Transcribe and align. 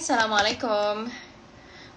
Assalamualaikum. 0.00 1.12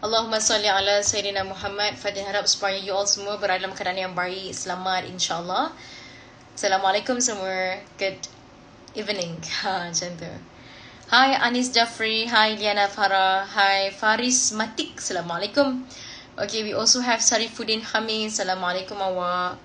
Allahumma 0.04 0.36
salli 0.36 0.68
ala 0.68 1.00
Sayyidina 1.00 1.48
Muhammad. 1.48 1.96
Fadil 1.96 2.28
harap 2.28 2.44
supaya 2.44 2.76
you 2.76 2.92
all 2.92 3.08
semua 3.08 3.40
berada 3.40 3.64
dalam 3.64 3.72
keadaan 3.72 3.96
yang 3.96 4.12
baik, 4.12 4.52
selamat 4.52 5.08
insyaAllah. 5.08 5.72
Assalamualaikum 6.52 7.24
semua. 7.24 7.80
Good 7.96 8.20
evening. 9.00 9.40
Ha, 9.64 9.88
macam 9.88 10.20
tu. 10.20 10.32
Hi 11.16 11.32
Anis 11.48 11.72
Jafri. 11.72 12.28
Hi 12.28 12.60
Liana 12.60 12.92
Farah. 12.92 13.48
Hi 13.48 13.88
Faris 13.96 14.52
Matik. 14.52 15.00
Assalamualaikum. 15.00 15.88
Okay, 16.36 16.68
we 16.68 16.76
also 16.76 17.00
have 17.00 17.24
Sarifuddin 17.24 17.88
Hamid. 17.88 18.36
Assalamualaikum 18.36 19.00
awak. 19.00 19.56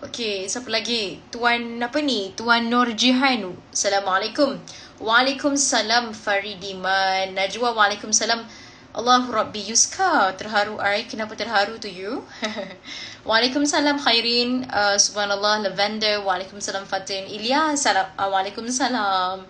Okay, 0.00 0.48
siapa 0.48 0.72
lagi? 0.72 1.20
Tuan 1.28 1.76
apa 1.84 2.00
ni? 2.00 2.32
Tuan 2.32 2.72
Nur 2.72 2.88
Jihan. 2.96 3.52
Assalamualaikum. 3.68 4.56
Waalaikumsalam 5.02 6.14
Faridiman. 6.14 7.34
Najwa 7.34 7.74
Waalaikumsalam. 7.74 8.46
Allah 8.94 9.26
Rabbi 9.26 9.58
Yuska. 9.66 10.30
Terharu 10.38 10.78
I. 10.78 11.02
Kenapa 11.10 11.34
terharu 11.34 11.80
to 11.80 11.90
you? 11.90 12.22
Waalaikumsalam 13.26 13.98
Khairin. 13.98 14.62
Uh, 14.70 14.94
Subhanallah 14.94 15.66
Lavender. 15.66 16.22
Waalaikumsalam 16.22 16.86
Fatin. 16.86 17.26
Ilyas. 17.26 17.82
Uh, 17.90 18.06
Waalaikumsalam. 18.30 19.42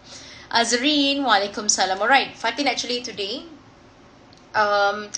Azrin. 0.51 1.21
Waalaikumsalam. 1.21 2.01
Alright. 2.01 2.33
Fatin 2.35 2.67
actually 2.69 3.03
today. 3.03 3.45
Um, 4.55 5.09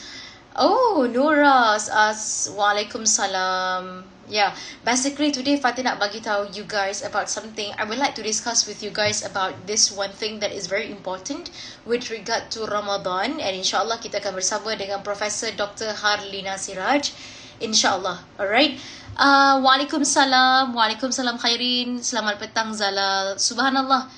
oh, 0.57 1.07
Nura. 1.09 1.79
As, 1.79 2.51
Waalaikumsalam. 2.51 4.03
Yeah, 4.25 4.57
basically 4.89 5.29
today 5.37 5.61
Fatih 5.61 5.85
nak 5.85 6.01
bagi 6.01 6.25
tahu 6.25 6.49
you 6.57 6.65
guys 6.65 7.05
about 7.05 7.29
something. 7.29 7.77
I 7.77 7.85
would 7.85 8.01
like 8.01 8.17
to 8.17 8.25
discuss 8.25 8.65
with 8.65 8.81
you 8.81 8.89
guys 8.89 9.21
about 9.21 9.53
this 9.69 9.93
one 9.93 10.17
thing 10.17 10.41
that 10.41 10.49
is 10.49 10.65
very 10.65 10.89
important 10.89 11.53
with 11.85 12.09
regard 12.09 12.49
to 12.57 12.65
Ramadan 12.65 13.37
and 13.37 13.53
insyaAllah 13.53 14.01
kita 14.01 14.25
akan 14.25 14.41
bersama 14.41 14.73
dengan 14.81 15.05
Profesor 15.05 15.53
Dr. 15.53 15.93
Harlina 15.93 16.57
Siraj. 16.57 17.13
InsyaAllah. 17.61 18.25
Alright. 18.41 18.81
Uh, 19.13 19.61
Waalaikumsalam. 19.61 20.73
Waalaikumsalam 20.73 21.37
Khairin. 21.37 22.01
Selamat 22.01 22.41
petang 22.41 22.73
Zalal. 22.73 23.37
Subhanallah. 23.37 24.09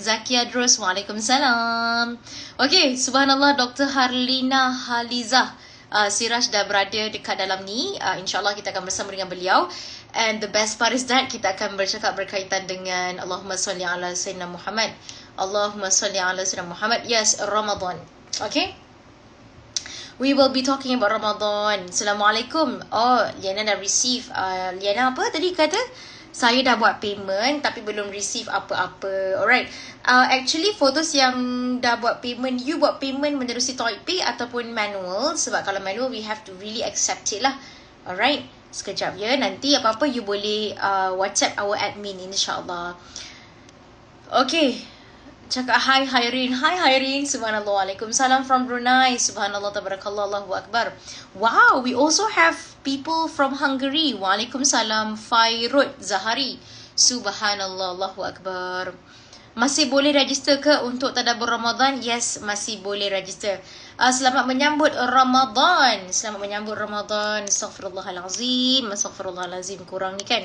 Zakia 0.00 0.48
Drus. 0.48 0.80
Waalaikumsalam. 0.80 2.16
Okay. 2.56 2.96
Subhanallah 2.96 3.52
Dr. 3.60 3.84
Harlina 3.92 4.72
Halizah 4.72 5.65
uh, 5.92 6.08
Siraj 6.10 6.50
dah 6.50 6.66
berada 6.66 7.10
dekat 7.10 7.38
dalam 7.38 7.62
ni. 7.62 7.94
Uh, 7.98 8.18
InsyaAllah 8.18 8.54
kita 8.54 8.70
akan 8.74 8.86
bersama 8.86 9.12
dengan 9.14 9.30
beliau. 9.30 9.70
And 10.16 10.40
the 10.40 10.48
best 10.48 10.80
part 10.80 10.96
is 10.96 11.04
that 11.12 11.28
kita 11.28 11.52
akan 11.52 11.76
bercakap 11.76 12.16
berkaitan 12.16 12.64
dengan 12.64 13.20
Allahumma 13.20 13.60
salli 13.60 13.84
ala 13.84 14.16
Sayyidina 14.16 14.48
Muhammad. 14.48 14.90
Allahumma 15.36 15.92
salli 15.92 16.16
ala 16.16 16.40
Sayyidina 16.40 16.72
Muhammad. 16.72 17.04
Yes, 17.04 17.36
Ramadan. 17.44 18.00
Okay? 18.40 18.72
We 20.16 20.32
will 20.32 20.48
be 20.48 20.64
talking 20.64 20.96
about 20.96 21.12
Ramadan. 21.12 21.92
Assalamualaikum. 21.92 22.80
Oh, 22.88 23.20
Liana 23.44 23.68
dah 23.68 23.76
receive. 23.76 24.24
Uh, 24.32 24.72
Liana 24.80 25.12
apa 25.12 25.28
tadi 25.28 25.52
kata? 25.52 25.76
Saya 26.36 26.60
dah 26.60 26.76
buat 26.76 27.00
payment 27.00 27.64
tapi 27.64 27.80
belum 27.80 28.12
receive 28.12 28.44
apa-apa. 28.52 29.40
Alright. 29.40 29.72
Uh, 30.04 30.28
actually 30.28 30.76
those 30.92 31.16
yang 31.16 31.32
dah 31.80 31.96
buat 31.96 32.20
payment, 32.20 32.60
you 32.60 32.76
buat 32.76 33.00
payment 33.00 33.40
menerusi 33.40 33.72
Pay 34.04 34.20
ataupun 34.20 34.68
manual 34.68 35.32
sebab 35.32 35.64
kalau 35.64 35.80
manual 35.80 36.12
we 36.12 36.20
have 36.20 36.44
to 36.44 36.52
really 36.60 36.84
accept 36.84 37.32
it 37.32 37.40
lah. 37.40 37.56
Alright. 38.04 38.44
Sekejap 38.68 39.16
ya. 39.16 39.32
Nanti 39.40 39.80
apa-apa 39.80 40.04
you 40.04 40.20
boleh 40.20 40.76
uh, 40.76 41.16
WhatsApp 41.16 41.56
our 41.56 41.72
admin 41.80 42.20
insyaAllah. 42.28 42.92
Okay. 44.28 44.95
Cakap 45.46 45.78
hi 45.78 46.02
Hairin. 46.02 46.50
Hi 46.58 46.74
Hairin. 46.74 47.22
Subhanallah. 47.22 47.94
Waalaikumsalam 47.94 48.42
from 48.42 48.66
Brunei. 48.66 49.14
Subhanallah. 49.14 49.70
Tabarakallah. 49.70 50.26
Allahu 50.26 50.58
Akbar. 50.58 50.90
Wow. 51.38 51.86
We 51.86 51.94
also 51.94 52.26
have 52.26 52.58
people 52.82 53.30
from 53.30 53.54
Hungary. 53.54 54.10
Waalaikumsalam. 54.18 55.14
Fairut 55.14 56.02
Zahari. 56.02 56.58
Subhanallah. 56.98 57.94
Allahu 57.94 58.26
Akbar. 58.26 58.90
Masih 59.54 59.86
boleh 59.86 60.10
register 60.10 60.58
ke 60.58 60.82
untuk 60.82 61.14
tadabur 61.14 61.46
Ramadan? 61.46 62.02
Yes, 62.02 62.42
masih 62.42 62.82
boleh 62.82 63.06
register. 63.08 63.62
Uh, 64.02 64.10
selamat 64.10 64.50
menyambut 64.50 64.90
Ramadan. 64.92 66.10
Selamat 66.10 66.42
menyambut 66.42 66.74
Ramadan. 66.74 67.46
Astaghfirullahalazim. 67.46 68.90
Astaghfirullahalazim. 68.90 69.78
Kurang 69.86 70.18
ni 70.18 70.26
kan. 70.26 70.42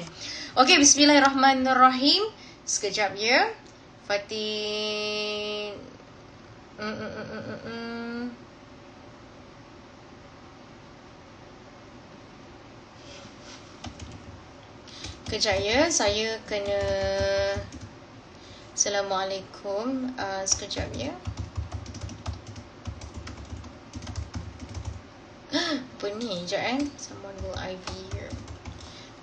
Okay, 0.61 0.78
bismillahirrahmanirrahim. 0.78 2.29
Sekejap 2.69 3.17
ya. 3.17 3.50
Fatin 4.11 5.72
mm, 6.75 6.95
mm, 6.99 7.59
mm. 7.63 8.22
Kejap 15.31 15.63
ya, 15.63 15.88
saya 15.88 16.35
kena 16.44 16.83
Assalamualaikum 18.75 20.11
uh, 20.19 20.43
Sekejap 20.43 20.91
ya. 20.91 21.16
Apa 25.55 26.11
ni, 26.19 26.43
sekejap 26.43 26.63
eh? 26.67 26.83
Someone 26.99 27.39
will 27.47 27.55
IV 27.55 27.79
here. 28.11 28.28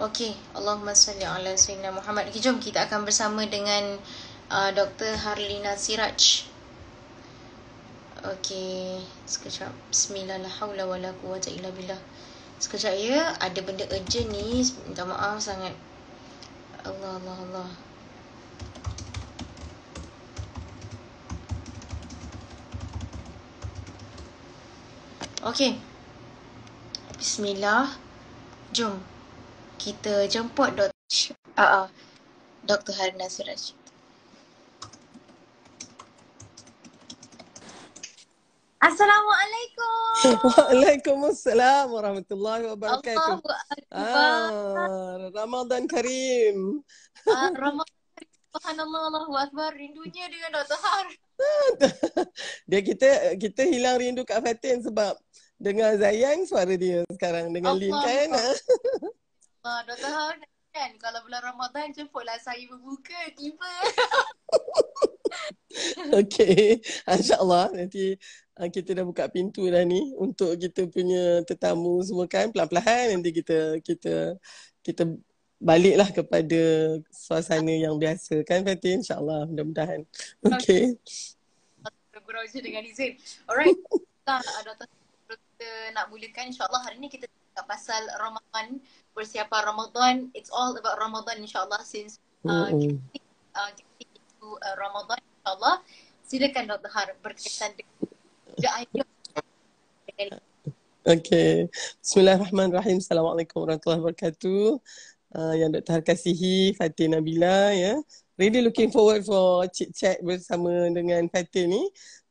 Okay, 0.00 0.32
Allahumma 0.56 0.96
salli 0.96 1.28
ala 1.28 1.52
Sayyidina 1.60 1.92
Muhammad. 1.92 2.32
Okay, 2.32 2.40
jom 2.40 2.56
kita 2.56 2.88
akan 2.88 3.04
bersama 3.04 3.44
dengan 3.44 4.00
uh, 4.50 4.70
Dr. 4.72 5.16
Harlina 5.16 5.76
Siraj. 5.76 6.48
Okey, 8.18 8.98
sekejap. 9.30 9.70
Bismillah 9.94 10.42
la 10.42 10.50
haula 10.50 10.84
wala 10.88 11.14
quwata 11.22 11.52
illa 11.54 11.70
billah. 11.70 12.00
Sekejap 12.58 12.94
ya, 12.98 13.38
ada 13.38 13.60
benda 13.62 13.86
urgent 13.94 14.28
ni. 14.34 14.66
Minta 14.90 15.06
maaf 15.06 15.38
sangat. 15.38 15.70
Allah 16.82 17.14
Allah 17.22 17.38
Allah. 17.46 17.70
Okey. 25.46 25.78
Bismillah. 27.14 27.94
Jom. 28.74 28.98
Kita 29.78 30.26
jemput 30.26 30.74
Dr. 30.74 30.90
Uh, 31.54 31.62
uh, 31.62 31.86
Dr. 32.66 32.92
Harina 32.98 33.30
Siraj. 33.30 33.78
Assalamualaikum. 38.78 40.10
Waalaikumsalam 40.54 41.90
warahmatullahi 41.90 42.62
wabarakatuh. 42.70 43.42
Ah, 43.90 45.18
Ramadan 45.34 45.90
Karim. 45.90 46.86
Ah, 47.26 47.50
Ramadan 47.50 47.98
Karim. 48.14 48.34
Subhanallah, 48.54 49.02
Allahu 49.10 49.34
Akbar. 49.34 49.74
Rindunya 49.74 50.30
dengan 50.30 50.62
Dr. 50.62 50.78
Har. 50.78 51.06
dia 52.70 52.80
kita 52.86 53.34
kita 53.38 53.62
hilang 53.66 53.98
rindu 53.98 54.22
Kak 54.22 54.46
Fatin 54.46 54.82
sebab 54.82 55.18
dengar 55.58 55.98
Zayang 55.98 56.46
suara 56.46 56.74
dia 56.78 57.02
sekarang 57.10 57.50
dengan 57.50 57.74
Allah. 57.74 57.82
Lin 57.82 57.98
kan. 57.98 58.28
Allah, 58.30 59.80
Dr. 59.90 60.10
Har 60.14 60.38
kan 60.78 60.94
kalau 61.02 61.18
bulan 61.26 61.42
Ramadan 61.42 61.90
jemputlah 61.90 62.38
saya 62.38 62.62
berbuka 62.70 63.18
tiba. 63.34 63.74
okay, 66.22 66.78
insyaAllah 67.08 67.74
nanti 67.74 68.14
kita 68.66 68.90
dah 68.98 69.06
buka 69.06 69.30
pintu 69.30 69.70
dah 69.70 69.86
ni 69.86 70.10
untuk 70.18 70.58
kita 70.58 70.90
punya 70.90 71.46
tetamu 71.46 72.02
semua 72.02 72.26
kan 72.26 72.50
pelan-pelan 72.50 73.14
nanti 73.14 73.30
kita 73.30 73.78
kita 73.86 74.34
kita 74.82 75.06
baliklah 75.58 76.10
kepada 76.10 76.62
suasana 77.10 77.74
yang 77.74 77.98
biasa 77.98 78.42
kan 78.46 78.62
Fatin 78.62 79.02
insyaAllah 79.02 79.46
mudah-mudahan. 79.50 80.06
Okay. 80.42 80.94
Bergurau 82.14 82.46
je 82.46 82.58
dengan 82.62 82.86
izin. 82.86 83.18
Alright. 83.50 83.74
Ada 84.26 84.74
kita 85.58 85.68
nak 85.94 86.06
mulakan 86.14 86.54
insyaAllah 86.54 86.82
hari 86.86 87.02
ni 87.02 87.10
kita 87.10 87.26
cakap 87.26 87.66
pasal 87.66 88.02
Ramadan 88.22 88.78
persiapan 89.14 89.62
Ramadan. 89.66 90.14
It's 90.34 90.50
all 90.54 90.78
about 90.78 91.02
Ramadan 91.02 91.42
insyaAllah 91.42 91.82
since 91.82 92.22
uh, 92.46 92.70
mm-hmm. 92.70 93.02
kita, 93.10 93.30
uh, 93.58 93.70
kita 93.74 94.14
itu 94.14 94.48
uh, 94.54 94.74
Ramadan 94.78 95.18
insyaAllah. 95.18 95.76
Silakan 96.28 96.64
Dr. 96.70 96.90
Har 96.92 97.08
berkaitan 97.24 97.72
dengan 97.74 98.17
Okay. 101.06 101.70
Bismillahirrahmanirrahim. 102.02 102.98
Assalamualaikum 102.98 103.62
warahmatullahi 103.62 104.02
wabarakatuh. 104.02 104.82
Uh, 105.30 105.54
yang 105.54 105.70
Dr. 105.70 106.02
Kasihi, 106.02 106.74
Fatin 106.74 107.14
Nabila 107.14 107.70
ya. 107.70 108.02
Really 108.34 108.66
looking 108.66 108.90
forward 108.90 109.22
for 109.22 109.62
chit 109.70 109.94
chat 109.94 110.18
bersama 110.26 110.90
dengan 110.90 111.30
Fatin 111.30 111.70
ni. 111.70 111.82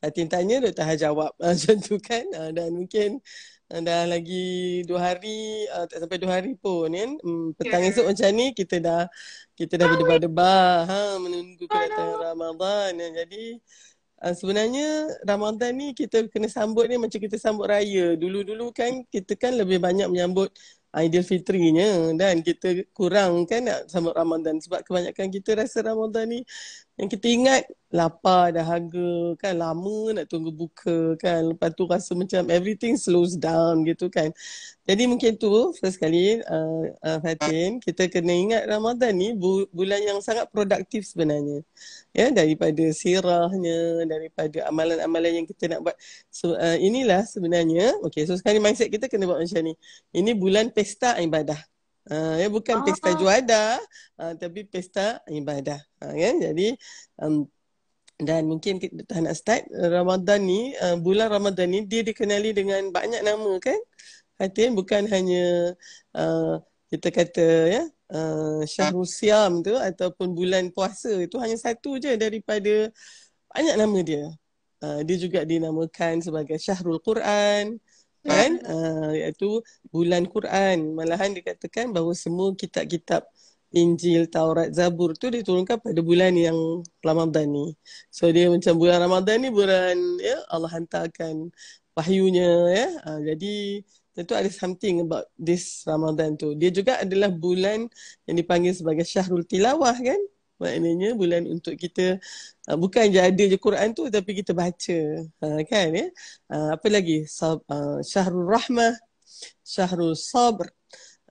Fatin 0.04 0.28
tanya, 0.28 0.68
Dr. 0.68 0.84
Har 0.84 1.00
jawab. 1.00 1.32
Macam 1.40 1.80
tu 1.80 1.96
kan. 2.04 2.28
Uh, 2.36 2.52
dan 2.52 2.76
mungkin 2.76 3.24
dah 3.68 4.04
lagi 4.08 4.84
dua 4.84 5.12
hari 5.12 5.68
uh, 5.76 5.84
tak 5.88 6.04
sampai 6.04 6.20
dua 6.24 6.40
hari 6.40 6.56
pun 6.56 6.88
kan 6.88 7.20
um, 7.20 7.52
petang 7.52 7.84
yeah. 7.84 7.92
esok 7.92 8.16
macam 8.16 8.32
ni 8.32 8.56
kita 8.56 8.80
dah 8.80 9.12
kita 9.60 9.76
dah 9.76 9.92
berdebar-debar 9.92 10.88
ha 10.88 11.20
menunggu 11.20 11.68
kedatangan 11.68 12.32
Ramadan 12.32 12.96
ya. 12.96 13.08
jadi 13.12 13.60
uh, 14.24 14.34
sebenarnya 14.34 15.10
Ramadan 15.26 15.72
ni 15.78 15.94
kita 15.94 16.26
kena 16.30 16.50
sambut 16.50 16.86
ni 16.90 16.98
macam 16.98 17.20
kita 17.22 17.38
sambut 17.38 17.70
raya. 17.70 18.18
Dulu-dulu 18.18 18.74
kan 18.74 19.06
kita 19.14 19.34
kan 19.38 19.54
lebih 19.58 19.78
banyak 19.82 20.08
menyambut 20.10 20.50
Aidilfitrinya 20.96 22.16
dan 22.18 22.42
kita 22.42 22.88
kurang 22.96 23.46
kan 23.46 23.62
nak 23.70 23.86
sambut 23.92 24.16
Ramadan 24.18 24.58
sebab 24.58 24.82
kebanyakan 24.82 25.30
kita 25.30 25.54
rasa 25.60 25.86
Ramadan 25.86 26.26
ni 26.32 26.40
yang 26.98 27.10
kita 27.14 27.28
ingat 27.30 27.62
lapar 27.94 28.52
dahaga 28.52 29.38
kan? 29.40 29.54
Lama 29.56 30.18
nak 30.18 30.26
tunggu 30.28 30.50
buka 30.50 31.14
kan? 31.22 31.54
Lepas 31.54 31.72
tu 31.78 31.86
rasa 31.86 32.12
macam 32.18 32.50
everything 32.50 32.98
slows 32.98 33.38
down 33.38 33.86
gitu 33.86 34.10
kan? 34.10 34.34
Jadi 34.84 35.04
mungkin 35.06 35.38
tu 35.38 35.48
first 35.78 36.02
kali 36.02 36.42
uh, 36.42 36.84
uh, 37.06 37.20
Fatin 37.22 37.78
kita 37.80 38.10
kena 38.10 38.34
ingat 38.34 38.64
Ramadan 38.66 39.14
ni 39.14 39.38
bu- 39.38 39.70
bulan 39.70 40.02
yang 40.04 40.20
sangat 40.26 40.50
produktif 40.50 41.06
sebenarnya. 41.06 41.62
Ya 42.18 42.34
daripada 42.34 42.84
sirahnya 42.92 44.04
daripada 44.10 44.66
amalan-amalan 44.68 45.44
yang 45.44 45.48
kita 45.48 45.70
nak 45.78 45.80
buat. 45.86 45.96
So 46.34 46.58
uh, 46.58 46.78
inilah 46.82 47.24
sebenarnya 47.30 47.94
okey 48.10 48.26
so 48.26 48.34
sekarang 48.36 48.66
mindset 48.66 48.90
kita 48.90 49.06
kena 49.06 49.30
buat 49.30 49.40
macam 49.40 49.62
ni. 49.64 49.74
Ini 50.18 50.34
bulan 50.34 50.74
pesta 50.74 51.14
ibadah 51.22 51.77
Uh, 52.08 52.40
ya 52.40 52.48
bukan 52.48 52.88
pesta 52.88 53.12
ah. 53.12 53.18
juada 53.20 53.64
uh, 54.16 54.34
tapi 54.40 54.64
pesta 54.64 55.20
ibadah. 55.28 55.80
Uh, 56.00 56.16
ya 56.16 56.32
jadi 56.40 56.80
um, 57.20 57.44
dan 58.18 58.48
mungkin 58.48 58.80
kita 58.80 59.04
dah 59.06 59.20
nak 59.22 59.36
start 59.36 59.68
Ramadan 59.70 60.42
ni 60.48 60.72
uh, 60.80 60.96
bulan 60.98 61.30
Ramadan 61.30 61.68
ni 61.68 61.84
dia 61.84 62.02
dikenali 62.08 62.56
dengan 62.56 62.90
banyak 62.90 63.22
nama 63.22 63.52
kan? 63.60 63.78
Hati 64.40 64.72
bukan 64.72 65.04
hanya 65.12 65.76
uh, 66.16 66.64
kita 66.88 67.12
kata 67.12 67.48
ya 67.68 67.84
uh, 68.14 68.64
Syahrul 68.64 69.08
Siam 69.08 69.60
tu 69.60 69.76
ataupun 69.76 70.32
bulan 70.32 70.72
puasa 70.72 71.12
itu 71.20 71.36
hanya 71.44 71.60
satu 71.60 72.00
je 72.00 72.16
daripada 72.16 72.88
banyak 73.52 73.76
nama 73.76 74.00
dia. 74.00 74.26
Uh, 74.78 75.02
dia 75.02 75.18
juga 75.18 75.42
dinamakan 75.42 76.22
sebagai 76.22 76.56
Syahrul 76.62 77.02
Quran 77.02 77.82
kan 78.28 78.52
uh, 78.68 79.12
iaitu 79.20 79.64
bulan 79.94 80.24
Quran 80.28 80.78
malahan 81.00 81.32
dikatakan 81.38 81.96
bahawa 81.96 82.14
semua 82.14 82.52
kitab-kitab 82.54 83.24
Injil, 83.76 84.32
Taurat, 84.32 84.72
Zabur 84.72 85.12
tu 85.20 85.28
diturunkan 85.28 85.84
pada 85.84 86.00
bulan 86.00 86.32
yang 86.40 86.56
Ramadan 87.04 87.52
ni. 87.52 87.76
So 88.08 88.32
dia 88.32 88.48
macam 88.48 88.80
bulan 88.80 89.04
Ramadan 89.04 89.44
ni 89.44 89.50
bulan 89.52 89.96
ya 90.24 90.40
Allah 90.48 90.72
hantarkan 90.72 91.52
wahyunya 91.92 92.48
ya. 92.72 92.88
Uh, 93.04 93.20
jadi 93.28 93.84
tentu 94.16 94.34
ada 94.34 94.50
something 94.50 95.04
about 95.04 95.28
this 95.36 95.84
Ramadan 95.84 96.40
tu. 96.40 96.56
Dia 96.56 96.72
juga 96.72 97.04
adalah 97.04 97.30
bulan 97.30 97.92
yang 98.26 98.36
dipanggil 98.40 98.74
sebagai 98.74 99.04
Syahrul 99.04 99.44
Tilawah 99.44 99.94
kan. 99.94 100.22
Maknanya 100.58 101.14
bulan 101.14 101.46
untuk 101.46 101.78
kita 101.78 102.18
uh, 102.70 102.78
bukan 102.78 103.14
je 103.14 103.20
ada 103.22 103.44
je 103.46 103.58
Quran 103.58 103.94
tu 103.94 104.10
tapi 104.10 104.32
kita 104.42 104.52
baca. 104.58 105.00
Uh, 105.42 105.62
kan 105.70 105.88
ya. 105.94 106.08
Uh, 106.50 106.70
apa 106.76 106.88
lagi? 106.90 107.26
Sab, 107.30 107.62
uh, 107.70 108.02
Syahrul 108.02 108.50
Rahmah, 108.50 108.94
Syahrul 109.62 110.18
Sabr, 110.18 110.68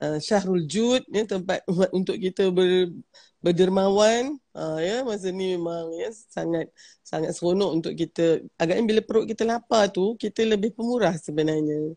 uh, 0.01 0.17
Syahrul 0.23 0.63
Jud 0.65 1.03
ya 1.11 1.23
tempat 1.27 1.63
untuk 1.97 2.15
kita 2.17 2.49
ber, 2.53 2.91
berdermawan. 3.43 4.37
Uh, 4.57 4.79
ya 4.81 5.05
masa 5.05 5.29
ni 5.29 5.53
memang 5.53 5.93
ya 5.93 6.09
sangat 6.31 6.71
sangat 7.05 7.31
seronok 7.37 7.71
untuk 7.77 7.93
kita. 7.93 8.41
Agaknya 8.57 8.83
bila 8.89 9.01
perut 9.05 9.25
kita 9.29 9.43
lapar 9.45 9.91
tu 9.93 10.17
kita 10.17 10.41
lebih 10.47 10.73
pemurah 10.73 11.13
sebenarnya. 11.19 11.93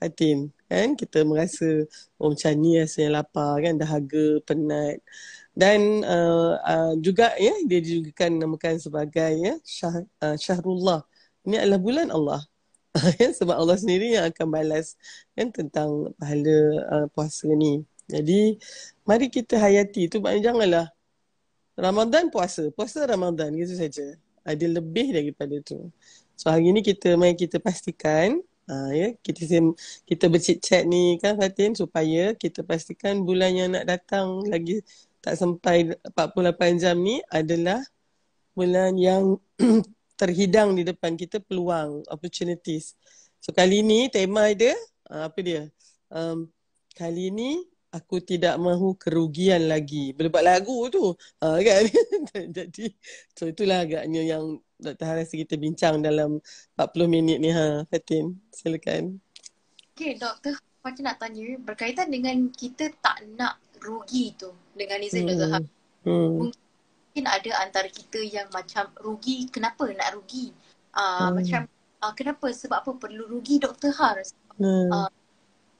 Fatin 0.00 0.48
kan? 0.64 0.96
Kita 0.96 1.22
merasa 1.28 1.84
oh 2.16 2.32
macam 2.32 2.52
ni 2.56 2.80
rasanya 2.80 3.20
lapar 3.20 3.60
kan? 3.60 3.76
Dahaga 3.76 4.40
penat. 4.48 5.04
Dan 5.52 6.00
uh, 6.08 6.56
uh, 6.64 6.92
juga 7.04 7.36
ya 7.36 7.52
dia 7.68 7.80
juga 7.84 8.10
kan 8.24 8.32
namakan 8.32 8.80
sebagai 8.80 9.30
ya 9.36 9.54
syah, 9.60 10.08
uh, 10.24 10.36
syahrullah. 10.40 11.04
Ini 11.44 11.60
adalah 11.60 11.80
bulan 11.80 12.08
Allah. 12.08 12.40
Ya 13.22 13.30
sebab 13.30 13.54
Allah 13.54 13.78
sendiri 13.78 14.18
yang 14.18 14.26
akan 14.34 14.50
balas 14.50 14.98
kan 15.38 15.54
tentang 15.54 16.10
pahala 16.18 16.58
uh, 16.90 17.06
puasa 17.14 17.46
ni. 17.46 17.86
Jadi 18.10 18.58
mari 19.06 19.30
kita 19.30 19.54
hayati 19.62 20.10
tu. 20.10 20.18
Maknanya 20.18 20.42
janganlah 20.50 20.86
Ramadan 21.78 22.34
puasa. 22.34 22.66
Puasa 22.74 23.06
Ramadan 23.06 23.54
gitu 23.54 23.78
saja. 23.78 24.18
Ada 24.42 24.66
lebih 24.66 25.14
daripada 25.14 25.54
tu. 25.62 25.86
So 26.34 26.50
hari 26.50 26.72
ni 26.74 26.82
kita 26.82 27.14
mai 27.14 27.36
kita 27.38 27.62
pastikan 27.62 28.42
uh, 28.70 28.90
ya 28.94 29.08
kita 29.20 29.42
kita 30.06 30.24
bercit 30.30 30.62
chat 30.62 30.86
ni 30.86 31.18
kan 31.18 31.34
Fatin 31.34 31.74
supaya 31.74 32.32
kita 32.38 32.62
pastikan 32.62 33.26
bulan 33.26 33.50
yang 33.52 33.68
nak 33.74 33.84
datang 33.90 34.46
lagi 34.46 34.80
tak 35.20 35.36
sampai 35.36 35.92
48 36.16 36.80
jam 36.80 36.96
ni 36.96 37.20
adalah 37.28 37.82
bulan 38.56 38.96
yang 38.96 39.36
terhidang 40.20 40.76
di 40.76 40.84
depan 40.84 41.16
kita 41.16 41.40
peluang 41.40 42.04
opportunities. 42.08 42.96
So 43.40 43.52
kali 43.52 43.80
ni 43.84 44.08
tema 44.08 44.52
dia 44.52 44.76
uh, 45.12 45.28
apa 45.28 45.38
dia? 45.40 45.68
Um, 46.08 46.48
kali 46.96 47.32
ni 47.32 47.60
aku 47.92 48.22
tidak 48.22 48.56
mahu 48.56 48.96
kerugian 48.96 49.68
lagi. 49.68 50.12
Boleh 50.16 50.30
buat 50.32 50.44
lagu 50.44 50.88
tu. 50.88 51.12
Uh, 51.40 51.58
kan? 51.60 51.84
Jadi 52.56 52.92
so 53.36 53.48
itulah 53.48 53.84
agaknya 53.84 54.24
yang 54.24 54.56
Dr. 54.80 55.06
Haras 55.06 55.30
kita 55.30 55.54
bincang 55.60 56.00
dalam 56.00 56.40
40 56.74 57.06
minit 57.06 57.38
ni 57.38 57.52
ha 57.52 57.84
Fatin. 57.86 58.34
Silakan. 58.50 59.20
Okay, 59.94 60.16
doktor 60.16 60.56
macam 60.80 61.02
nak 61.04 61.20
tanya 61.20 61.44
berkaitan 61.60 62.08
dengan 62.08 62.48
kita 62.56 62.88
tak 63.04 63.20
nak 63.36 63.60
rugi 63.84 64.32
tu 64.36 64.48
dengan 64.72 65.00
izin 65.04 65.28
hmm. 65.28 65.30
Dr. 65.36 65.62
Hmm. 66.08 66.30
Mungkin 66.48 67.24
ada 67.28 67.50
antara 67.60 67.88
kita 67.92 68.20
yang 68.24 68.48
macam 68.48 68.88
rugi, 68.96 69.48
kenapa 69.52 69.84
nak 69.92 70.16
rugi? 70.16 70.52
Uh, 70.96 71.28
hmm. 71.28 71.30
Macam 71.36 71.60
uh, 72.00 72.12
kenapa, 72.16 72.46
sebab 72.48 72.80
apa 72.80 72.92
perlu 72.96 73.28
rugi 73.28 73.60
Dr. 73.60 73.92
Har? 73.92 74.24
Hmm. 74.56 74.88
Uh, 74.88 75.10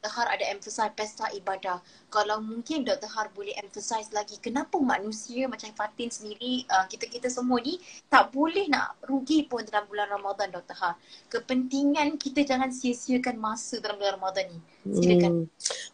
Dr. 0.00 0.17
Har 0.17 0.32
ada 0.32 0.44
emphasize 0.49 0.97
pesta 0.97 1.29
ibadah. 1.37 1.85
Kalau 2.08 2.41
mungkin 2.41 2.88
Dr. 2.88 3.05
Har 3.12 3.29
boleh 3.37 3.52
emphasize 3.61 4.08
lagi 4.17 4.41
kenapa 4.41 4.81
manusia 4.81 5.44
macam 5.44 5.69
Fatin 5.76 6.08
sendiri, 6.08 6.64
uh, 6.73 6.88
kita-kita 6.88 7.29
semua 7.29 7.61
ni 7.61 7.76
tak 8.08 8.32
boleh 8.32 8.64
nak 8.73 8.97
rugi 9.05 9.44
pun 9.44 9.61
dalam 9.69 9.85
bulan 9.93 10.08
Ramadan 10.08 10.49
Dr. 10.56 10.73
Har. 10.73 10.97
Kepentingan 11.29 12.17
kita 12.17 12.49
jangan 12.49 12.73
sia-siakan 12.73 13.37
masa 13.37 13.76
dalam 13.85 14.00
bulan 14.00 14.17
Ramadan 14.17 14.44
ni. 14.49 14.58
Silakan. 14.88 15.32
Hmm. 15.44 15.47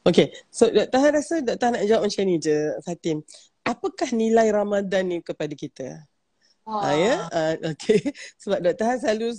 Okay, 0.06 0.30
so 0.54 0.70
Dr. 0.70 0.98
Har 1.02 1.10
rasa 1.10 1.42
Dr. 1.42 1.64
Har 1.66 1.72
nak 1.74 1.84
jawab 1.90 2.02
macam 2.06 2.22
ni 2.30 2.38
je 2.38 2.56
Fatin. 2.86 3.26
Apakah 3.66 4.14
nilai 4.14 4.54
Ramadan 4.54 5.02
ni 5.10 5.18
kepada 5.18 5.50
kita? 5.58 6.06
Wah. 6.62 6.94
Uh, 6.94 6.94
ya, 6.94 7.14
uh, 7.26 7.54
okay. 7.74 7.98
Sebab 8.46 8.62
Dr. 8.62 8.86
Har 8.86 8.98
selalu 9.02 9.34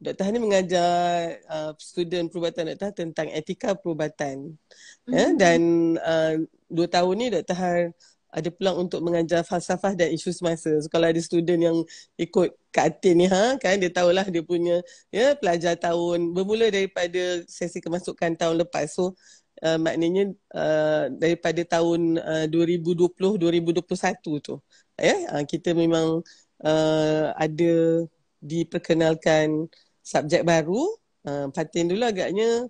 Dr. 0.00 0.24
Hani 0.24 0.40
mengajar 0.40 1.36
uh, 1.44 1.76
student 1.76 2.32
perubatan 2.32 2.72
Dr. 2.72 2.96
tentang 2.96 3.28
etika 3.28 3.76
perubatan. 3.76 4.56
Mm-hmm. 5.04 5.12
Ya, 5.12 5.26
dan 5.36 5.60
uh, 6.00 6.34
dua 6.72 6.88
tahun 6.88 7.14
ni 7.20 7.26
Dr. 7.28 7.56
Han 7.60 7.92
ada 8.30 8.48
peluang 8.48 8.86
untuk 8.86 9.02
mengajar 9.02 9.42
falsafah 9.42 9.92
dan 9.98 10.14
isu 10.14 10.30
semasa. 10.30 10.70
So, 10.78 10.86
kalau 10.86 11.10
ada 11.10 11.18
student 11.18 11.60
yang 11.60 11.76
ikut 12.14 12.54
Kak 12.70 13.02
Atin 13.02 13.18
ni, 13.18 13.26
ha, 13.26 13.58
kan 13.58 13.82
dia 13.82 13.90
tahulah 13.90 14.22
dia 14.30 14.46
punya 14.46 14.78
ya, 15.10 15.34
pelajar 15.34 15.74
tahun 15.74 16.30
bermula 16.30 16.70
daripada 16.70 17.42
sesi 17.50 17.82
kemasukan 17.82 18.38
tahun 18.38 18.62
lepas. 18.62 18.94
So, 18.94 19.18
uh, 19.66 19.78
maknanya 19.82 20.30
uh, 20.54 21.10
daripada 21.10 21.66
tahun 21.66 22.22
uh, 22.22 22.46
2020-2021 22.46 24.46
tu. 24.46 24.62
Ya, 24.94 25.16
uh, 25.34 25.42
kita 25.42 25.74
memang 25.74 26.22
uh, 26.62 27.34
ada 27.34 28.06
diperkenalkan 28.40 29.68
subjek 30.10 30.42
baru. 30.42 30.82
Uh, 31.22 31.46
Fatin 31.54 31.86
dulu 31.86 32.02
agaknya 32.02 32.66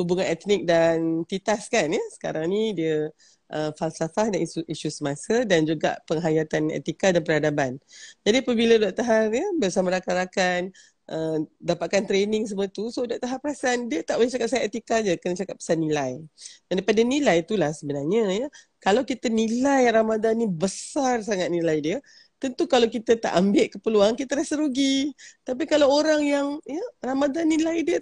hubungan 0.00 0.26
etnik 0.26 0.66
dan 0.66 1.22
titas 1.30 1.70
kan 1.70 1.86
ya. 1.86 2.02
Sekarang 2.10 2.50
ni 2.50 2.74
dia 2.74 3.14
uh, 3.52 3.70
falsafah 3.76 4.32
dan 4.32 4.40
isu, 4.40 4.64
isu 4.64 4.88
semasa 4.88 5.44
dan 5.44 5.66
juga 5.66 5.98
penghayatan 6.06 6.72
etika 6.72 7.12
dan 7.12 7.22
peradaban. 7.22 7.76
Jadi 8.24 8.36
apabila 8.40 8.74
Dr. 8.80 9.04
Har 9.04 9.28
ya, 9.28 9.46
bersama 9.58 9.92
rakan-rakan 9.98 10.70
uh, 11.10 11.38
dapatkan 11.60 12.06
training 12.06 12.46
semua 12.46 12.70
tu, 12.70 12.88
so 12.88 13.04
Dr. 13.04 13.28
Har 13.28 13.38
perasan 13.42 13.90
dia 13.90 14.00
tak 14.06 14.16
boleh 14.16 14.30
cakap 14.30 14.46
pasal 14.48 14.62
etika 14.64 14.96
je, 15.04 15.14
kena 15.20 15.34
cakap 15.36 15.56
pasal 15.60 15.76
nilai. 15.76 16.16
Dan 16.70 16.80
daripada 16.80 17.02
nilai 17.04 17.36
itulah 17.44 17.70
sebenarnya 17.74 18.46
ya, 18.46 18.48
kalau 18.80 19.02
kita 19.04 19.28
nilai 19.28 19.90
Ramadan 19.92 20.40
ni 20.40 20.46
besar 20.48 21.20
sangat 21.26 21.52
nilai 21.52 21.78
dia, 21.84 21.98
tentu 22.40 22.64
kalau 22.64 22.88
kita 22.88 23.20
tak 23.20 23.36
ambil 23.36 23.68
keperluan 23.68 24.16
kita 24.16 24.32
rasa 24.40 24.56
rugi. 24.56 25.12
Tapi 25.44 25.68
kalau 25.68 25.92
orang 25.92 26.24
yang 26.24 26.46
ya 26.64 26.82
Ramadan 27.04 27.44
nilai 27.46 27.84
dia 27.84 28.00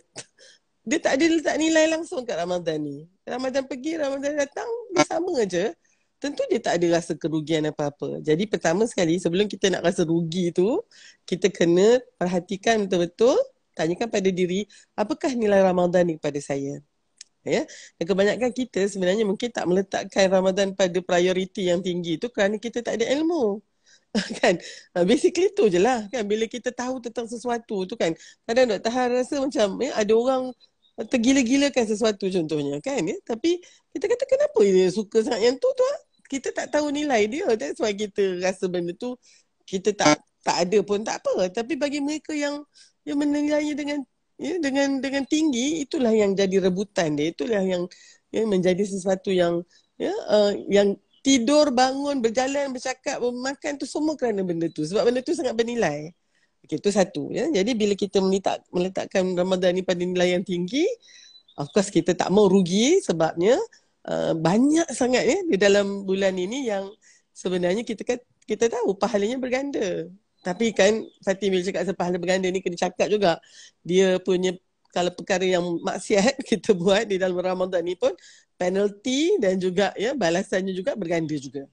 dia 0.88 0.98
tak 1.04 1.20
ada 1.20 1.24
letak 1.28 1.56
nilai 1.60 1.84
langsung 1.92 2.24
kat 2.24 2.40
Ramadan 2.40 2.80
ni. 2.80 3.04
Ramadan 3.28 3.68
pergi, 3.68 4.00
Ramadan 4.00 4.40
datang, 4.40 4.64
dia 4.96 5.04
sama 5.04 5.36
aja. 5.36 5.68
Tentu 6.16 6.42
dia 6.48 6.58
tak 6.64 6.80
ada 6.80 6.96
rasa 6.96 7.12
kerugian 7.12 7.68
apa-apa. 7.68 8.24
Jadi 8.24 8.48
pertama 8.48 8.88
sekali 8.88 9.20
sebelum 9.20 9.46
kita 9.52 9.68
nak 9.68 9.84
rasa 9.84 10.08
rugi 10.08 10.48
tu, 10.50 10.80
kita 11.28 11.52
kena 11.52 12.00
perhatikan 12.16 12.88
betul-betul, 12.88 13.36
tanyakan 13.76 14.08
pada 14.08 14.32
diri, 14.32 14.64
apakah 14.96 15.28
nilai 15.36 15.60
Ramadan 15.60 16.08
ni 16.08 16.16
kepada 16.16 16.40
saya? 16.40 16.80
Ya. 17.44 17.68
Dan 18.00 18.04
kebanyakan 18.08 18.50
kita 18.50 18.80
sebenarnya 18.88 19.28
mungkin 19.28 19.52
tak 19.52 19.68
meletakkan 19.68 20.26
Ramadan 20.32 20.72
pada 20.72 20.98
prioriti 21.04 21.68
yang 21.68 21.84
tinggi 21.84 22.16
tu 22.16 22.32
kerana 22.32 22.56
kita 22.56 22.80
tak 22.80 22.96
ada 22.98 23.06
ilmu. 23.12 23.60
kan? 24.42 24.54
Uh, 24.94 25.04
basically 25.04 25.50
tu 25.54 25.70
je 25.70 25.78
lah 25.80 26.06
kan? 26.10 26.24
Bila 26.26 26.44
kita 26.46 26.74
tahu 26.74 27.02
tentang 27.02 27.26
sesuatu 27.30 27.84
tu 27.88 27.94
kan 27.94 28.12
kadang 28.44 28.70
Dr. 28.70 28.90
Han 28.92 29.08
rasa 29.14 29.34
macam 29.40 29.66
ya, 29.82 29.92
ada 29.94 30.12
orang 30.14 30.42
tergila-gilakan 30.98 31.84
sesuatu 31.86 32.26
contohnya 32.26 32.82
kan? 32.82 33.00
Ya 33.02 33.16
tapi 33.22 33.62
kita 33.94 34.04
kata 34.10 34.24
kenapa 34.26 34.60
dia 34.66 34.88
suka 34.90 35.22
sangat 35.22 35.42
yang 35.46 35.56
tu 35.56 35.70
tu 35.70 35.84
ha? 35.86 35.96
kita 36.28 36.52
tak 36.52 36.68
tahu 36.74 36.92
nilai 36.92 37.24
dia. 37.26 37.48
That's 37.56 37.80
why 37.80 37.96
kita 37.96 38.44
rasa 38.44 38.68
benda 38.68 38.92
tu 38.94 39.16
kita 39.64 39.96
tak 39.96 40.20
tak 40.44 40.56
ada 40.68 40.78
pun 40.84 41.00
tak 41.02 41.24
apa. 41.24 41.48
Tapi 41.50 41.74
bagi 41.74 42.04
mereka 42.04 42.36
yang 42.36 42.62
yang 43.08 43.18
menilainya 43.20 43.74
dengan 43.74 43.98
ya 44.38 44.60
dengan 44.60 45.00
dengan 45.00 45.24
tinggi 45.24 45.82
itulah 45.88 46.12
yang 46.12 46.36
jadi 46.36 46.68
rebutan 46.68 47.16
dia. 47.16 47.32
Itulah 47.32 47.64
yang 47.64 47.88
ya 48.28 48.44
menjadi 48.44 48.84
sesuatu 48.84 49.32
yang 49.32 49.64
ya 49.96 50.12
uh, 50.28 50.52
yang 50.68 50.94
tidur 51.28 51.68
bangun 51.68 52.24
berjalan 52.24 52.72
bercakap 52.72 53.20
makan 53.20 53.76
tu 53.76 53.84
semua 53.84 54.16
kerana 54.16 54.40
benda 54.40 54.64
tu 54.72 54.80
sebab 54.88 55.12
benda 55.12 55.20
tu 55.20 55.36
sangat 55.36 55.52
bernilai 55.52 56.16
Okey, 56.66 56.84
itu 56.84 56.90
satu. 56.90 57.30
Ya. 57.30 57.46
Jadi 57.48 57.70
bila 57.72 57.94
kita 57.94 58.18
meletak, 58.18 58.66
meletakkan 58.74 59.24
Ramadan 59.38 59.78
ni 59.78 59.82
pada 59.86 60.02
nilai 60.02 60.34
yang 60.34 60.44
tinggi, 60.44 60.82
of 61.54 61.70
course 61.70 61.88
kita 61.88 62.18
tak 62.18 62.28
mau 62.34 62.50
rugi 62.50 62.98
sebabnya 63.02 63.56
uh, 64.10 64.34
banyak 64.34 64.90
sangat 64.90 65.24
ya 65.26 65.38
di 65.46 65.56
dalam 65.56 66.02
bulan 66.02 66.34
ini 66.34 66.66
yang 66.66 66.90
sebenarnya 67.30 67.86
kita 67.86 68.02
kan 68.02 68.18
kita 68.44 68.66
tahu 68.68 68.98
pahalanya 68.98 69.38
berganda. 69.38 70.10
Tapi 70.42 70.70
kan 70.74 71.02
Fatih 71.22 71.50
bila 71.50 71.62
cakap 71.66 71.94
pahala 71.98 72.16
berganda 72.20 72.46
ni 72.50 72.62
kena 72.62 72.78
cakap 72.78 73.10
juga 73.10 73.42
dia 73.82 74.20
punya 74.22 74.54
kalau 74.92 75.12
perkara 75.12 75.44
yang 75.44 75.64
maksiat 75.84 76.40
kita 76.50 76.72
buat 76.72 77.08
di 77.08 77.20
dalam 77.20 77.38
Ramadan 77.38 77.84
ni 77.84 77.94
pun 77.94 78.12
penalty 78.58 79.38
dan 79.38 79.60
juga 79.60 79.94
ya 79.94 80.12
balasannya 80.16 80.72
juga 80.74 80.96
berganda 80.98 81.36
juga. 81.36 81.68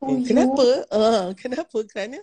Oh, 0.00 0.16
eh, 0.16 0.24
kenapa? 0.24 0.66
Uh, 0.88 1.32
kenapa? 1.42 1.78
Kerana 1.88 2.20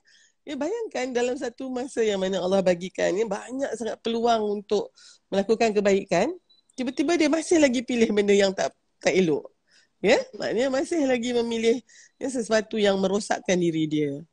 Ya 0.47 0.55
bayangkan 0.55 1.11
dalam 1.11 1.35
satu 1.35 1.67
masa 1.67 1.99
yang 1.99 2.23
mana 2.23 2.39
Allah 2.39 2.63
bagikan 2.63 3.11
ya, 3.11 3.27
banyak 3.27 3.67
sangat 3.75 3.99
peluang 3.99 4.63
untuk 4.63 4.95
melakukan 5.27 5.75
kebaikan, 5.75 6.31
tiba-tiba 6.71 7.19
dia 7.19 7.27
masih 7.27 7.59
lagi 7.59 7.83
pilih 7.83 8.07
benda 8.15 8.31
yang 8.31 8.55
tak 8.55 8.71
tak 9.03 9.11
elok. 9.11 9.43
Ya, 9.99 10.15
maknanya 10.39 10.71
masih 10.71 11.03
lagi 11.03 11.35
memilih 11.35 11.83
ya, 12.15 12.31
sesuatu 12.31 12.79
yang 12.79 12.95
merosakkan 12.95 13.59
diri 13.59 13.91
dia. 13.91 14.23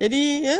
Jadi 0.00 0.48
ya 0.48 0.56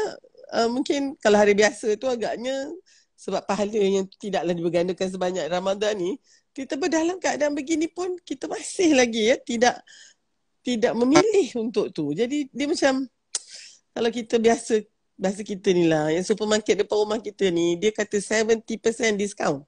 uh, 0.61 0.69
mungkin 0.69 1.17
kalau 1.25 1.41
hari 1.41 1.57
biasa 1.57 1.97
tu 1.97 2.05
agaknya 2.05 2.69
sebab 3.19 3.43
pahalanya 3.43 4.07
tidaklah 4.23 4.55
dibergandakan 4.55 5.09
sebanyak 5.11 5.45
Ramadan 5.51 5.99
ni, 5.99 6.15
kita 6.55 6.79
dalam 6.79 7.19
keadaan 7.19 7.59
begini 7.59 7.91
pun 7.91 8.15
kita 8.23 8.47
masih 8.47 8.95
lagi 8.95 9.35
ya 9.35 9.37
tidak 9.43 9.83
tidak 10.63 10.95
memilih 10.95 11.51
untuk 11.59 11.91
tu. 11.91 12.15
Jadi 12.15 12.47
dia 12.55 12.67
macam 12.71 13.11
kalau 13.91 14.11
kita 14.15 14.39
biasa 14.39 14.87
bahasa 15.19 15.43
kita 15.43 15.75
ni 15.75 15.91
lah, 15.91 16.15
yang 16.15 16.23
supermarket 16.23 16.79
depan 16.79 17.03
rumah 17.03 17.19
kita 17.19 17.51
ni, 17.51 17.75
dia 17.75 17.91
kata 17.91 18.23
70% 18.23 19.19
discount. 19.19 19.67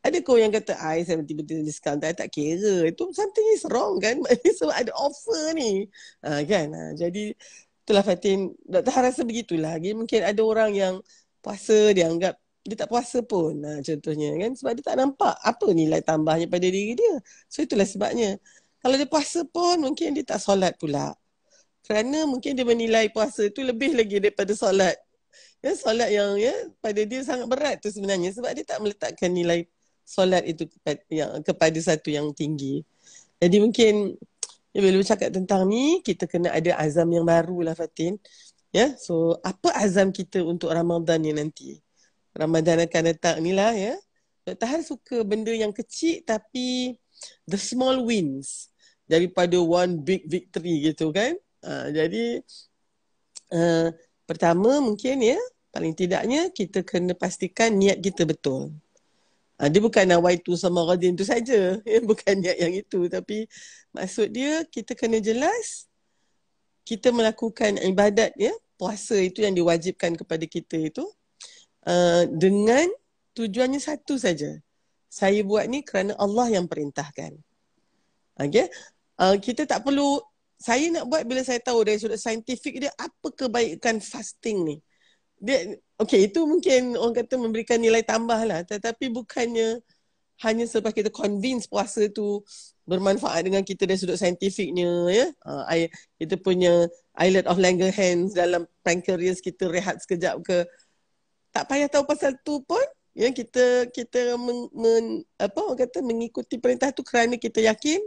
Ada 0.00 0.24
kau 0.24 0.40
yang 0.40 0.48
kata, 0.48 0.80
I 0.80 1.04
70% 1.04 1.60
discount, 1.60 2.00
I 2.00 2.16
tak 2.16 2.32
kira. 2.32 2.88
Itu 2.88 3.12
something 3.12 3.46
is 3.52 3.68
wrong 3.68 4.00
kan? 4.00 4.16
Sebab 4.58 4.72
ada 4.72 4.88
offer 4.96 5.52
ni. 5.52 5.84
Ha, 6.24 6.40
kan? 6.48 6.72
Ha, 6.72 6.96
jadi, 6.96 7.36
itulah 7.84 8.00
Fatin. 8.00 8.56
Dr. 8.64 8.88
Han 8.96 9.02
rasa 9.12 9.22
begitulah. 9.28 9.76
Mungkin 9.76 10.24
ada 10.24 10.40
orang 10.40 10.72
yang 10.72 10.94
puasa, 11.42 11.92
dia 11.96 12.06
anggap 12.08 12.36
dia 12.60 12.76
tak 12.76 12.92
puasa 12.92 13.24
pun. 13.24 13.56
Ha, 13.64 13.80
contohnya 13.80 14.36
kan? 14.36 14.52
Sebab 14.52 14.72
dia 14.76 14.84
tak 14.84 14.96
nampak 15.00 15.34
apa 15.40 15.66
nilai 15.72 16.00
tambahnya 16.04 16.46
pada 16.46 16.68
diri 16.68 16.92
dia. 16.94 17.14
So, 17.48 17.64
itulah 17.64 17.88
sebabnya. 17.88 18.36
Kalau 18.80 18.96
dia 18.96 19.08
puasa 19.08 19.44
pun, 19.48 19.80
mungkin 19.80 20.16
dia 20.16 20.24
tak 20.24 20.40
solat 20.40 20.76
pula 20.80 21.16
kerana 21.90 22.22
mungkin 22.22 22.54
dia 22.54 22.62
menilai 22.62 23.10
puasa 23.10 23.50
tu 23.50 23.66
lebih 23.66 23.98
lagi 23.98 24.22
daripada 24.22 24.54
solat. 24.54 24.94
Ya, 25.58 25.74
solat 25.74 26.14
yang 26.14 26.38
ya 26.38 26.54
pada 26.78 27.02
dia 27.02 27.20
sangat 27.26 27.50
berat 27.50 27.82
tu 27.82 27.90
sebenarnya 27.90 28.30
sebab 28.30 28.54
dia 28.54 28.62
tak 28.62 28.78
meletakkan 28.78 29.26
nilai 29.34 29.66
solat 30.06 30.46
itu 30.46 30.70
kepada, 30.70 31.02
yang, 31.10 31.42
kepada 31.42 31.78
satu 31.82 32.14
yang 32.14 32.30
tinggi. 32.30 32.86
Jadi 33.42 33.56
mungkin 33.58 34.14
ya, 34.70 34.80
bila 34.86 35.02
bercakap 35.02 35.34
tentang 35.34 35.66
ni, 35.66 35.98
kita 36.06 36.30
kena 36.30 36.54
ada 36.54 36.78
azam 36.78 37.10
yang 37.10 37.26
baru 37.26 37.58
lah 37.66 37.74
Fatin. 37.74 38.14
Ya, 38.70 38.94
so 38.94 39.34
apa 39.42 39.74
azam 39.74 40.14
kita 40.14 40.46
untuk 40.46 40.70
Ramadan 40.70 41.18
ni 41.18 41.34
nanti? 41.34 41.82
Ramadan 42.30 42.86
akan 42.86 43.02
datang 43.10 43.42
ni 43.42 43.50
lah 43.50 43.74
ya. 43.74 43.98
Tahan 44.46 44.86
suka 44.86 45.26
benda 45.26 45.50
yang 45.50 45.74
kecil 45.74 46.22
tapi 46.22 46.94
the 47.50 47.58
small 47.58 48.02
wins 48.06 48.70
daripada 49.10 49.58
one 49.58 49.98
big 49.98 50.22
victory 50.30 50.86
gitu 50.86 51.10
kan. 51.10 51.34
Uh, 51.66 51.90
jadi 51.90 52.24
uh, 53.50 53.90
pertama 54.22 54.78
mungkin 54.78 55.18
ya 55.18 55.38
paling 55.74 55.94
tidaknya 55.98 56.54
kita 56.54 56.86
kena 56.86 57.18
pastikan 57.18 57.74
niat 57.74 57.98
kita 57.98 58.22
betul. 58.22 58.70
Uh, 59.58 59.66
dia 59.66 59.82
bukan 59.82 60.06
nawaitu 60.06 60.54
sama 60.54 60.86
radin 60.86 61.18
tu 61.18 61.26
saja, 61.26 61.74
ya 61.82 61.98
bukan 62.06 62.38
niat 62.38 62.54
yang 62.54 62.70
itu 62.70 63.10
tapi 63.10 63.50
maksud 63.90 64.30
dia 64.30 64.62
kita 64.70 64.94
kena 64.94 65.18
jelas 65.18 65.89
kita 66.84 67.12
melakukan 67.14 67.78
ibadat 67.80 68.34
ya 68.36 68.52
puasa 68.80 69.16
itu 69.20 69.44
yang 69.44 69.52
diwajibkan 69.52 70.16
kepada 70.16 70.44
kita 70.48 70.80
itu 70.80 71.04
uh, 71.84 72.24
dengan 72.32 72.88
tujuannya 73.36 73.80
satu 73.80 74.16
saja. 74.16 74.56
Saya 75.10 75.42
buat 75.42 75.66
ni 75.66 75.82
kerana 75.82 76.14
Allah 76.16 76.60
yang 76.60 76.70
perintahkan. 76.70 77.34
Okay? 78.40 78.72
Uh, 79.20 79.36
kita 79.36 79.68
tak 79.68 79.84
perlu 79.84 80.22
saya 80.60 80.92
nak 80.92 81.08
buat 81.08 81.24
bila 81.24 81.40
saya 81.40 81.60
tahu 81.60 81.84
dari 81.84 81.96
sudut 81.96 82.20
saintifik 82.20 82.84
dia 82.84 82.92
apa 82.96 83.28
kebaikan 83.32 84.00
fasting 84.00 84.64
ni. 84.64 84.76
Dia 85.40 85.76
okey 86.00 86.32
itu 86.32 86.44
mungkin 86.44 86.96
orang 87.00 87.16
kata 87.24 87.40
memberikan 87.40 87.80
nilai 87.80 88.04
tambah 88.04 88.36
lah 88.44 88.60
tetapi 88.64 89.08
bukannya 89.08 89.80
hanya 90.40 90.64
sebab 90.64 90.92
kita 90.96 91.12
convince 91.12 91.68
puasa 91.68 92.08
tu 92.08 92.40
bermanfaat 92.88 93.44
dengan 93.44 93.62
kita 93.62 93.84
dari 93.84 94.00
sudut 94.00 94.16
saintifiknya 94.16 94.88
ya. 95.12 95.26
Uh, 95.44 95.62
kita 96.16 96.40
punya 96.40 96.88
islet 97.20 97.44
of 97.44 97.60
Langerhans 97.60 98.32
dalam 98.32 98.64
pancreas 98.80 99.44
kita 99.44 99.68
rehat 99.68 100.00
sekejap 100.00 100.40
ke 100.40 100.64
tak 101.50 101.66
payah 101.68 101.90
tahu 101.90 102.06
pasal 102.06 102.38
tu 102.40 102.62
pun 102.62 102.82
ya 103.12 103.28
kita 103.34 103.90
kita 103.90 104.38
men, 104.38 104.70
men, 104.72 105.04
apa 105.36 105.58
orang 105.60 105.84
kata 105.84 105.98
mengikuti 106.00 106.56
perintah 106.56 106.94
tu 106.94 107.02
kerana 107.02 107.36
kita 107.36 107.60
yakin 107.60 108.00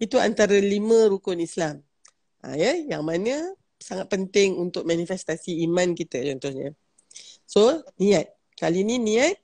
itu 0.00 0.16
antara 0.18 0.56
lima 0.56 1.10
rukun 1.10 1.38
Islam. 1.42 1.84
Ha, 2.44 2.56
ya, 2.56 2.76
yang 2.76 3.04
mana 3.04 3.54
sangat 3.80 4.08
penting 4.08 4.56
untuk 4.56 4.88
manifestasi 4.88 5.64
iman 5.68 5.92
kita 5.92 6.20
contohnya. 6.34 6.72
So, 7.44 7.84
niat. 8.00 8.32
Kali 8.54 8.86
ni 8.86 9.02
niat, 9.02 9.36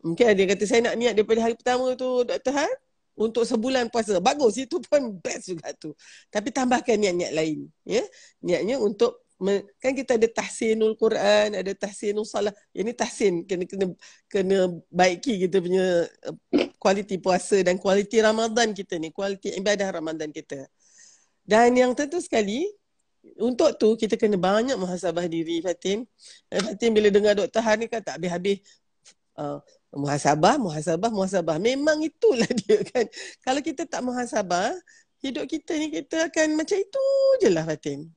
mungkin 0.00 0.24
ada 0.32 0.38
yang 0.38 0.50
kata 0.56 0.64
saya 0.66 0.80
nak 0.90 0.94
niat 0.96 1.12
daripada 1.16 1.40
hari 1.44 1.54
pertama 1.56 1.92
tu 1.96 2.24
Dr. 2.24 2.52
Han 2.56 2.72
untuk 3.20 3.44
sebulan 3.44 3.92
puasa. 3.92 4.16
Bagus, 4.16 4.56
itu 4.56 4.80
pun 4.80 5.12
best 5.24 5.52
juga 5.52 5.76
tu. 5.76 5.92
Tapi 6.32 6.48
tambahkan 6.48 6.96
niat-niat 6.96 7.32
lain. 7.36 7.68
Ya? 7.84 8.04
Niatnya 8.40 8.80
untuk 8.80 9.20
kan 9.80 9.96
kita 9.96 10.20
ada 10.20 10.28
tahsinul 10.28 11.00
Quran, 11.00 11.56
ada 11.56 11.72
tahsinul 11.72 12.28
salah. 12.28 12.52
Yang 12.76 12.84
ni 12.84 12.92
tahsin 12.92 13.32
kena 13.48 13.64
kena 13.64 13.86
kena 14.28 14.58
baiki 14.92 15.48
kita 15.48 15.64
punya 15.64 16.04
kualiti 16.76 17.16
uh, 17.16 17.20
puasa 17.24 17.56
dan 17.64 17.80
kualiti 17.80 18.20
Ramadan 18.20 18.76
kita 18.76 19.00
ni, 19.00 19.08
kualiti 19.12 19.52
ibadah 19.56 19.88
Ramadan 19.88 20.28
kita. 20.28 20.68
Dan 21.40 21.72
yang 21.72 21.96
tentu 21.96 22.20
sekali 22.20 22.68
untuk 23.40 23.76
tu 23.80 23.96
kita 23.96 24.20
kena 24.20 24.36
banyak 24.36 24.76
muhasabah 24.76 25.24
diri 25.24 25.64
Fatin. 25.64 26.04
Eh, 26.52 26.60
Fatin 26.60 26.90
bila 26.92 27.08
dengar 27.08 27.32
Dr. 27.36 27.64
Han 27.64 27.76
ni 27.80 27.86
tak 27.88 28.20
habis-habis 28.20 28.60
uh, 29.40 29.60
muhasabah, 29.94 30.56
muhasabah, 30.58 31.10
muhasabah. 31.10 31.56
Memang 31.58 32.02
itulah 32.02 32.48
dia 32.66 32.80
kan. 32.86 33.06
Kalau 33.42 33.60
kita 33.62 33.86
tak 33.86 34.00
muhasabah, 34.06 34.74
hidup 35.20 35.44
kita 35.50 35.76
ni 35.76 35.92
kita 35.92 36.30
akan 36.30 36.56
macam 36.56 36.78
itu 36.80 37.04
je 37.42 37.48
lah 37.50 37.64
Fatin. 37.66 38.08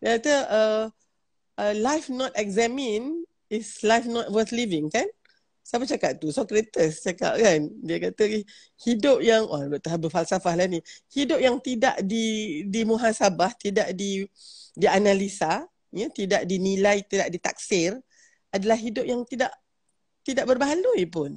Dia 0.00 0.16
kata 0.16 0.34
uh, 0.48 0.84
uh, 1.60 1.74
life 1.76 2.08
not 2.08 2.32
examined 2.34 3.28
is 3.52 3.84
life 3.84 4.08
not 4.08 4.32
worth 4.32 4.50
living 4.50 4.88
kan? 4.88 5.06
Siapa 5.60 5.86
cakap 5.86 6.18
tu? 6.18 6.32
Socrates 6.32 7.04
cakap 7.04 7.36
kan. 7.36 7.68
Dia 7.84 8.00
kata 8.00 8.42
hidup 8.82 9.22
yang, 9.22 9.46
oh 9.46 9.60
Dr. 9.70 10.00
berfalsafah 10.08 10.56
lah 10.56 10.66
ni. 10.66 10.80
Hidup 11.12 11.38
yang 11.38 11.60
tidak 11.62 12.00
di, 12.02 12.64
di 12.66 12.82
muhasabah, 12.82 13.54
tidak 13.54 13.92
di, 13.94 14.24
dianalisa, 14.74 15.62
ya, 15.94 16.08
tidak 16.10 16.48
dinilai, 16.48 17.04
tidak 17.06 17.28
ditaksir 17.30 18.00
adalah 18.50 18.74
hidup 18.74 19.06
yang 19.06 19.22
tidak 19.28 19.54
tidak 20.32 20.46
berbaloi 20.56 21.02
pun. 21.10 21.36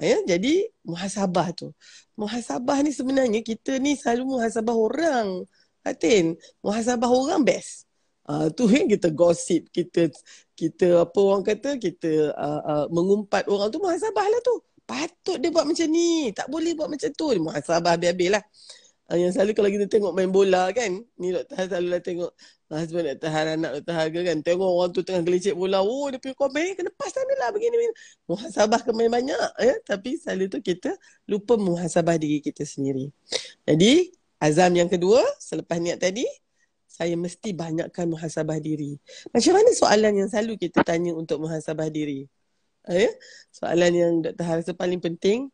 Ya, 0.00 0.16
jadi 0.24 0.72
muhasabah 0.88 1.52
tu. 1.52 1.68
Muhasabah 2.16 2.80
ni 2.80 2.96
sebenarnya 2.96 3.44
kita 3.44 3.76
ni 3.76 3.92
selalu 3.92 4.38
muhasabah 4.38 4.72
orang. 4.72 5.44
Hatin, 5.84 6.38
muhasabah 6.64 7.10
orang 7.10 7.44
best. 7.44 7.84
Uh, 8.22 8.48
tu 8.54 8.70
yang 8.70 8.86
kita 8.86 9.10
gosip, 9.10 9.66
kita 9.74 10.08
kita 10.54 11.02
apa 11.04 11.18
orang 11.18 11.42
kata, 11.42 11.74
kita 11.76 12.30
uh, 12.32 12.62
uh, 12.62 12.84
mengumpat 12.88 13.44
orang 13.50 13.68
tu 13.68 13.82
muhasabah 13.82 14.26
lah 14.30 14.40
tu. 14.40 14.62
Patut 14.86 15.36
dia 15.42 15.50
buat 15.52 15.66
macam 15.68 15.86
ni, 15.90 16.30
tak 16.32 16.46
boleh 16.48 16.72
buat 16.72 16.88
macam 16.88 17.10
tu. 17.12 17.28
Muhasabah 17.36 17.98
habis-habis 17.98 18.30
lah. 18.32 18.42
Uh, 19.12 19.20
yang 19.20 19.28
selalu 19.28 19.52
kalau 19.52 19.68
kita 19.68 19.84
tengok 19.92 20.16
main 20.16 20.32
bola 20.32 20.72
kan, 20.72 21.04
ni 21.20 21.36
Dr. 21.36 21.52
Har 21.52 21.68
selalu 21.68 21.88
lah 21.92 22.00
tengok 22.00 22.32
husband 22.72 23.04
Dr. 23.12 23.28
Har, 23.28 23.46
anak 23.52 23.70
Dr. 23.84 23.92
Har 23.92 24.08
kan. 24.08 24.38
Tengok 24.40 24.70
orang 24.72 24.90
tu 24.96 25.04
tengah 25.04 25.20
gelicit 25.20 25.52
bola, 25.52 25.84
oh 25.84 26.08
dia 26.08 26.16
punya 26.16 26.32
komen 26.32 26.72
kena 26.72 26.88
pas 26.96 27.12
sana 27.12 27.34
lah 27.36 27.52
begini. 27.52 27.76
begini. 27.76 27.94
Muhasabah 28.24 28.80
kemain 28.88 29.12
banyak 29.12 29.36
ya. 29.60 29.76
Tapi 29.84 30.16
selalu 30.16 30.48
tu 30.48 30.64
kita 30.64 30.96
lupa 31.28 31.60
muhasabah 31.60 32.16
diri 32.16 32.40
kita 32.40 32.64
sendiri. 32.64 33.12
Jadi 33.68 34.16
azam 34.40 34.72
yang 34.80 34.88
kedua 34.88 35.20
selepas 35.36 35.76
niat 35.76 36.00
tadi, 36.00 36.24
saya 36.88 37.12
mesti 37.12 37.52
banyakkan 37.52 38.08
muhasabah 38.08 38.64
diri. 38.64 38.96
Macam 39.28 39.60
mana 39.60 39.76
soalan 39.76 40.24
yang 40.24 40.28
selalu 40.32 40.56
kita 40.56 40.80
tanya 40.80 41.12
untuk 41.12 41.36
muhasabah 41.44 41.92
diri? 41.92 42.24
Ya? 42.88 43.12
Soalan 43.52 43.92
yang 43.92 44.12
Dr. 44.24 44.44
Har 44.48 44.56
rasa 44.64 44.72
paling 44.72 45.04
penting, 45.04 45.52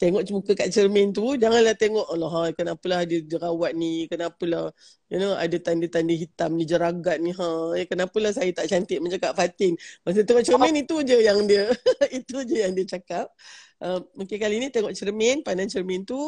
tengok 0.00 0.22
muka 0.34 0.52
kat 0.58 0.68
cermin 0.74 1.14
tu, 1.14 1.38
janganlah 1.38 1.74
tengok, 1.78 2.06
Allah, 2.10 2.50
kenapalah 2.52 3.06
dia 3.06 3.22
jerawat 3.24 3.72
ni, 3.78 4.10
kenapalah, 4.10 4.74
you 5.08 5.18
know, 5.22 5.38
ada 5.38 5.56
tanda-tanda 5.60 6.14
hitam 6.14 6.58
ni, 6.58 6.64
jeragat 6.66 7.22
ni, 7.22 7.30
ha, 7.30 7.48
ya, 7.78 7.84
kenapalah 7.86 8.32
saya 8.34 8.50
tak 8.50 8.66
cantik 8.68 8.98
macam 9.00 9.18
Kak 9.22 9.34
Fatin. 9.38 9.78
Masa 10.02 10.26
tengok 10.26 10.44
cermin, 10.44 10.74
itu 10.82 10.96
je 11.06 11.18
yang 11.22 11.40
dia, 11.46 11.70
itu 12.18 12.36
je 12.44 12.56
yang 12.66 12.72
dia 12.74 12.86
cakap. 12.98 13.30
Uh, 13.78 14.02
mungkin 14.18 14.36
kali 14.36 14.58
ni 14.58 14.68
tengok 14.68 14.92
cermin, 14.92 15.40
pandang 15.46 15.70
cermin 15.70 16.02
tu, 16.02 16.18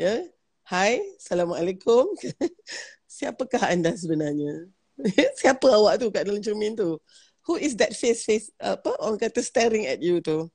ya, 0.00 0.16
yeah. 0.16 0.20
Hai, 0.66 0.98
Assalamualaikum. 1.22 2.10
siapakah 3.16 3.70
anda 3.70 3.94
sebenarnya? 3.94 4.66
Siapa 5.40 5.62
awak 5.72 6.02
tu 6.02 6.10
kat 6.12 6.26
dalam 6.26 6.42
cermin 6.42 6.76
tu? 6.76 6.98
Who 7.46 7.54
is 7.54 7.78
that 7.78 7.94
face 7.94 8.26
face 8.26 8.50
apa 8.58 8.90
orang 8.98 9.22
kata 9.22 9.40
staring 9.40 9.86
at 9.86 10.02
you 10.02 10.18
tu? 10.18 10.50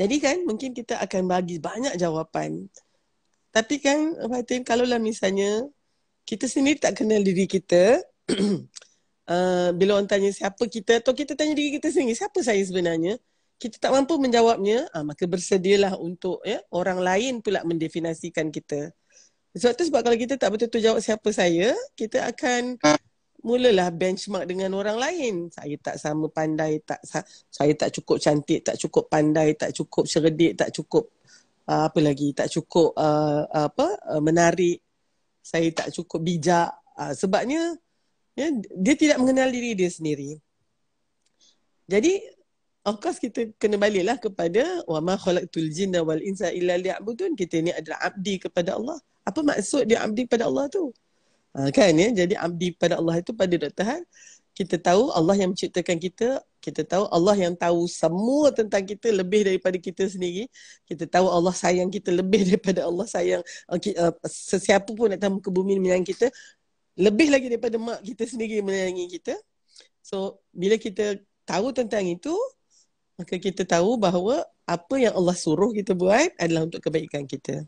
Jadi 0.00 0.16
kan 0.16 0.36
mungkin 0.48 0.72
kita 0.72 0.96
akan 0.96 1.28
bagi 1.28 1.60
banyak 1.60 1.92
jawapan. 2.00 2.64
Tapi 3.52 3.76
kan 3.84 4.16
Fatin 4.16 4.64
kalaulah 4.64 4.96
misalnya 4.96 5.68
kita 6.24 6.48
sendiri 6.48 6.80
tak 6.80 7.02
kenal 7.02 7.20
diri 7.20 7.44
kita 7.44 8.00
uh, 9.28 9.68
bila 9.78 10.00
orang 10.00 10.08
tanya 10.08 10.30
siapa 10.32 10.64
kita 10.70 11.04
atau 11.04 11.12
kita 11.12 11.36
tanya 11.36 11.52
diri 11.52 11.76
kita 11.76 11.90
sendiri 11.90 12.14
siapa 12.14 12.38
saya 12.40 12.62
sebenarnya 12.62 13.18
kita 13.60 13.76
tak 13.76 13.92
mampu 13.92 14.16
menjawabnya 14.16 14.88
uh, 14.96 15.04
maka 15.04 15.28
bersedialah 15.28 15.98
untuk 16.00 16.40
ya 16.48 16.64
orang 16.72 17.04
lain 17.04 17.44
pula 17.44 17.60
mendefinisikan 17.66 18.48
kita. 18.48 18.94
Sebab 19.52 19.72
tu 19.76 19.82
sebab 19.84 20.00
kalau 20.06 20.16
kita 20.16 20.38
tak 20.38 20.48
betul-betul 20.54 20.80
jawab 20.80 21.00
siapa 21.02 21.28
saya, 21.34 21.74
kita 21.98 22.22
akan 22.30 22.78
mulalah 23.42 23.88
benchmark 23.92 24.46
dengan 24.48 24.76
orang 24.76 24.96
lain. 24.96 25.34
Saya 25.52 25.76
tak 25.80 25.96
sama 25.96 26.28
pandai, 26.28 26.80
tak 26.84 27.00
saya 27.48 27.72
tak 27.76 27.90
cukup 27.94 28.20
cantik, 28.20 28.60
tak 28.64 28.76
cukup 28.76 29.08
pandai, 29.08 29.56
tak 29.56 29.72
cukup 29.76 30.04
cerdik, 30.04 30.56
tak 30.56 30.70
cukup 30.72 31.10
uh, 31.68 31.88
apa 31.88 31.98
lagi, 32.00 32.32
tak 32.32 32.48
cukup 32.52 32.96
uh, 32.96 33.44
apa 33.50 33.98
uh, 34.16 34.22
menarik. 34.22 34.80
Saya 35.40 35.68
tak 35.72 35.92
cukup 35.92 36.20
bijak. 36.20 36.70
Uh, 36.94 37.12
sebabnya 37.16 37.76
ya, 38.36 38.52
dia 38.76 38.94
tidak 38.94 39.16
mengenal 39.18 39.48
diri 39.48 39.72
dia 39.74 39.88
sendiri. 39.88 40.36
Jadi 41.90 42.22
of 42.86 42.96
course 43.02 43.18
kita 43.18 43.50
kena 43.58 43.76
baliklah 43.80 44.16
kepada 44.16 44.84
wa 44.86 45.00
ma 45.02 45.18
khalaqtul 45.18 45.68
jinna 45.74 46.00
wal 46.04 46.20
insa 46.20 46.52
illa 46.52 46.76
liya'budun. 46.76 47.34
Kita 47.34 47.58
ni 47.60 47.74
adalah 47.74 48.04
abdi 48.04 48.36
kepada 48.38 48.76
Allah 48.76 49.00
apa 49.30 49.40
maksud 49.44 49.84
dia 49.84 50.02
abdi 50.02 50.24
pada 50.24 50.48
Allah 50.48 50.66
tu? 50.72 50.90
Ha, 51.50 51.70
kan 51.74 51.90
ya? 51.94 52.08
Jadi 52.14 52.34
abdi 52.38 52.70
pada 52.74 52.98
Allah 53.00 53.18
itu 53.18 53.34
pada 53.34 53.54
Dr. 53.54 53.84
Han, 53.86 54.02
kita 54.54 54.76
tahu 54.76 55.10
Allah 55.10 55.34
yang 55.40 55.50
menciptakan 55.54 55.96
kita, 55.98 56.42
kita 56.60 56.82
tahu 56.84 57.08
Allah 57.08 57.32
yang 57.38 57.54
tahu 57.56 57.88
semua 57.88 58.52
tentang 58.52 58.84
kita 58.84 59.08
lebih 59.10 59.46
daripada 59.48 59.80
kita 59.80 60.06
sendiri. 60.06 60.46
Kita 60.86 61.08
tahu 61.08 61.26
Allah 61.26 61.54
sayang 61.54 61.88
kita 61.88 62.12
lebih 62.12 62.44
daripada 62.48 62.86
Allah 62.86 63.06
sayang 63.08 63.42
uh, 63.70 64.12
sesiapa 64.26 64.90
pun 64.92 65.10
datang 65.16 65.40
ke 65.40 65.48
bumi 65.48 65.80
menyayangi 65.80 66.06
kita. 66.12 66.26
Lebih 67.00 67.32
lagi 67.32 67.46
daripada 67.48 67.80
mak 67.80 68.04
kita 68.04 68.28
sendiri 68.28 68.60
menyayangi 68.60 69.06
kita. 69.18 69.34
So, 70.04 70.42
bila 70.52 70.76
kita 70.76 71.18
tahu 71.48 71.72
tentang 71.72 72.04
itu, 72.04 72.34
maka 73.16 73.40
kita 73.40 73.64
tahu 73.64 73.96
bahawa 73.96 74.44
apa 74.68 74.94
yang 75.00 75.16
Allah 75.16 75.34
suruh 75.34 75.72
kita 75.72 75.96
buat 75.96 76.30
adalah 76.38 76.68
untuk 76.68 76.84
kebaikan 76.84 77.24
kita 77.26 77.64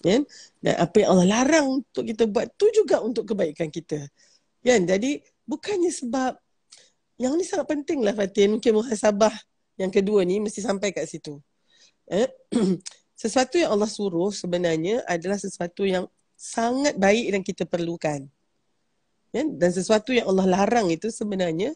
kan 0.00 0.22
dan 0.60 0.74
apa 0.76 0.96
yang 1.02 1.08
Allah 1.16 1.28
larang 1.40 1.66
untuk 1.82 2.04
kita 2.04 2.28
buat 2.28 2.46
tu 2.54 2.68
juga 2.72 3.00
untuk 3.00 3.28
kebaikan 3.32 3.72
kita 3.72 4.06
kan 4.60 4.80
jadi 4.84 5.20
bukannya 5.48 5.92
sebab 5.92 6.36
yang 7.16 7.32
ni 7.36 7.44
sangat 7.48 7.66
penting 7.72 8.04
lah 8.04 8.12
Fatin 8.12 8.58
mungkin 8.58 8.76
muhasabah 8.76 9.32
yang 9.80 9.88
kedua 9.88 10.24
ni 10.24 10.40
mesti 10.40 10.60
sampai 10.60 10.92
kat 10.92 11.08
situ 11.08 11.40
eh? 12.08 12.28
sesuatu 13.22 13.56
yang 13.56 13.72
Allah 13.72 13.88
suruh 13.88 14.28
sebenarnya 14.32 15.00
adalah 15.08 15.40
sesuatu 15.40 15.88
yang 15.88 16.04
sangat 16.36 17.00
baik 17.00 17.32
dan 17.32 17.40
kita 17.40 17.64
perlukan 17.64 18.28
kan 19.32 19.46
dan 19.56 19.70
sesuatu 19.72 20.12
yang 20.12 20.28
Allah 20.28 20.60
larang 20.60 20.92
itu 20.92 21.08
sebenarnya 21.08 21.72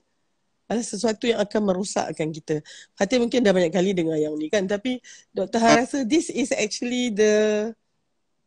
adalah 0.71 0.87
sesuatu 0.87 1.27
yang 1.27 1.43
akan 1.43 1.61
merosakkan 1.67 2.31
kita. 2.31 2.63
Fatin 2.95 3.27
mungkin 3.27 3.43
dah 3.43 3.51
banyak 3.51 3.75
kali 3.75 3.91
dengar 3.91 4.15
yang 4.23 4.39
ni 4.39 4.47
kan. 4.47 4.71
Tapi 4.71 5.03
Dr. 5.35 5.59
Ha 5.59 5.83
rasa 5.83 6.07
this 6.07 6.31
is 6.31 6.55
actually 6.55 7.11
the 7.11 7.75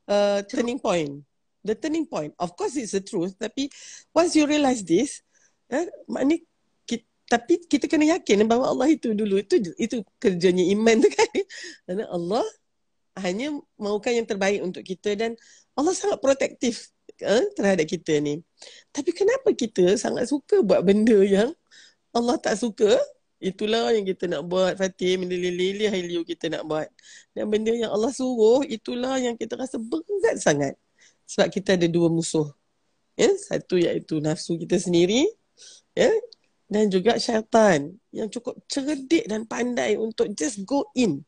uh, 0.07 0.39
turning 0.47 0.79
point. 0.79 1.23
The 1.63 1.75
turning 1.75 2.07
point. 2.07 2.35
Of 2.39 2.55
course 2.59 2.75
it's 2.75 2.91
the 2.91 3.03
truth. 3.03 3.39
Tapi 3.39 3.71
once 4.11 4.35
you 4.35 4.43
realize 4.43 4.83
this, 4.83 5.23
eh, 5.71 5.87
maknanya 6.11 6.43
kita, 6.83 7.07
tapi 7.31 7.63
kita 7.63 7.87
kena 7.87 8.19
yakin 8.19 8.43
bahawa 8.43 8.75
Allah 8.75 8.91
itu 8.91 9.15
dulu 9.15 9.39
itu 9.39 9.63
itu 9.79 10.03
kerjanya 10.19 10.63
iman 10.75 10.95
tu 10.99 11.09
kan. 11.11 11.31
Kerana 11.87 12.03
Allah 12.11 12.45
hanya 13.23 13.55
mahukan 13.79 14.11
yang 14.11 14.27
terbaik 14.27 14.59
untuk 14.65 14.83
kita 14.83 15.15
dan 15.15 15.37
Allah 15.77 15.93
sangat 15.95 16.19
protektif 16.19 16.91
eh, 17.23 17.45
terhadap 17.55 17.87
kita 17.87 18.19
ni. 18.19 18.43
Tapi 18.91 19.15
kenapa 19.15 19.55
kita 19.55 19.95
sangat 19.95 20.27
suka 20.27 20.59
buat 20.61 20.83
benda 20.83 21.17
yang 21.23 21.55
Allah 22.13 22.37
tak 22.37 22.59
suka 22.59 22.93
Itulah 23.43 23.91
yang 23.91 24.07
kita 24.07 24.31
nak 24.31 24.47
buat 24.47 24.79
Fatim 24.79 25.27
Lili-lili 25.27 25.91
Hailiu 25.91 26.23
kita 26.23 26.47
nak 26.47 26.63
buat 26.63 26.87
Dan 27.35 27.51
benda 27.51 27.75
yang 27.75 27.91
Allah 27.91 28.15
suruh 28.15 28.63
Itulah 28.63 29.19
yang 29.19 29.35
kita 29.35 29.59
rasa 29.59 29.75
berat 29.75 30.39
sangat 30.39 30.79
Sebab 31.27 31.51
kita 31.51 31.75
ada 31.75 31.83
dua 31.91 32.07
musuh 32.07 32.47
ya? 33.19 33.27
Satu 33.35 33.75
iaitu 33.75 34.23
nafsu 34.23 34.55
kita 34.55 34.79
sendiri 34.79 35.27
ya? 35.91 36.07
Dan 36.71 36.87
juga 36.87 37.19
syaitan 37.19 37.91
Yang 38.15 38.39
cukup 38.39 38.63
cerdik 38.71 39.27
dan 39.27 39.43
pandai 39.43 39.99
Untuk 39.99 40.31
just 40.31 40.63
go 40.63 40.87
in 40.95 41.19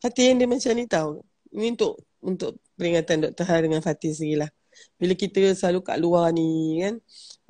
Fatim 0.00 0.40
dia 0.40 0.48
macam 0.48 0.72
ni 0.72 0.88
tau 0.88 1.20
Ini 1.52 1.76
untuk 1.76 2.00
untuk 2.22 2.56
peringatan 2.78 3.28
Dr. 3.28 3.44
Har 3.44 3.60
dengan 3.60 3.84
Fatim 3.84 4.14
sendiri 4.14 4.46
lah 4.46 4.50
bila 4.96 5.12
kita 5.12 5.52
selalu 5.52 5.80
kat 5.84 5.96
luar 6.00 6.32
ni 6.32 6.80
kan 6.80 6.94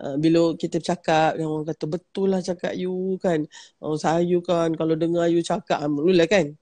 uh, 0.03 0.17
bila 0.19 0.59
kita 0.59 0.83
cakap 0.83 1.39
yang 1.39 1.49
orang 1.49 1.71
kata 1.71 1.85
betul 1.87 2.29
lah 2.35 2.43
cakap 2.43 2.75
you 2.75 3.17
kan. 3.23 3.47
Oh, 3.79 3.95
saya 3.95 4.37
kan 4.43 4.75
kalau 4.75 4.99
dengar 4.99 5.31
you 5.31 5.41
cakap 5.41 5.79
alhamdulillah 5.81 6.27
kan. 6.27 6.53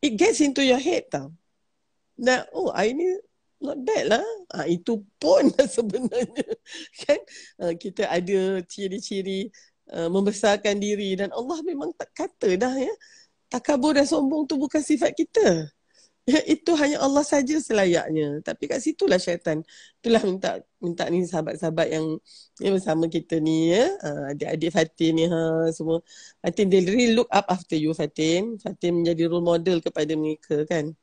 It 0.00 0.16
gets 0.16 0.40
into 0.40 0.64
your 0.64 0.80
head 0.80 1.06
tau. 1.12 1.30
Nah 2.18 2.48
oh 2.56 2.72
I 2.72 2.96
ni 2.96 3.06
not 3.60 3.78
bad 3.84 4.04
lah. 4.16 4.26
Ha, 4.56 4.66
itu 4.68 5.04
pun 5.20 5.52
sebenarnya. 5.76 6.48
Kan? 7.04 7.20
Uh, 7.60 7.74
kita 7.76 8.08
ada 8.08 8.60
ciri-ciri 8.64 9.52
uh, 9.92 10.08
membesarkan 10.08 10.80
diri 10.80 11.16
dan 11.20 11.30
Allah 11.36 11.60
memang 11.62 11.92
tak 11.96 12.10
kata 12.16 12.56
dah 12.56 12.74
ya. 12.76 12.94
Takabur 13.52 13.94
dan 13.94 14.08
sombong 14.08 14.48
tu 14.48 14.56
bukan 14.58 14.82
sifat 14.82 15.14
kita 15.14 15.68
itu 16.54 16.70
hanya 16.80 17.04
Allah 17.04 17.20
saja 17.20 17.54
selayaknya. 17.60 18.40
Tapi 18.40 18.64
kat 18.64 18.80
situlah 18.80 19.20
syaitan. 19.20 19.60
Itulah 20.00 20.22
minta 20.24 20.50
minta 20.80 21.04
ni 21.12 21.28
sahabat-sahabat 21.28 21.88
yang 21.92 22.06
ya, 22.60 22.72
bersama 22.72 23.04
kita 23.12 23.36
ni 23.44 23.76
ya. 23.76 23.84
Uh, 24.00 24.32
adik-adik 24.32 24.70
Fatin 24.72 25.12
ni 25.20 25.24
ha 25.28 25.68
semua. 25.76 26.00
Fatin 26.40 26.66
they 26.72 26.80
really 26.80 27.12
look 27.12 27.28
up 27.28 27.44
after 27.52 27.76
you 27.76 27.92
Fatin. 27.92 28.56
Fatin 28.56 29.04
menjadi 29.04 29.28
role 29.28 29.44
model 29.44 29.84
kepada 29.84 30.12
mereka 30.16 30.64
kan. 30.64 30.96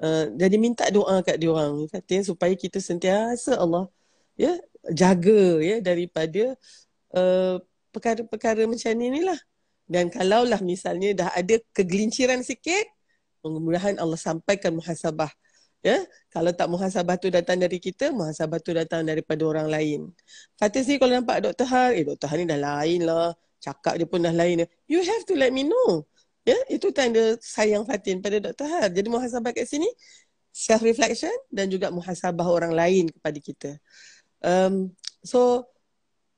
Uh, 0.00 0.32
jadi 0.36 0.56
minta 0.60 0.84
doa 0.92 1.24
kat 1.24 1.40
dia 1.40 1.52
orang 1.52 1.88
Fatin 1.88 2.20
supaya 2.24 2.52
kita 2.56 2.80
sentiasa 2.80 3.60
Allah 3.60 3.88
ya 4.36 4.56
jaga 4.96 5.60
ya 5.60 5.76
daripada 5.84 6.56
uh, 7.16 7.56
perkara-perkara 7.96 8.68
macam 8.68 8.92
ni 8.92 9.24
lah. 9.24 9.40
Dan 9.90 10.06
kalaulah 10.12 10.60
misalnya 10.62 11.16
dah 11.16 11.28
ada 11.34 11.58
kegelinciran 11.74 12.44
sikit 12.44 12.99
mudah-mudahan 13.42 13.96
Allah 13.96 14.20
sampaikan 14.20 14.76
muhasabah 14.76 15.30
ya 15.80 16.04
kalau 16.28 16.52
tak 16.52 16.68
muhasabah 16.68 17.16
tu 17.16 17.32
datang 17.32 17.56
dari 17.56 17.80
kita 17.80 18.12
muhasabah 18.12 18.60
tu 18.60 18.76
datang 18.76 19.00
daripada 19.04 19.40
orang 19.48 19.68
lain 19.68 20.00
Fatih 20.60 20.84
sih 20.84 20.96
kalau 21.00 21.16
nampak 21.16 21.40
Dr. 21.40 21.64
Har 21.64 21.96
eh 21.96 22.04
Dr. 22.04 22.28
Har 22.28 22.36
ni 22.36 22.44
dah 22.44 22.60
lain 22.60 23.00
lah 23.08 23.32
cakap 23.60 23.96
dia 23.96 24.04
pun 24.04 24.20
dah 24.20 24.32
lain 24.32 24.68
you 24.88 25.00
have 25.00 25.24
to 25.24 25.32
let 25.32 25.52
me 25.52 25.64
know 25.64 26.04
ya 26.44 26.56
itu 26.68 26.92
tanda 26.92 27.36
sayang 27.40 27.88
Fatin 27.88 28.20
pada 28.20 28.36
Dr. 28.40 28.66
Har 28.68 28.92
jadi 28.92 29.08
muhasabah 29.08 29.56
kat 29.56 29.64
sini 29.64 29.88
self 30.52 30.84
reflection 30.84 31.32
dan 31.48 31.72
juga 31.72 31.88
muhasabah 31.88 32.44
orang 32.44 32.76
lain 32.76 33.08
kepada 33.08 33.38
kita 33.40 33.70
um, 34.44 34.92
so 35.24 35.64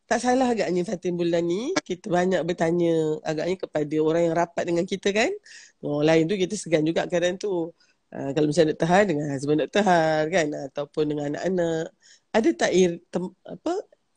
tak 0.08 0.18
salah 0.20 0.52
agaknya 0.52 0.82
Fatin 0.84 1.14
bulan 1.16 1.44
ni 1.46 1.72
kita 1.82 2.12
banyak 2.12 2.42
bertanya 2.44 3.22
agaknya 3.24 3.56
kepada 3.56 3.96
orang 4.02 4.22
yang 4.28 4.34
rapat 4.36 4.64
dengan 4.68 4.84
kita 4.84 5.08
kan. 5.14 5.32
Orang 5.80 6.04
lain 6.04 6.24
tu 6.28 6.34
kita 6.36 6.54
segan 6.58 6.84
juga 6.84 7.08
kadang 7.08 7.38
tu. 7.40 7.72
Uh, 8.12 8.28
kalau 8.36 8.44
misalnya 8.52 8.76
Dr. 8.76 8.88
Har 8.92 9.02
dengan 9.08 9.26
husband 9.32 9.58
Dr. 9.64 9.82
Har 9.88 10.28
kan 10.28 10.48
ataupun 10.52 11.04
dengan 11.08 11.24
anak-anak 11.32 11.96
ada 12.32 12.48
tak 12.56 12.70
ir, 12.76 13.00
tem, 13.08 13.24
apa 13.44 13.72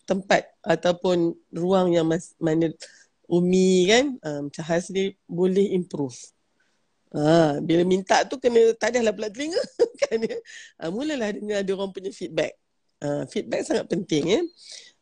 tempat 0.07 0.51
ataupun 0.63 1.35
ruang 1.51 1.91
yang 1.91 2.07
mas, 2.07 2.31
mana 2.39 2.71
Umi 3.25 3.89
kan 3.89 4.05
uh, 4.21 4.39
macam 4.45 4.63
Has 4.63 4.93
ni 4.93 5.17
boleh 5.25 5.73
improve. 5.73 6.15
Ha, 7.15 7.63
bila 7.63 7.87
minta 7.87 8.27
tu 8.27 8.35
kena 8.35 8.75
tak 8.75 8.91
adalah 8.91 9.15
pula 9.15 9.31
telinga 9.31 9.57
kan 10.03 10.19
ya. 10.19 10.37
Ha, 10.77 10.91
mulalah 10.91 11.31
dengar 11.31 11.63
dia 11.63 11.73
orang 11.73 11.91
punya 11.95 12.11
feedback. 12.11 12.53
Ha, 13.01 13.25
feedback 13.31 13.65
sangat 13.65 13.87
penting 13.87 14.23
ya. 14.29 14.41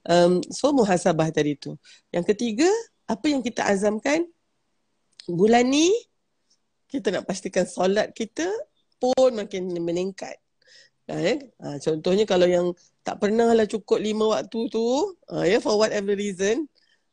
Um, 0.04 0.44
so 0.52 0.76
muhasabah 0.76 1.32
tadi 1.32 1.56
tu. 1.56 1.80
Yang 2.12 2.36
ketiga, 2.36 2.70
apa 3.08 3.26
yang 3.32 3.44
kita 3.44 3.64
azamkan 3.68 4.28
bulan 5.28 5.68
ni 5.68 5.92
kita 6.92 7.10
nak 7.10 7.26
pastikan 7.26 7.64
solat 7.66 8.12
kita 8.12 8.46
pun 9.00 9.32
makin 9.34 9.72
meningkat. 9.82 10.38
Ha, 11.12 11.20
ya? 11.20 11.36
ha, 11.60 11.76
contohnya 11.84 12.24
kalau 12.24 12.48
yang 12.48 12.72
tak 13.04 13.20
pernah 13.20 13.52
lah 13.52 13.68
cukup 13.68 14.00
lima 14.00 14.40
waktu 14.40 14.72
tu, 14.72 14.84
ha, 15.28 15.44
ya, 15.44 15.60
for 15.60 15.76
whatever 15.76 16.16
reason, 16.16 16.64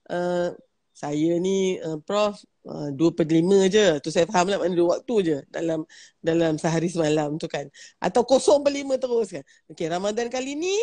uh, 0.07 0.55
saya 0.94 1.40
ni 1.40 1.81
uh, 1.81 1.96
Prof 2.05 2.38
uh, 2.68 2.92
dua 2.92 3.11
per 3.16 3.24
lima 3.24 3.66
je. 3.72 3.98
Tu 4.05 4.12
saya 4.12 4.29
faham 4.29 4.53
lah 4.53 4.61
mana 4.61 4.76
dua 4.76 5.00
waktu 5.00 5.14
je 5.24 5.38
dalam 5.48 5.88
dalam 6.20 6.61
sehari 6.61 6.92
semalam 6.92 7.40
tu 7.40 7.48
kan. 7.48 7.64
Atau 7.96 8.29
kosong 8.29 8.61
per 8.61 8.74
lima 8.74 9.00
terus 9.00 9.33
kan. 9.33 9.44
Okay, 9.72 9.88
Ramadan 9.88 10.29
kali 10.29 10.55
ni 10.61 10.76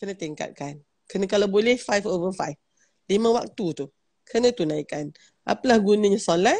kena 0.00 0.16
tingkatkan. 0.16 0.80
Kena 1.06 1.30
kalau 1.30 1.46
boleh 1.46 1.78
five 1.78 2.04
over 2.06 2.34
five. 2.34 2.58
Lima 3.06 3.30
waktu 3.30 3.66
tu. 3.74 3.86
Kena 4.26 4.50
tunaikan. 4.50 5.14
Apalah 5.46 5.78
gunanya 5.78 6.18
solat? 6.18 6.58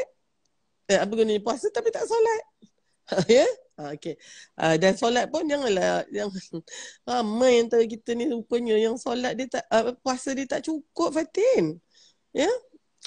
Eh, 0.86 0.98
apa 0.98 1.10
gunanya 1.10 1.42
puasa 1.42 1.66
tapi 1.74 1.90
tak 1.90 2.06
solat? 2.06 2.42
ya? 3.30 3.42
Yeah? 3.42 3.50
Ha, 3.76 3.92
okay. 3.92 4.16
Uh, 4.56 4.80
dan 4.80 4.96
solat 4.96 5.28
pun 5.28 5.44
janganlah 5.44 6.08
yang 6.08 6.32
ramai 7.08 7.60
antara 7.60 7.84
kita 7.84 8.16
ni 8.16 8.24
rupanya 8.24 8.72
yang 8.72 8.96
solat 8.96 9.36
dia 9.36 9.52
tak 9.52 9.68
uh, 9.68 9.92
puasa 10.00 10.32
dia 10.32 10.48
tak 10.48 10.64
cukup 10.64 11.12
Fatin. 11.12 11.76
Ya? 12.32 12.48
Yeah? 12.48 12.54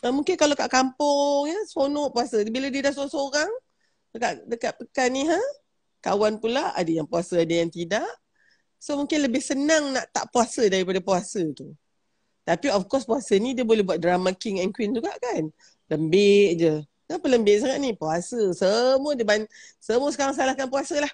Uh, 0.06 0.14
mungkin 0.14 0.38
kalau 0.38 0.54
kat 0.54 0.70
kampung 0.70 1.50
ya 1.50 1.58
seronok 1.66 2.14
puasa. 2.14 2.44
Bila 2.46 2.70
dia 2.70 2.86
dah 2.86 2.94
seorang-seorang 2.94 3.52
dekat 4.14 4.34
dekat 4.46 4.74
pekan 4.78 5.10
ni 5.14 5.22
ha 5.30 5.38
kawan 6.02 6.42
pula 6.42 6.74
ada 6.74 6.90
yang 6.90 7.10
puasa 7.10 7.42
ada 7.42 7.56
yang 7.66 7.72
tidak. 7.74 8.06
So 8.80 8.96
mungkin 8.96 9.28
lebih 9.28 9.44
senang 9.44 9.92
nak 9.92 10.08
tak 10.10 10.32
puasa 10.32 10.64
daripada 10.72 11.04
puasa 11.04 11.44
tu. 11.52 11.76
Tapi 12.48 12.72
of 12.72 12.88
course 12.88 13.06
puasa 13.06 13.36
ni 13.38 13.54
dia 13.54 13.68
boleh 13.68 13.84
buat 13.84 14.00
drama 14.00 14.32
king 14.34 14.64
and 14.64 14.72
queen 14.72 14.96
juga 14.96 15.14
kan. 15.20 15.52
Lembik 15.92 16.50
je. 16.58 16.74
Kenapa 17.06 17.26
lembik 17.28 17.56
sangat 17.60 17.80
ni? 17.84 17.92
Puasa. 17.94 18.40
Semua 18.56 19.12
dia 19.14 19.28
ban- 19.28 19.50
semua 19.78 20.10
sekarang 20.16 20.34
salahkan 20.34 20.72
puasa 20.72 20.98
lah. 20.98 21.12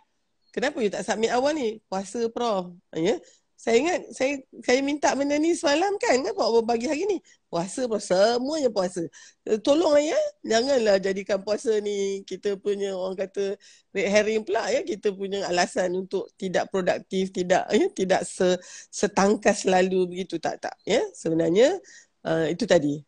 Kenapa 0.53 0.79
you 0.79 0.87
tak 0.87 1.03
submit 1.03 1.33
awal 1.35 1.51
ni? 1.51 1.83
Puasa 1.91 2.31
prof. 2.31 2.71
Ya? 2.95 3.19
Saya 3.55 3.75
ingat 3.79 3.99
saya 4.11 4.33
saya 4.61 4.79
minta 4.83 5.15
benda 5.15 5.39
ni 5.39 5.55
semalam 5.55 5.95
kan. 5.95 6.19
Kenapa 6.19 6.43
awak 6.43 6.67
bagi 6.67 6.91
hari 6.91 7.07
ni? 7.07 7.17
Puasa 7.47 7.87
pun 7.87 8.03
semuanya 8.03 8.67
puasa. 8.67 9.07
Eh, 9.47 9.57
tolonglah 9.63 10.03
ya. 10.03 10.19
Janganlah 10.43 10.99
jadikan 10.99 11.39
puasa 11.39 11.79
ni 11.79 12.21
kita 12.27 12.59
punya 12.59 12.91
orang 12.93 13.15
kata 13.15 13.55
red 13.95 14.07
herring 14.11 14.43
pula 14.43 14.67
ya. 14.67 14.83
Kita 14.83 15.15
punya 15.15 15.47
alasan 15.47 15.95
untuk 15.95 16.27
tidak 16.35 16.67
produktif, 16.67 17.31
tidak 17.31 17.63
ya, 17.71 17.87
tidak 17.95 18.21
se, 18.27 18.59
setangkas 18.91 19.63
selalu 19.63 20.11
begitu 20.11 20.35
tak 20.35 20.59
tak 20.59 20.75
ya. 20.83 20.99
Sebenarnya 21.15 21.79
uh, 22.27 22.51
itu 22.51 22.67
tadi. 22.67 22.99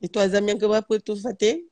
Itu 0.00 0.16
azam 0.16 0.48
yang 0.48 0.56
keberapa 0.56 0.96
tu 0.98 1.12
Fatin? 1.12 1.70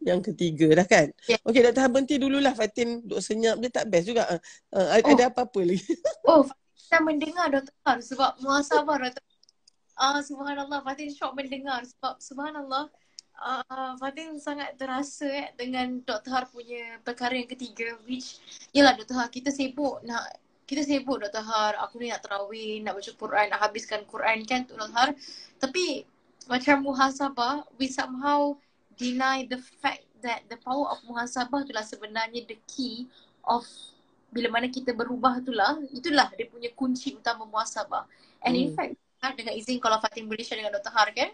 yang 0.00 0.24
ketiga 0.24 0.72
dah 0.80 0.86
kan. 0.88 1.12
Yeah. 1.28 1.40
Okey, 1.44 1.60
dah 1.60 1.72
tahan 1.76 1.92
berhenti 1.92 2.16
dululah 2.16 2.56
Fatin 2.56 3.04
duk 3.04 3.20
senyap 3.20 3.60
dia 3.60 3.68
tak 3.68 3.86
best 3.92 4.08
juga. 4.08 4.24
Uh, 4.72 4.80
uh, 4.80 4.96
oh. 4.96 5.12
Ada 5.12 5.28
apa-apa 5.28 5.60
lagi? 5.60 5.84
oh, 6.30 6.48
Fatin 6.90 7.06
mendengar 7.06 7.46
Dr. 7.54 7.70
Sebab 8.02 8.42
muasabah 8.42 8.98
Dr. 8.98 9.22
Ah, 9.94 10.18
uh, 10.18 10.20
subhanallah 10.26 10.82
Fatin 10.82 11.06
syok 11.12 11.38
mendengar 11.38 11.86
sebab 11.86 12.18
subhanallah 12.18 12.90
uh, 13.38 13.92
Fatin 14.00 14.40
sangat 14.42 14.74
terasa 14.74 15.28
eh, 15.28 15.48
dengan 15.54 16.02
Dr. 16.02 16.34
Har 16.34 16.44
punya 16.50 16.98
perkara 17.06 17.38
yang 17.38 17.46
ketiga 17.46 17.94
which 18.10 18.42
yalah 18.74 18.98
Dr. 18.98 19.14
Har 19.14 19.30
kita 19.30 19.54
sibuk 19.54 20.02
nak 20.02 20.34
kita 20.66 20.82
sibuk 20.82 21.22
Dr. 21.22 21.46
Har 21.46 21.78
aku 21.78 22.02
ni 22.02 22.10
nak 22.10 22.26
terawih, 22.26 22.82
nak 22.82 22.98
baca 22.98 23.12
Quran, 23.14 23.46
nak 23.54 23.60
habiskan 23.60 24.02
Quran 24.10 24.42
kan 24.42 24.66
Dr. 24.66 24.90
Har. 24.90 25.14
Tapi 25.62 26.02
macam 26.50 26.90
muhasabah 26.90 27.70
we 27.78 27.86
somehow 27.86 28.56
deny 28.98 29.46
the 29.46 29.62
fact 29.78 30.02
that 30.26 30.42
the 30.50 30.58
power 30.58 30.90
of 30.90 30.98
muhasabah 31.06 31.62
itulah 31.62 31.86
sebenarnya 31.86 32.42
the 32.50 32.58
key 32.66 33.06
of 33.46 33.62
bila 34.30 34.48
mana 34.48 34.70
kita 34.70 34.94
berubah 34.94 35.42
itulah 35.42 35.78
itulah 35.90 36.30
dia 36.38 36.46
punya 36.46 36.70
kunci 36.72 37.18
utama 37.18 37.42
muhasabah 37.46 38.06
and 38.46 38.54
hmm. 38.54 38.62
in 38.62 38.68
fact 38.72 38.94
dengan 39.36 39.52
izin 39.52 39.76
kalau 39.76 40.00
Fatin 40.00 40.24
boleh 40.24 40.40
share 40.40 40.64
dengan 40.64 40.72
Dr. 40.80 40.92
Har 40.96 41.12
kan 41.12 41.30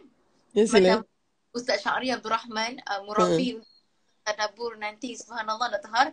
yes, 0.57 0.75
macam 0.75 1.07
Ustaz 1.55 1.87
Syahri 1.87 2.11
Abdul 2.11 2.35
Rahman 2.35 2.83
uh, 2.83 3.01
murabi 3.07 3.57
hmm. 3.57 3.63
tadabur 4.27 4.75
nanti 4.81 5.15
subhanallah 5.15 5.71
Dr. 5.79 5.91
Har 5.95 6.09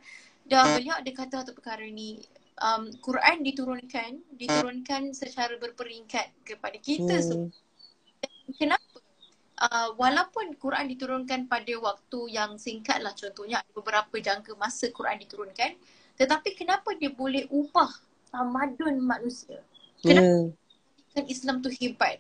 dah 0.46 0.62
hmm. 0.64 0.74
beliau 0.78 0.96
ada 1.00 1.12
kata 1.16 1.34
satu 1.42 1.52
perkara 1.58 1.82
ni 1.88 2.22
um, 2.62 2.94
Quran 3.02 3.42
diturunkan 3.42 4.38
diturunkan 4.38 5.16
secara 5.18 5.58
berperingkat 5.58 6.46
kepada 6.46 6.78
kita 6.78 7.16
hmm. 7.26 7.50
kenapa 8.60 8.98
uh, 9.64 9.90
walaupun 9.98 10.54
Quran 10.60 10.92
diturunkan 10.94 11.50
pada 11.50 11.74
waktu 11.80 12.20
yang 12.38 12.60
singkat 12.62 13.02
lah 13.02 13.16
contohnya 13.18 13.66
ada 13.66 13.72
beberapa 13.74 14.16
jangka 14.20 14.54
masa 14.60 14.94
Quran 14.94 15.18
diturunkan 15.26 15.74
tetapi 16.18 16.54
kenapa 16.54 16.94
dia 16.98 17.10
boleh 17.10 17.50
ubah 17.50 17.90
tamadun 18.30 19.02
manusia 19.02 19.62
kenapa 20.02 20.54
yeah. 21.14 21.26
Islam 21.30 21.62
tu 21.62 21.70
hebat 21.70 22.18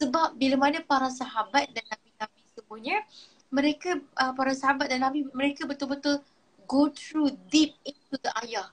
sebab 0.00 0.32
bila 0.40 0.56
mana 0.56 0.80
para 0.80 1.12
sahabat 1.12 1.68
dan 1.76 1.84
nabi-nabi 1.92 2.40
semuanya 2.56 3.04
mereka 3.52 4.00
uh, 4.16 4.32
para 4.32 4.56
sahabat 4.56 4.88
dan 4.88 5.04
nabi 5.04 5.28
mereka 5.36 5.68
betul-betul 5.68 6.24
go 6.64 6.88
through 6.88 7.34
deep 7.52 7.76
into 7.84 8.16
the 8.24 8.32
ayah 8.46 8.70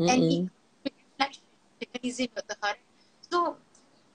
mm-hmm. 0.00 0.08
and 0.08 0.20
it 0.24 0.42
reflection 0.86 1.44
dengan 1.76 2.00
izin 2.00 2.28
Dr. 2.32 2.56
Har 2.64 2.76
so 3.28 3.60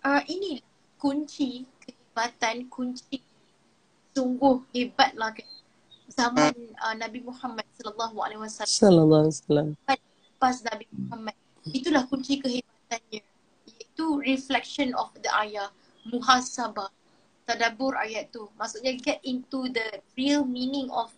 uh, 0.01 0.21
ini 0.25 0.65
kunci 0.97 1.69
kehebatan 1.83 2.65
kunci 2.71 3.21
sungguh 4.15 4.63
hebatlah 4.71 5.35
zaman 6.15 6.55
uh, 6.79 6.95
Nabi 6.95 7.21
Muhammad 7.21 7.67
sallallahu 7.75 8.17
alaihi 8.23 8.41
wasallam. 8.41 8.71
Sallallahu 8.71 9.21
alaihi 9.27 9.35
wasallam. 9.35 9.67
Pas 10.39 10.57
Nabi 10.63 10.85
Muhammad. 10.95 11.35
Itulah 11.67 12.03
kunci 12.07 12.39
kehebatannya. 12.39 13.21
Iaitu 13.67 14.05
reflection 14.23 14.95
of 14.95 15.11
the 15.19 15.31
ayah, 15.43 15.69
muhasabah, 16.07 16.89
tadabbur 17.45 17.95
ayat 17.99 18.31
tu. 18.31 18.47
Maksudnya 18.55 18.95
get 18.99 19.19
into 19.27 19.67
the 19.71 20.01
real 20.15 20.47
meaning 20.47 20.87
of 20.91 21.11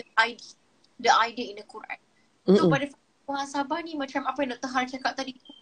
the 0.00 0.06
idea, 0.16 0.56
the 0.98 1.12
idea 1.12 1.52
in 1.52 1.56
the 1.60 1.66
Quran. 1.68 2.00
So 2.48 2.72
pada 2.72 2.88
muhasabah 3.28 3.84
ni 3.84 3.92
macam 3.96 4.24
apa 4.24 4.40
yang 4.40 4.56
Dr. 4.56 4.70
Har 4.72 4.84
cakap 4.88 5.12
tadi 5.16 5.36
tu. 5.36 5.52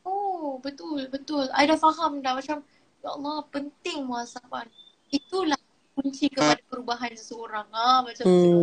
Oh, 0.00 0.56
betul, 0.64 1.06
betul. 1.12 1.46
I 1.52 1.68
dah 1.68 1.76
faham 1.76 2.24
dah 2.24 2.34
macam 2.34 2.64
Ya 3.00 3.16
Allah, 3.16 3.44
penting 3.48 4.04
muhasabah. 4.04 4.68
Itulah 5.08 5.59
kunci 6.00 6.32
kepada 6.32 6.60
perubahan 6.64 7.12
seseorang. 7.12 7.68
Ah 7.70 8.00
macam 8.00 8.24
hmm. 8.24 8.42
tu. 8.48 8.60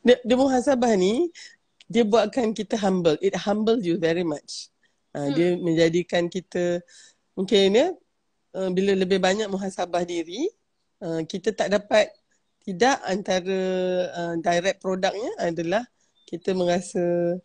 Dia, 0.00 0.16
dia 0.24 0.36
muhasabah 0.40 0.92
ni 0.96 1.28
dia 1.92 2.08
buatkan 2.08 2.56
kita 2.56 2.80
humble. 2.80 3.20
It 3.20 3.36
humble 3.36 3.76
you 3.84 4.00
very 4.00 4.24
much. 4.24 4.72
Uh, 5.12 5.28
hmm. 5.28 5.34
Dia 5.36 5.48
menjadikan 5.60 6.32
kita 6.32 6.80
mungkin 7.36 7.76
ya 7.76 7.88
uh, 8.56 8.70
bila 8.72 8.96
lebih 8.96 9.20
banyak 9.20 9.48
muhasabah 9.48 10.04
diri 10.04 10.48
uh, 11.04 11.20
kita 11.28 11.52
tak 11.52 11.68
dapat 11.72 12.08
tidak 12.62 12.96
antara 13.04 13.60
uh, 14.14 14.34
direct 14.38 14.78
produknya 14.80 15.32
adalah 15.40 15.82
kita 16.24 16.54
merasa 16.54 17.36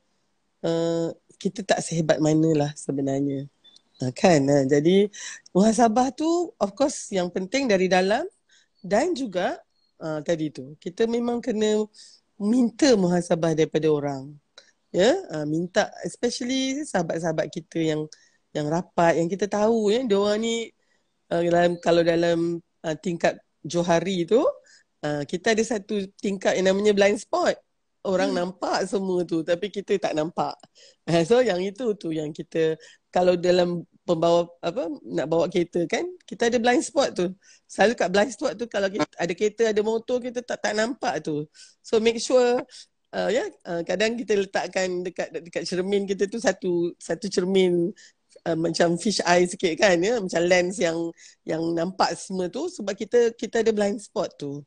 uh, 0.64 1.10
kita 1.36 1.66
tak 1.66 1.84
sehebat 1.84 2.22
manalah 2.22 2.72
sebenarnya. 2.78 3.50
Uh, 3.98 4.14
kan? 4.14 4.46
Uh, 4.46 4.64
jadi 4.70 5.10
muhasabah 5.52 6.14
tu 6.14 6.54
of 6.62 6.72
course 6.78 7.10
yang 7.12 7.28
penting 7.34 7.66
dari 7.66 7.90
dalam 7.90 8.24
dan 8.84 9.14
juga 9.14 9.58
uh, 10.02 10.20
tadi 10.22 10.54
tu 10.54 10.78
kita 10.78 11.06
memang 11.10 11.42
kena 11.42 11.86
minta 12.38 12.94
muhasabah 12.94 13.58
daripada 13.58 13.90
orang 13.90 14.34
ya 14.94 15.12
yeah? 15.12 15.16
uh, 15.34 15.46
minta 15.46 15.90
especially 16.06 16.86
sahabat-sahabat 16.86 17.50
kita 17.50 17.82
yang 17.82 18.02
yang 18.56 18.68
rapat 18.72 19.20
yang 19.20 19.28
kita 19.28 19.46
tahu 19.50 19.92
ya 19.94 20.02
dia 20.06 20.18
orang 20.18 20.40
ni 20.42 20.56
uh, 21.34 21.42
dalam 21.44 21.72
kalau 21.82 22.02
dalam 22.02 22.62
uh, 22.86 22.96
tingkat 22.98 23.38
johari 23.66 24.24
tu 24.24 24.42
uh, 25.04 25.24
kita 25.28 25.54
ada 25.54 25.64
satu 25.66 26.08
tingkat 26.22 26.56
yang 26.56 26.72
namanya 26.74 26.96
blind 26.96 27.20
spot 27.20 27.58
orang 28.08 28.32
hmm. 28.32 28.38
nampak 28.40 28.88
semua 28.88 29.28
tu 29.28 29.44
tapi 29.44 29.68
kita 29.68 30.00
tak 30.00 30.16
nampak 30.16 30.56
so 31.30 31.44
yang 31.44 31.60
itu 31.60 31.92
tu 32.00 32.16
yang 32.16 32.32
kita 32.32 32.80
kalau 33.12 33.36
dalam 33.36 33.84
pembawa 34.08 34.48
apa 34.64 34.88
nak 35.04 35.28
bawa 35.28 35.52
kereta 35.52 35.84
kan 35.84 36.08
kita 36.24 36.48
ada 36.48 36.58
blind 36.58 36.80
spot 36.80 37.12
tu. 37.12 37.28
Selalu 37.68 37.94
kat 38.00 38.10
blind 38.10 38.32
spot 38.32 38.56
tu 38.56 38.66
kalau 38.72 38.88
kita 38.88 39.04
ada 39.20 39.34
kereta 39.36 39.64
ada 39.68 39.82
motor 39.84 40.24
kita 40.24 40.40
tak 40.40 40.64
tak 40.64 40.74
nampak 40.80 41.20
tu. 41.20 41.44
So 41.84 42.00
make 42.00 42.24
sure 42.24 42.64
uh, 43.12 43.30
ya 43.30 43.44
uh, 43.68 43.84
kadang 43.84 44.16
kita 44.16 44.40
letakkan 44.40 45.04
dekat 45.04 45.36
dekat 45.36 45.64
cermin 45.68 46.08
kita 46.08 46.32
tu 46.32 46.40
satu 46.40 46.96
satu 46.96 47.28
cermin 47.28 47.92
uh, 48.48 48.58
macam 48.58 48.96
fish 48.96 49.20
eye 49.28 49.44
sikit 49.44 49.76
kan 49.76 50.00
ya 50.00 50.24
macam 50.24 50.42
lens 50.48 50.80
yang 50.80 50.98
yang 51.44 51.60
nampak 51.76 52.16
semua 52.16 52.48
tu 52.48 52.72
sebab 52.72 52.96
kita 52.96 53.36
kita 53.36 53.60
ada 53.68 53.76
blind 53.76 54.00
spot 54.00 54.32
tu. 54.40 54.64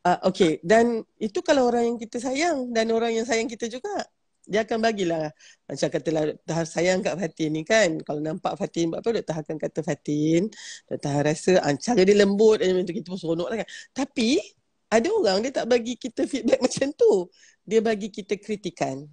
Uh, 0.00 0.16
okay 0.24 0.56
dan 0.64 1.04
itu 1.20 1.44
kalau 1.44 1.68
orang 1.68 1.84
yang 1.84 1.98
kita 2.00 2.16
sayang 2.16 2.72
dan 2.72 2.88
orang 2.88 3.12
yang 3.12 3.28
sayang 3.28 3.44
kita 3.52 3.68
juga 3.68 4.00
dia 4.46 4.64
akan 4.64 4.78
bagilah. 4.80 5.32
Macam 5.68 5.88
katalah 5.92 6.24
Tahar 6.46 6.66
sayang 6.66 7.00
kat 7.04 7.14
Fatin 7.16 7.50
ni 7.52 7.62
kan. 7.66 8.00
Kalau 8.04 8.20
nampak 8.22 8.56
Fatin 8.56 8.92
buat 8.92 9.00
apa 9.04 9.20
Dr. 9.20 9.36
akan 9.44 9.56
kata 9.60 9.80
Fatin. 9.84 10.48
Tahar 11.00 11.22
rasa 11.26 11.60
ah, 11.60 11.74
cara 11.76 12.00
dia 12.04 12.16
lembut 12.16 12.60
macam 12.60 12.84
tu 12.84 12.94
kita 12.96 13.06
pun 13.10 13.18
seronok 13.20 13.48
lah 13.52 13.56
kan. 13.64 13.68
Tapi 13.92 14.40
ada 14.90 15.08
orang 15.14 15.38
dia 15.46 15.52
tak 15.54 15.66
bagi 15.70 15.94
kita 15.94 16.26
feedback 16.26 16.60
macam 16.66 16.88
tu. 16.94 17.30
Dia 17.66 17.80
bagi 17.84 18.08
kita 18.10 18.34
kritikan. 18.40 19.06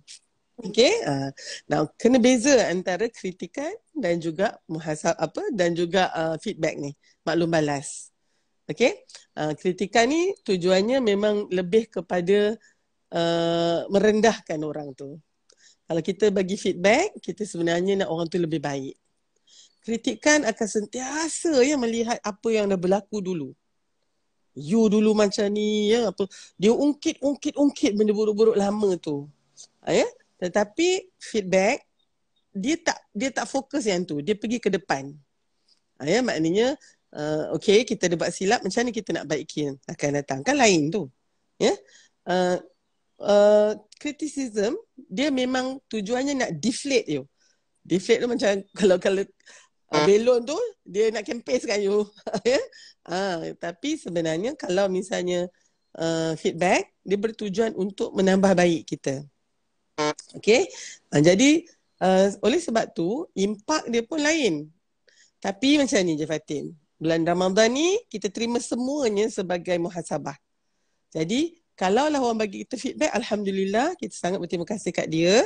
Okay, 0.58 0.90
uh, 1.06 1.30
now 1.70 1.86
kena 2.02 2.18
beza 2.18 2.74
antara 2.74 3.06
kritikan 3.14 3.70
dan 3.94 4.18
juga 4.18 4.58
muhasab 4.66 5.14
apa 5.14 5.54
dan 5.54 5.78
juga 5.78 6.10
uh, 6.18 6.34
feedback 6.42 6.82
ni, 6.82 6.98
maklum 7.22 7.54
balas. 7.54 8.10
Okay, 8.66 9.06
uh, 9.38 9.54
kritikan 9.54 10.10
ni 10.10 10.34
tujuannya 10.42 10.98
memang 10.98 11.46
lebih 11.54 11.94
kepada 11.94 12.58
uh, 13.14 13.88
merendahkan 13.92 14.60
orang 14.64 14.92
tu. 14.98 15.20
Kalau 15.88 16.02
kita 16.04 16.28
bagi 16.36 16.60
feedback, 16.60 17.16
kita 17.24 17.48
sebenarnya 17.48 18.04
nak 18.04 18.12
orang 18.12 18.28
tu 18.28 18.36
lebih 18.36 18.60
baik. 18.60 18.96
Kritikan 19.88 20.44
akan 20.44 20.68
sentiasa 20.68 21.64
ya 21.64 21.80
melihat 21.80 22.20
apa 22.20 22.48
yang 22.52 22.68
dah 22.68 22.76
berlaku 22.76 23.24
dulu. 23.24 23.56
You 24.58 24.92
dulu 24.92 25.16
macam 25.16 25.48
ni 25.54 25.94
ya 25.94 26.12
apa 26.12 26.28
dia 26.60 26.74
ungkit-ungkit-ungkit 26.76 27.96
benda 27.96 28.12
buruk-buruk 28.12 28.60
lama 28.60 29.00
tu. 29.00 29.32
Ha, 29.86 29.96
ya? 29.96 30.08
Tetapi 30.44 31.14
feedback 31.16 31.88
dia 32.52 32.76
tak 32.84 33.00
dia 33.16 33.32
tak 33.32 33.48
fokus 33.48 33.88
yang 33.88 34.04
tu. 34.04 34.20
Dia 34.20 34.36
pergi 34.36 34.60
ke 34.60 34.68
depan. 34.68 35.14
Ha, 36.02 36.10
ya 36.10 36.20
maknanya 36.20 36.76
uh, 37.16 37.56
okay 37.56 37.88
kita 37.88 38.12
ada 38.12 38.20
buat 38.20 38.34
silap 38.36 38.60
macam 38.66 38.82
ni 38.84 38.92
kita 38.92 39.16
nak 39.16 39.26
baikin 39.30 39.80
akan 39.88 40.10
datang 40.20 40.40
kan 40.44 40.60
lain 40.60 40.92
tu. 40.92 41.08
Ya. 41.62 41.72
Uh, 42.28 42.60
uh, 43.22 43.74
criticism 43.98 44.78
dia 44.96 45.34
memang 45.34 45.82
tujuannya 45.90 46.34
nak 46.38 46.52
deflate 46.58 47.10
you. 47.10 47.24
Deflate 47.82 48.22
tu 48.26 48.30
macam 48.30 48.52
kalau 48.80 48.98
kalau 49.02 49.24
uh, 49.94 50.06
belon 50.06 50.44
tu 50.46 50.58
dia 50.86 51.10
nak 51.14 51.26
kempeskan 51.26 51.82
you. 51.82 52.06
ya. 52.48 52.62
uh, 53.10 53.38
tapi 53.58 53.98
sebenarnya 53.98 54.54
kalau 54.58 54.90
misalnya 54.90 55.50
uh, 55.98 56.34
feedback 56.38 56.94
dia 57.02 57.18
bertujuan 57.18 57.74
untuk 57.76 58.14
menambah 58.14 58.54
baik 58.54 58.84
kita. 58.86 59.26
Okay. 60.38 60.70
Uh, 61.10 61.22
jadi 61.22 61.66
uh, 62.02 62.30
oleh 62.46 62.62
sebab 62.62 62.94
tu 62.94 63.26
impak 63.34 63.90
dia 63.90 64.06
pun 64.06 64.22
lain. 64.22 64.70
Tapi 65.38 65.78
macam 65.78 66.02
ni 66.02 66.18
je 66.18 66.26
Fatin. 66.26 66.74
Bulan 66.98 67.22
Ramadan 67.22 67.70
ni 67.70 68.02
kita 68.10 68.34
terima 68.34 68.58
semuanya 68.58 69.30
sebagai 69.30 69.78
muhasabah. 69.78 70.34
Jadi 71.14 71.62
kalau 71.78 72.10
lah 72.10 72.18
orang 72.18 72.42
bagi 72.42 72.66
kita 72.66 72.74
feedback, 72.74 73.14
Alhamdulillah 73.14 73.94
kita 74.02 74.18
sangat 74.18 74.42
berterima 74.42 74.66
kasih 74.66 74.90
kat 74.90 75.06
dia. 75.14 75.46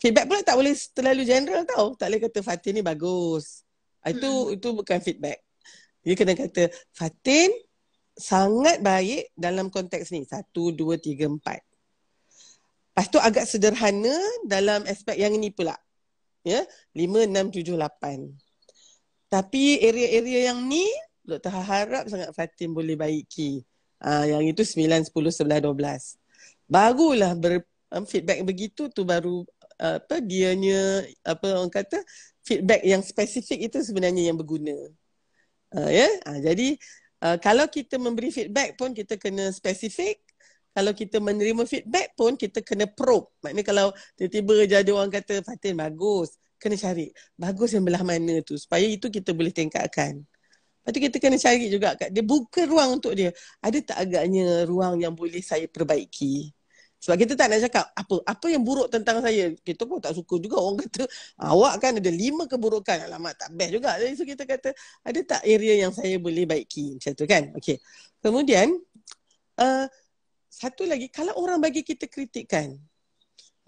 Feedback 0.00 0.24
pula 0.24 0.40
tak 0.40 0.56
boleh 0.56 0.72
terlalu 0.96 1.22
general 1.28 1.68
tau. 1.68 1.92
Tak 1.92 2.08
boleh 2.08 2.20
kata 2.24 2.40
Fatin 2.40 2.80
ni 2.80 2.82
bagus. 2.82 3.68
Ah, 4.00 4.16
itu 4.16 4.24
hmm. 4.24 4.56
itu 4.56 4.68
bukan 4.72 4.98
feedback. 5.04 5.44
Dia 6.00 6.16
kena 6.16 6.32
kata 6.32 6.72
Fatin 6.96 7.52
sangat 8.16 8.80
baik 8.80 9.28
dalam 9.36 9.68
konteks 9.68 10.08
ni. 10.08 10.24
Satu, 10.24 10.72
dua, 10.72 10.96
tiga, 10.96 11.28
empat. 11.28 11.60
Lepas 11.60 13.06
tu 13.12 13.20
agak 13.20 13.44
sederhana 13.44 14.16
dalam 14.48 14.88
aspek 14.88 15.20
yang 15.20 15.36
ini 15.36 15.52
pula. 15.52 15.76
Ya, 16.48 16.64
lima, 16.96 17.28
enam, 17.28 17.52
tujuh, 17.52 17.76
lapan. 17.76 18.32
Tapi 19.28 19.84
area-area 19.84 20.48
yang 20.48 20.64
ni, 20.64 20.88
Dr. 21.28 21.52
harap 21.52 22.08
sangat 22.08 22.32
Fatin 22.32 22.72
boleh 22.72 22.96
baiki. 22.96 23.67
Uh, 23.98 24.24
yang 24.30 24.46
itu 24.46 24.62
9, 24.62 25.10
10, 25.10 25.10
11, 25.10 25.62
12. 25.62 26.16
Barulah 26.70 27.32
ber, 27.34 27.66
um, 27.90 28.04
feedback 28.06 28.44
begitu 28.46 28.86
tu 28.92 29.02
baru 29.02 29.42
uh, 29.82 29.96
apa 29.98 30.22
dianya 30.22 31.02
apa 31.26 31.58
orang 31.58 31.72
kata 31.72 31.98
feedback 32.46 32.80
yang 32.84 33.02
spesifik 33.02 33.68
itu 33.68 33.78
sebenarnya 33.82 34.30
yang 34.30 34.38
berguna. 34.38 34.76
Uh, 35.74 35.90
ya. 35.90 36.06
Yeah? 36.06 36.12
Uh, 36.24 36.38
jadi 36.40 36.68
uh, 37.24 37.36
kalau 37.42 37.66
kita 37.66 37.98
memberi 37.98 38.30
feedback 38.30 38.78
pun 38.78 38.94
kita 38.94 39.18
kena 39.18 39.50
spesifik. 39.50 40.22
Kalau 40.68 40.94
kita 40.94 41.18
menerima 41.18 41.66
feedback 41.66 42.14
pun 42.14 42.38
kita 42.38 42.62
kena 42.62 42.86
probe. 42.86 43.34
Maknanya 43.42 43.66
kalau 43.66 43.86
tiba-tiba 44.14 44.78
jadi 44.78 44.90
orang 44.94 45.10
kata 45.10 45.42
Fatin 45.42 45.74
bagus, 45.74 46.38
kena 46.54 46.78
cari 46.78 47.10
bagus 47.34 47.74
yang 47.74 47.82
belah 47.82 48.06
mana 48.06 48.38
tu 48.46 48.54
supaya 48.54 48.86
itu 48.86 49.10
kita 49.10 49.34
boleh 49.34 49.50
tingkatkan. 49.50 50.22
Lepas 50.88 50.96
tu 50.96 51.04
kita 51.04 51.16
kena 51.20 51.36
cari 51.36 51.68
juga 51.68 51.92
kat 52.00 52.08
dia 52.16 52.24
buka 52.24 52.64
ruang 52.64 52.96
untuk 52.96 53.12
dia. 53.12 53.28
Ada 53.60 53.92
tak 53.92 54.08
agaknya 54.08 54.64
ruang 54.64 54.96
yang 54.96 55.12
boleh 55.12 55.44
saya 55.44 55.68
perbaiki? 55.68 56.48
Sebab 56.96 57.16
kita 57.20 57.36
tak 57.36 57.52
nak 57.52 57.60
cakap 57.60 57.84
apa 57.92 58.16
apa 58.24 58.46
yang 58.48 58.64
buruk 58.64 58.88
tentang 58.88 59.20
saya. 59.20 59.52
Kita 59.52 59.84
pun 59.84 60.00
tak 60.00 60.16
suka 60.16 60.40
juga 60.40 60.56
orang 60.56 60.88
kata 60.88 61.04
awak 61.44 61.76
kan 61.76 61.92
ada 62.00 62.08
lima 62.08 62.48
keburukan. 62.48 63.04
Alamak 63.04 63.36
tak 63.36 63.52
best 63.52 63.76
juga. 63.76 64.00
Jadi 64.00 64.16
so 64.16 64.24
kita 64.24 64.48
kata 64.48 64.72
ada 65.04 65.20
tak 65.28 65.44
area 65.44 65.84
yang 65.84 65.92
saya 65.92 66.16
boleh 66.16 66.48
baiki 66.48 66.96
macam 66.96 67.12
tu 67.12 67.24
kan? 67.28 67.42
Okey. 67.60 67.76
Kemudian 68.24 68.72
uh, 69.60 69.84
satu 70.48 70.88
lagi 70.88 71.12
kalau 71.12 71.36
orang 71.36 71.60
bagi 71.60 71.84
kita 71.84 72.08
kritik 72.08 72.48
kan. 72.48 72.72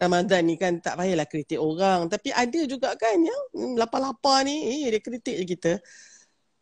Ramadan 0.00 0.48
ni 0.48 0.56
kan 0.56 0.80
tak 0.80 0.96
payahlah 0.96 1.28
kritik 1.28 1.60
orang. 1.60 2.08
Tapi 2.08 2.32
ada 2.32 2.60
juga 2.64 2.96
kan 2.96 3.20
yang 3.20 3.76
lapar-lapar 3.76 4.48
ni 4.48 4.88
eh, 4.88 4.96
dia 4.96 5.04
kritik 5.04 5.36
je 5.36 5.44
kita 5.44 5.72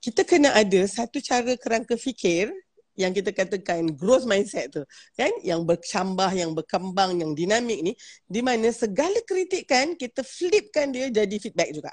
kita 0.09 0.25
kena 0.25 0.57
ada 0.57 0.89
satu 0.89 1.21
cara 1.21 1.53
kerangka 1.61 1.93
fikir 2.01 2.49
yang 2.97 3.13
kita 3.13 3.29
katakan 3.29 3.93
growth 3.93 4.25
mindset 4.25 4.73
tu 4.73 4.81
kan? 5.13 5.29
Yang 5.45 5.69
bercambah 5.69 6.33
yang 6.33 6.57
berkembang 6.57 7.21
yang 7.21 7.37
dinamik 7.37 7.85
ni 7.85 7.93
di 8.25 8.41
mana 8.41 8.73
segala 8.73 9.21
kritikan 9.29 9.93
kita 10.01 10.25
flipkan 10.25 10.89
dia 10.97 11.13
jadi 11.13 11.37
feedback 11.37 11.77
juga. 11.77 11.93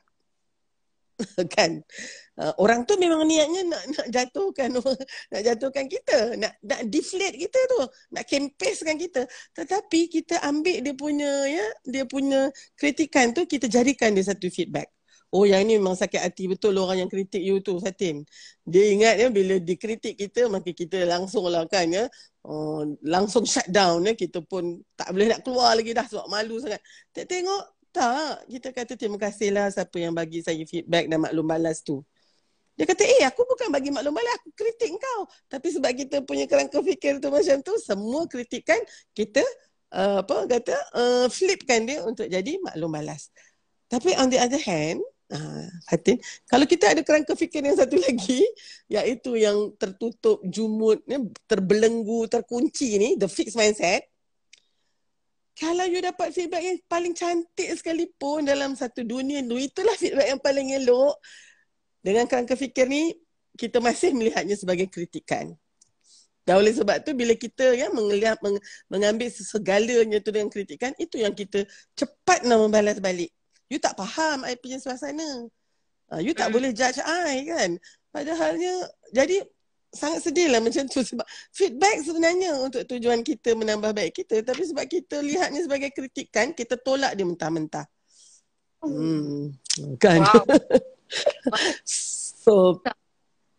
Kan? 1.55 1.83
Uh, 2.35 2.51
orang 2.59 2.83
tu 2.83 2.99
memang 2.99 3.23
niatnya 3.23 3.63
nak 3.67 3.83
nak 3.87 4.07
jatuhkan 4.11 4.67
nak 5.31 5.41
jatuhkan 5.47 5.87
kita 5.87 6.35
nak 6.35 6.59
nak 6.59 6.81
deflate 6.91 7.39
kita 7.39 7.59
tu 7.67 7.79
nak 8.15 8.23
kempeskan 8.27 8.95
kita. 8.95 9.27
Tetapi 9.51 9.99
kita 10.07 10.39
ambil 10.39 10.79
dia 10.79 10.95
punya 10.95 11.31
ya 11.51 11.67
dia 11.83 12.03
punya 12.07 12.47
kritikan 12.79 13.35
tu 13.35 13.43
kita 13.43 13.67
jadikan 13.67 14.15
dia 14.15 14.23
satu 14.23 14.47
feedback 14.47 14.94
Oh 15.35 15.43
yang 15.43 15.67
ni 15.67 15.75
memang 15.75 15.99
sakit 15.99 16.21
hati 16.23 16.47
betul 16.47 16.79
orang 16.79 17.03
yang 17.03 17.11
kritik 17.11 17.43
you 17.43 17.59
tu 17.59 17.75
Fatin. 17.83 18.23
Dia 18.63 18.83
ingat 18.95 19.19
ya 19.19 19.27
bila 19.27 19.59
dikritik 19.59 20.15
kita 20.15 20.47
maka 20.47 20.71
kita 20.71 21.03
langsung 21.03 21.43
lah 21.51 21.67
kan 21.67 21.91
ya. 21.91 22.07
Oh, 22.47 22.87
langsung 23.03 23.43
shut 23.43 23.67
down 23.67 23.99
ya. 24.07 24.15
Kita 24.15 24.39
pun 24.39 24.79
tak 24.95 25.11
boleh 25.11 25.35
nak 25.35 25.43
keluar 25.43 25.75
lagi 25.75 25.91
dah 25.91 26.07
sebab 26.07 26.31
malu 26.31 26.55
sangat. 26.63 26.79
Tak 27.11 27.27
tengok 27.27 27.63
tak. 27.91 28.47
Kita 28.47 28.67
kata 28.71 28.93
terima 28.95 29.19
kasih 29.19 29.51
lah 29.51 29.67
siapa 29.67 29.97
yang 29.99 30.15
bagi 30.15 30.39
saya 30.39 30.63
feedback 30.63 31.11
dan 31.11 31.19
maklum 31.19 31.43
balas 31.43 31.83
tu. 31.83 31.99
Dia 32.79 32.87
kata 32.87 33.03
eh 33.03 33.27
aku 33.27 33.43
bukan 33.43 33.67
bagi 33.75 33.91
maklum 33.91 34.15
balas 34.15 34.39
aku 34.39 34.55
kritik 34.55 34.95
kau. 34.95 35.27
Tapi 35.51 35.67
sebab 35.67 35.91
kita 35.99 36.23
punya 36.23 36.47
kerangka 36.47 36.79
fikir 36.79 37.19
tu 37.19 37.27
macam 37.27 37.59
tu 37.59 37.75
semua 37.83 38.23
kritikan 38.31 38.79
kita 39.11 39.43
uh, 39.91 40.23
apa 40.23 40.47
kata 40.47 40.75
uh, 40.95 41.27
flipkan 41.27 41.83
dia 41.83 42.07
untuk 42.07 42.23
jadi 42.31 42.55
maklum 42.63 42.87
balas. 42.87 43.35
Tapi 43.91 44.17
on 44.17 44.31
the 44.33 44.39
other 44.41 44.59
hand, 44.59 45.03
Uh, 45.25 45.65
Fatin, 45.89 46.21
kalau 46.45 46.69
kita 46.69 46.93
ada 46.93 47.01
kerangka 47.01 47.33
fikir 47.33 47.65
yang 47.65 47.73
satu 47.73 47.97
lagi 47.97 48.45
iaitu 48.93 49.33
yang 49.41 49.73
tertutup, 49.73 50.37
jumut, 50.45 51.01
terbelenggu, 51.49 52.29
terkunci 52.29 53.01
ni, 53.01 53.09
the 53.17 53.25
fixed 53.25 53.57
mindset. 53.57 54.05
Kalau 55.55 55.87
you 55.87 56.03
dapat 56.03 56.35
feedback 56.35 56.61
yang 56.61 56.77
paling 56.85 57.15
cantik 57.15 57.73
sekalipun 57.73 58.45
dalam 58.45 58.77
satu 58.77 59.01
dunia 59.07 59.41
tu, 59.41 59.55
itulah 59.57 59.95
feedback 59.97 60.27
yang 60.29 60.41
paling 60.43 60.67
elok. 60.77 61.15
Dengan 62.05 62.29
kerangka 62.29 62.53
fikir 62.53 62.85
ni, 62.85 63.15
kita 63.57 63.79
masih 63.81 64.13
melihatnya 64.13 64.53
sebagai 64.59 64.91
kritikan. 64.91 65.55
Dan 66.45 66.61
oleh 66.61 66.75
sebab 66.75 67.01
tu 67.01 67.17
bila 67.17 67.33
kita 67.33 67.73
ya 67.73 67.89
mengambil 67.89 69.27
segalanya 69.33 70.21
tu 70.21 70.29
dengan 70.29 70.53
kritikan, 70.53 70.93
itu 71.01 71.17
yang 71.17 71.33
kita 71.33 71.65
cepat 71.97 72.45
nak 72.45 72.61
membalas 72.61 73.01
balik. 73.01 73.33
You 73.69 73.81
tak 73.81 73.97
faham 73.97 74.45
I 74.45 74.53
punya 74.57 74.77
suasana. 74.77 75.49
Uh, 76.05 76.21
you 76.21 76.37
tak 76.37 76.53
hmm. 76.53 76.55
boleh 76.61 76.71
judge 76.71 77.01
I 77.01 77.45
kan. 77.49 77.81
Padahalnya, 78.13 78.85
jadi 79.11 79.41
sangat 79.95 80.27
sedih 80.27 80.51
lah 80.51 80.59
macam 80.59 80.83
tu 80.91 80.99
sebab 81.01 81.23
feedback 81.55 82.03
sebenarnya 82.03 82.51
untuk 82.59 82.83
tujuan 82.83 83.23
kita 83.23 83.55
menambah 83.55 83.95
baik 83.95 84.11
kita 84.11 84.43
tapi 84.43 84.67
sebab 84.67 84.83
kita 84.91 85.23
lihatnya 85.23 85.63
sebagai 85.63 85.95
kritikan 85.95 86.51
kita 86.51 86.75
tolak 86.75 87.15
dia 87.15 87.23
mentah-mentah. 87.23 87.87
Hmm. 88.83 89.55
Kan? 89.97 90.19
Wow. 90.21 90.43
so 92.43 92.77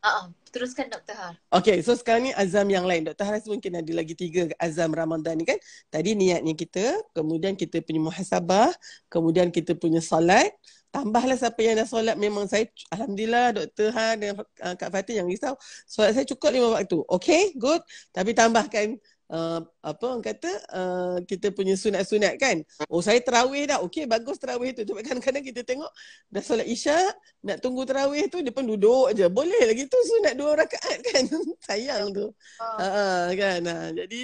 Uh, 0.06 0.30
teruskan 0.54 0.86
Dr. 0.86 1.18
Har. 1.18 1.34
Okay, 1.50 1.82
so 1.82 1.98
sekarang 1.98 2.30
ni 2.30 2.32
azam 2.38 2.70
yang 2.70 2.86
lain. 2.86 3.02
Dr. 3.10 3.26
Har 3.26 3.42
mungkin 3.42 3.74
ada 3.74 3.90
lagi 3.90 4.14
tiga 4.14 4.46
azam 4.62 4.94
Ramadan 4.94 5.34
ni 5.34 5.42
kan. 5.42 5.58
Tadi 5.90 6.14
niatnya 6.14 6.54
kita, 6.54 6.94
kemudian 7.10 7.58
kita 7.58 7.82
punya 7.82 8.06
muhasabah, 8.06 8.70
kemudian 9.10 9.50
kita 9.50 9.74
punya 9.74 9.98
solat. 9.98 10.54
Tambahlah 10.94 11.34
siapa 11.34 11.58
yang 11.58 11.82
dah 11.82 11.90
solat 11.90 12.14
memang 12.14 12.46
saya, 12.46 12.70
Alhamdulillah 12.94 13.52
Dr. 13.52 13.90
Har 13.90 14.14
dan 14.14 14.38
uh, 14.38 14.74
Kak 14.78 14.94
Fatih 14.94 15.18
yang 15.18 15.26
risau. 15.26 15.58
Solat 15.90 16.14
saya 16.14 16.24
cukup 16.24 16.54
lima 16.54 16.68
waktu. 16.78 17.02
Okay, 17.10 17.50
good. 17.58 17.82
Tapi 18.14 18.30
tambahkan 18.30 18.94
uh, 19.30 19.60
apa 19.82 20.02
orang 20.06 20.22
kata 20.22 20.50
uh, 20.70 21.16
kita 21.26 21.50
punya 21.50 21.74
sunat-sunat 21.74 22.34
kan. 22.38 22.62
Oh 22.90 23.02
saya 23.02 23.18
terawih 23.22 23.66
dah. 23.66 23.82
Okey 23.82 24.06
bagus 24.06 24.38
terawih 24.38 24.72
tu. 24.74 24.86
Cuma 24.86 25.02
kadang-kadang 25.02 25.42
kita 25.42 25.66
tengok 25.66 25.90
dah 26.30 26.42
solat 26.42 26.66
Isya 26.66 26.96
nak 27.42 27.58
tunggu 27.62 27.82
terawih 27.86 28.26
tu 28.30 28.42
dia 28.42 28.52
pun 28.54 28.66
duduk 28.66 29.10
aja. 29.10 29.26
Boleh 29.30 29.62
lagi 29.66 29.86
tu 29.90 29.98
sunat 29.98 30.34
dua 30.38 30.58
rakaat 30.58 30.98
kan. 31.02 31.22
Sayang 31.66 32.14
tu. 32.14 32.26
Ha 32.62 32.66
uh. 32.66 32.82
uh, 32.82 33.24
kan. 33.34 33.60
Uh, 33.62 33.88
jadi 33.94 34.20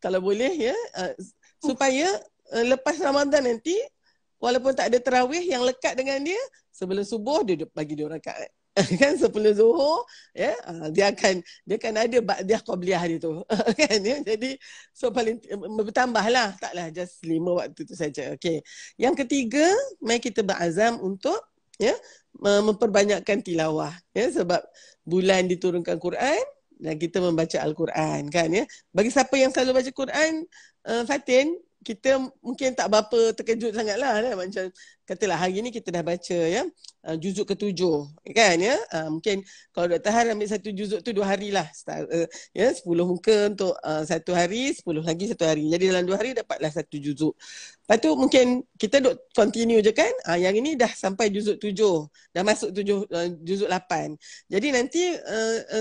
kalau 0.00 0.20
boleh 0.20 0.52
ya 0.52 0.76
uh, 1.00 1.12
supaya 1.64 2.08
uh, 2.52 2.64
lepas 2.76 3.00
Ramadan 3.00 3.48
nanti 3.48 3.76
walaupun 4.36 4.76
tak 4.76 4.92
ada 4.92 5.00
terawih 5.00 5.40
yang 5.40 5.64
lekat 5.64 5.96
dengan 5.96 6.20
dia 6.20 6.40
sebelum 6.74 7.06
subuh 7.06 7.40
dia 7.42 7.64
bagi 7.72 7.96
dua 7.96 8.20
rakaat. 8.20 8.50
kan 9.00 9.14
sebelum 9.14 9.54
zuhur 9.54 10.02
ya 10.34 10.50
uh, 10.66 10.90
dia 10.90 11.14
akan 11.14 11.38
dia 11.62 11.76
akan 11.78 11.94
ada 11.94 12.18
ba'diyah 12.18 12.62
qabliyah 12.66 13.02
dia 13.06 13.18
tu 13.22 13.38
kan 13.80 13.98
ya. 14.02 14.18
Jadi 14.26 14.58
so 14.90 15.14
paling 15.14 15.38
bertambahlah 15.78 16.58
taklah 16.58 16.90
just 16.90 17.22
lima 17.22 17.54
waktu 17.54 17.86
tu 17.86 17.94
saja 17.94 18.34
okey. 18.34 18.66
Yang 18.98 19.24
ketiga 19.26 19.66
mai 20.02 20.18
kita 20.18 20.42
berazam 20.42 20.98
untuk 20.98 21.38
ya 21.78 21.94
memperbanyakkan 22.42 23.46
tilawah 23.46 23.94
ya 24.10 24.26
sebab 24.30 24.58
bulan 25.06 25.46
diturunkan 25.46 25.98
Quran 26.02 26.42
dan 26.74 26.98
kita 26.98 27.22
membaca 27.22 27.58
al-Quran 27.62 28.26
kan 28.26 28.50
ya. 28.50 28.66
Bagi 28.90 29.14
siapa 29.14 29.38
yang 29.38 29.54
selalu 29.54 29.82
baca 29.82 29.90
Quran 29.94 30.32
uh, 30.90 31.06
Fatin 31.06 31.54
kita 31.84 32.16
mungkin 32.40 32.72
tak 32.72 32.88
berapa 32.88 33.36
terkejut 33.36 33.76
sangatlah 33.76 34.24
kan? 34.24 34.32
Macam 34.40 34.64
katalah 35.04 35.36
hari 35.36 35.60
ni 35.60 35.68
kita 35.68 35.92
dah 35.92 36.00
baca 36.00 36.38
ya 36.48 36.64
uh, 37.04 37.16
juzuk 37.20 37.44
ketujuh 37.44 38.08
kan 38.32 38.56
ya? 38.56 38.72
Uh, 38.88 39.12
mungkin 39.12 39.44
kalau 39.76 39.92
Dr. 39.92 40.08
Han 40.16 40.32
ambil 40.32 40.48
satu 40.48 40.72
juzuk 40.72 41.04
tu 41.04 41.12
dua 41.12 41.36
hari 41.36 41.52
lah 41.52 41.68
uh, 41.92 42.24
ya 42.56 42.72
sepuluh 42.72 43.04
muka 43.04 43.52
untuk 43.52 43.76
satu 43.84 44.32
hari 44.32 44.72
sepuluh 44.72 45.04
lagi 45.04 45.28
satu 45.28 45.44
hari. 45.44 45.68
Jadi 45.68 45.92
dalam 45.92 46.08
dua 46.08 46.16
hari 46.16 46.32
dapatlah 46.32 46.72
satu 46.72 46.96
juzuk. 46.96 47.36
Lepas 47.84 48.00
tu 48.00 48.10
mungkin 48.16 48.64
kita 48.80 49.04
duk 49.04 49.28
continue 49.36 49.84
je 49.84 49.92
kan? 49.92 50.08
Yang 50.40 50.64
ini 50.64 50.70
dah 50.80 50.88
sampai 50.88 51.28
juzuk 51.28 51.60
tujuh 51.60 52.08
dah 52.32 52.40
masuk 52.40 52.72
tujuh 52.72 53.04
uh, 53.12 53.28
juzuk 53.44 53.68
lapan. 53.68 54.16
Jadi 54.48 54.72
nanti 54.72 55.02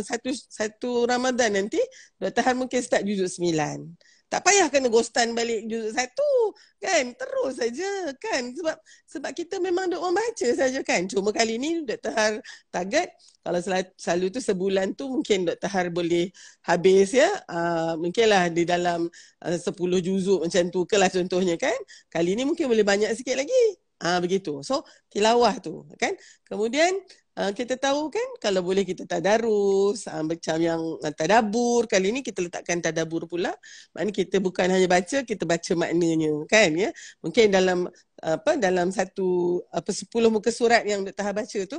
satu 0.03 0.35
satu 0.35 1.07
Ramadan 1.07 1.55
nanti 1.55 1.79
Dr. 2.19 2.43
Han 2.51 2.67
mungkin 2.67 2.83
start 2.83 3.07
juzuk 3.07 3.31
sembilan 3.31 4.11
tak 4.33 4.41
payah 4.49 4.65
kena 4.73 4.89
ghostan 4.89 5.37
balik 5.37 5.61
juzuk 5.69 5.93
satu 5.93 6.57
kan 6.81 7.13
terus 7.13 7.61
saja 7.61 8.09
kan 8.17 8.49
sebab 8.49 8.77
sebab 9.05 9.31
kita 9.37 9.61
memang 9.61 9.93
duk 9.93 10.01
membaca 10.01 10.47
saja 10.57 10.81
kan 10.81 11.05
cuma 11.05 11.29
kali 11.29 11.61
ni 11.61 11.85
Dr. 11.85 12.09
Har 12.17 12.33
target 12.73 13.13
kalau 13.45 13.61
sel- 13.61 13.93
selalu 13.93 14.33
tu 14.33 14.41
sebulan 14.41 14.97
tu 14.97 15.05
mungkin 15.05 15.45
Dr. 15.45 15.69
Har 15.69 15.93
boleh 15.93 16.33
habis 16.65 17.13
ya 17.13 17.29
uh, 17.45 17.93
mungkinlah 18.01 18.49
di 18.49 18.65
dalam 18.65 19.05
uh, 19.45 19.57
10 19.61 19.69
juzuk 20.01 20.49
macam 20.49 20.63
tu 20.73 20.81
kelas 20.89 21.13
contohnya 21.13 21.53
kan 21.53 21.77
kali 22.09 22.33
ni 22.33 22.41
mungkin 22.49 22.65
boleh 22.73 22.81
banyak 22.81 23.13
sikit 23.13 23.37
lagi 23.37 23.77
Ah 24.03 24.17
uh, 24.17 24.19
begitu. 24.19 24.59
So 24.67 24.83
tilawah 25.07 25.63
tu 25.63 25.87
kan. 25.95 26.11
Kemudian 26.43 26.91
uh, 27.37 27.51
kita 27.53 27.75
tahu 27.77 28.09
kan 28.13 28.29
kalau 28.37 28.61
boleh 28.61 28.85
kita 28.85 29.05
tadarus 29.09 30.05
uh, 30.09 30.23
macam 30.25 30.57
yang 30.61 30.81
uh, 31.01 31.13
tadabur 31.13 31.89
kali 31.89 32.13
ni 32.13 32.21
kita 32.21 32.45
letakkan 32.45 32.79
tadabur 32.79 33.25
pula 33.25 33.53
maknanya 33.93 34.13
kita 34.13 34.37
bukan 34.37 34.67
hanya 34.69 34.87
baca 34.89 35.17
kita 35.25 35.43
baca 35.45 35.71
maknanya 35.73 36.33
kan 36.49 36.69
ya 36.77 36.89
mungkin 37.23 37.49
dalam 37.49 37.89
apa 38.23 38.55
dalam 38.55 38.87
satu 38.87 39.59
apa 39.67 39.91
sepuluh 39.91 40.31
muka 40.31 40.47
surat 40.47 40.87
yang 40.87 41.03
Dr. 41.03 41.33
baca 41.35 41.59
tu 41.67 41.77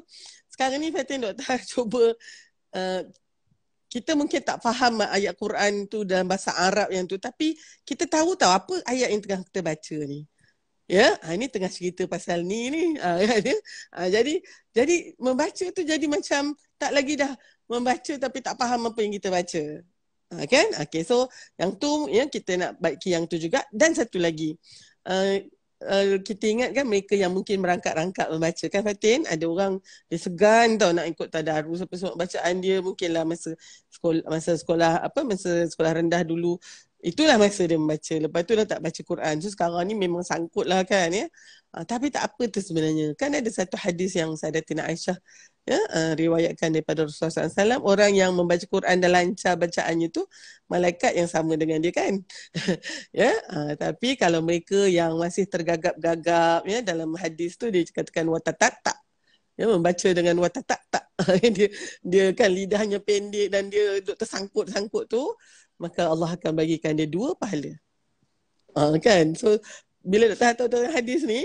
sekarang 0.53 0.77
ni 0.83 0.93
Fatin 0.93 1.25
Dr. 1.25 1.57
cuba 1.73 2.13
uh, 2.77 3.03
kita 3.89 4.19
mungkin 4.19 4.43
tak 4.43 4.59
faham 4.59 5.07
ayat 5.07 5.39
Quran 5.39 5.87
tu 5.87 6.03
dalam 6.03 6.27
bahasa 6.27 6.51
Arab 6.51 6.91
yang 6.91 7.07
tu 7.07 7.15
tapi 7.15 7.55
kita 7.87 8.11
tahu 8.11 8.35
tahu 8.35 8.51
apa 8.51 8.75
ayat 8.91 9.15
yang 9.15 9.23
tengah 9.23 9.47
kita 9.47 9.63
baca 9.63 9.97
ni 10.03 10.27
Ya, 10.85 11.17
ha, 11.25 11.33
ini 11.33 11.49
tengah 11.49 11.73
cerita 11.73 12.05
pasal 12.05 12.45
ni 12.45 12.69
ni. 12.69 12.83
Ha, 13.01 13.17
ya, 13.25 13.57
ha, 13.97 14.05
jadi 14.13 14.37
jadi 14.77 15.17
membaca 15.17 15.65
tu 15.73 15.81
jadi 15.81 16.05
macam 16.05 16.53
tak 16.77 16.93
lagi 16.93 17.17
dah 17.17 17.33
membaca 17.73 18.13
tapi 18.21 18.39
tak 18.45 18.55
faham 18.61 18.93
apa 18.93 18.99
yang 19.01 19.13
kita 19.17 19.29
baca. 19.33 19.63
Ha, 20.37 20.45
kan? 20.45 20.67
Okay, 20.85 21.01
so 21.09 21.25
yang 21.57 21.73
tu 21.81 21.89
ya 22.13 22.29
kita 22.29 22.53
nak 22.61 22.71
baiki 22.85 23.17
yang 23.17 23.25
tu 23.25 23.41
juga. 23.41 23.65
Dan 23.73 23.97
satu 23.97 24.21
lagi, 24.21 24.53
uh, 25.09 25.41
uh, 25.85 26.17
kita 26.21 26.45
ingat 26.49 26.71
kan 26.77 26.85
mereka 26.89 27.15
yang 27.15 27.33
mungkin 27.33 27.61
merangkak-rangkak 27.61 28.29
membaca 28.33 28.65
kan 28.73 28.83
Fatin 28.85 29.21
ada 29.29 29.45
orang 29.49 29.73
dia 30.09 30.19
segan 30.21 30.81
tau 30.81 30.91
nak 30.97 31.07
ikut 31.09 31.29
tadarus 31.29 31.85
apa 31.85 31.95
bacaan 32.17 32.55
dia 32.65 32.81
mungkinlah 32.81 33.25
masa 33.29 33.53
sekolah 33.93 34.25
masa 34.29 34.53
sekolah 34.57 34.93
apa 35.05 35.21
masa 35.27 35.69
sekolah 35.69 35.93
rendah 36.01 36.23
dulu 36.25 36.57
Itulah 37.05 37.37
masa 37.37 37.69
dia 37.69 37.77
membaca. 37.77 38.15
Lepas 38.17 38.43
tu 38.49 38.53
dah 38.57 38.65
tak 38.65 38.81
baca 38.81 39.01
Quran. 39.05 39.35
So 39.45 39.53
sekarang 39.53 39.85
ni 39.85 39.93
memang 39.93 40.25
sangkut 40.25 40.65
lah 40.65 40.89
kan 40.89 41.13
ya. 41.13 41.29
Uh, 41.77 41.85
tapi 41.85 42.09
tak 42.09 42.33
apa 42.33 42.43
tu 42.49 42.65
sebenarnya. 42.65 43.13
Kan 43.21 43.37
ada 43.37 43.51
satu 43.53 43.77
hadis 43.77 44.17
yang 44.17 44.33
Sadatina 44.41 44.89
Aisyah 44.89 45.19
ya, 45.69 45.77
uh, 45.93 46.13
riwayatkan 46.17 46.73
daripada 46.73 47.05
Rasulullah 47.05 47.53
SAW. 47.53 47.85
Orang 47.85 48.13
yang 48.17 48.33
membaca 48.33 48.65
Quran 48.65 48.97
dan 49.05 49.11
lancar 49.13 49.53
bacaannya 49.61 50.09
tu 50.09 50.25
malaikat 50.73 51.13
yang 51.13 51.29
sama 51.29 51.61
dengan 51.61 51.85
dia 51.85 51.93
kan. 51.93 52.15
ya, 53.21 53.37
uh, 53.53 53.77
Tapi 53.77 54.17
kalau 54.17 54.41
mereka 54.41 54.89
yang 54.89 55.13
masih 55.21 55.45
tergagap-gagap 55.45 56.65
ya, 56.65 56.81
dalam 56.81 57.13
hadis 57.21 57.61
tu 57.61 57.69
dia 57.69 57.85
katakan 57.85 58.25
watatak 58.33 58.81
tak. 58.81 58.97
Ya, 59.61 59.69
membaca 59.71 60.09
dengan 60.09 60.41
watatak 60.41 60.81
tak. 60.89 61.05
dia, 61.57 61.69
dia 62.03 62.25
kan 62.33 62.51
lidahnya 62.51 62.99
pendek 62.99 63.53
dan 63.53 63.71
dia 63.71 64.03
tersangkut-sangkut 64.03 65.05
tu 65.07 65.23
maka 65.81 66.07
Allah 66.07 66.31
akan 66.37 66.53
bagikan 66.55 66.95
dia 66.95 67.09
dua 67.09 67.35
pahala. 67.39 67.75
Ha, 68.75 68.99
kan? 68.99 69.35
So, 69.39 69.59
bila 70.03 70.31
Dr. 70.35 70.67
tahu 70.67 70.69
tentang 70.69 70.95
hadis 70.95 71.23
ni, 71.25 71.43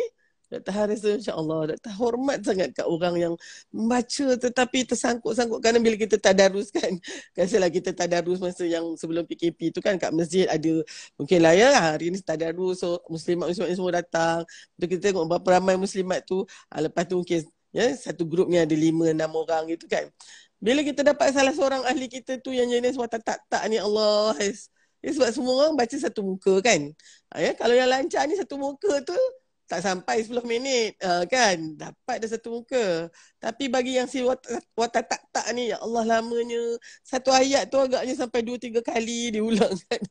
Dr. 0.49 0.73
Har 0.73 0.89
rasa 0.89 1.09
insyaAllah 1.13 1.77
Dr. 1.77 1.93
hormat 1.93 2.41
sangat 2.41 2.73
kat 2.73 2.81
orang 2.89 3.15
yang 3.21 3.33
membaca 3.69 4.27
tetapi 4.33 4.81
tersangkut-sangkut 4.89 5.61
kerana 5.61 5.77
bila 5.77 5.93
kita 5.93 6.17
tadarus 6.17 6.73
kan 6.73 6.89
Biasalah 7.37 7.69
kita 7.69 7.93
tadarus 7.93 8.41
masa 8.41 8.65
yang 8.65 8.97
sebelum 8.97 9.29
PKP 9.29 9.69
tu 9.69 9.77
kan 9.77 10.01
kat 10.01 10.09
masjid 10.09 10.49
ada 10.49 10.81
mungkin 11.21 11.39
lah 11.45 11.53
ya 11.53 11.69
hari 11.93 12.09
ni 12.09 12.17
tadarus 12.17 12.81
so 12.81 12.97
muslimat-muslimat 13.05 13.77
semua 13.77 13.93
datang 14.01 14.41
Lepas 14.81 14.87
kita 14.89 15.01
tengok 15.13 15.25
berapa 15.29 15.61
ramai 15.61 15.77
muslimat 15.77 16.25
tu 16.25 16.41
ha, 16.73 16.81
lepas 16.81 17.05
tu 17.05 17.21
mungkin 17.21 17.45
ya 17.69 17.85
satu 17.93 18.25
grup 18.25 18.49
ni 18.49 18.57
ada 18.57 18.73
lima 18.73 19.13
enam 19.13 19.29
orang 19.37 19.69
gitu 19.69 19.85
kan 19.85 20.09
bila 20.59 20.83
kita 20.83 21.01
dapat 21.07 21.31
salah 21.31 21.55
seorang 21.55 21.83
ahli 21.87 22.11
kita 22.11 22.39
tu 22.43 22.51
yang 22.51 22.67
jenis 22.67 22.99
wata 22.99 23.17
tak 23.19 23.39
tak 23.47 23.63
ni 23.71 23.79
Allah 23.79 24.35
has. 24.37 24.67
Ya, 24.99 25.15
sebab 25.15 25.31
semua 25.31 25.53
orang 25.63 25.79
baca 25.79 25.95
satu 25.95 26.19
muka 26.19 26.59
kan. 26.59 26.91
Ha, 27.31 27.39
ya, 27.39 27.51
kalau 27.55 27.71
yang 27.71 27.87
lancar 27.87 28.27
ni 28.27 28.35
satu 28.35 28.59
muka 28.59 28.99
tu 29.07 29.15
tak 29.69 29.85
sampai 29.85 30.25
10 30.25 30.43
minit 30.43 30.97
uh, 31.05 31.23
kan. 31.29 31.55
Dapat 31.77 32.15
dah 32.25 32.29
satu 32.35 32.59
muka. 32.59 33.07
Tapi 33.39 33.71
bagi 33.71 33.95
yang 33.95 34.09
si 34.11 34.19
wata, 34.25 34.59
wata 34.75 34.99
tak 35.05 35.21
tak 35.31 35.47
ni 35.55 35.71
ya 35.71 35.79
Allah 35.79 36.19
lamanya. 36.19 36.75
Satu 37.05 37.31
ayat 37.31 37.71
tu 37.71 37.79
agaknya 37.79 38.17
sampai 38.17 38.41
2-3 38.43 38.81
kali 38.83 39.31
diulang 39.39 39.71
kan. 39.87 40.01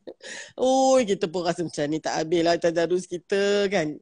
Oh 0.57 0.97
kita 1.03 1.29
pun 1.29 1.45
rasa 1.45 1.61
macam 1.61 1.85
ni 1.91 1.99
tak 2.01 2.15
habis 2.23 2.41
lah 2.41 2.55
tadarus 2.57 3.05
kita 3.05 3.69
kan. 3.69 3.99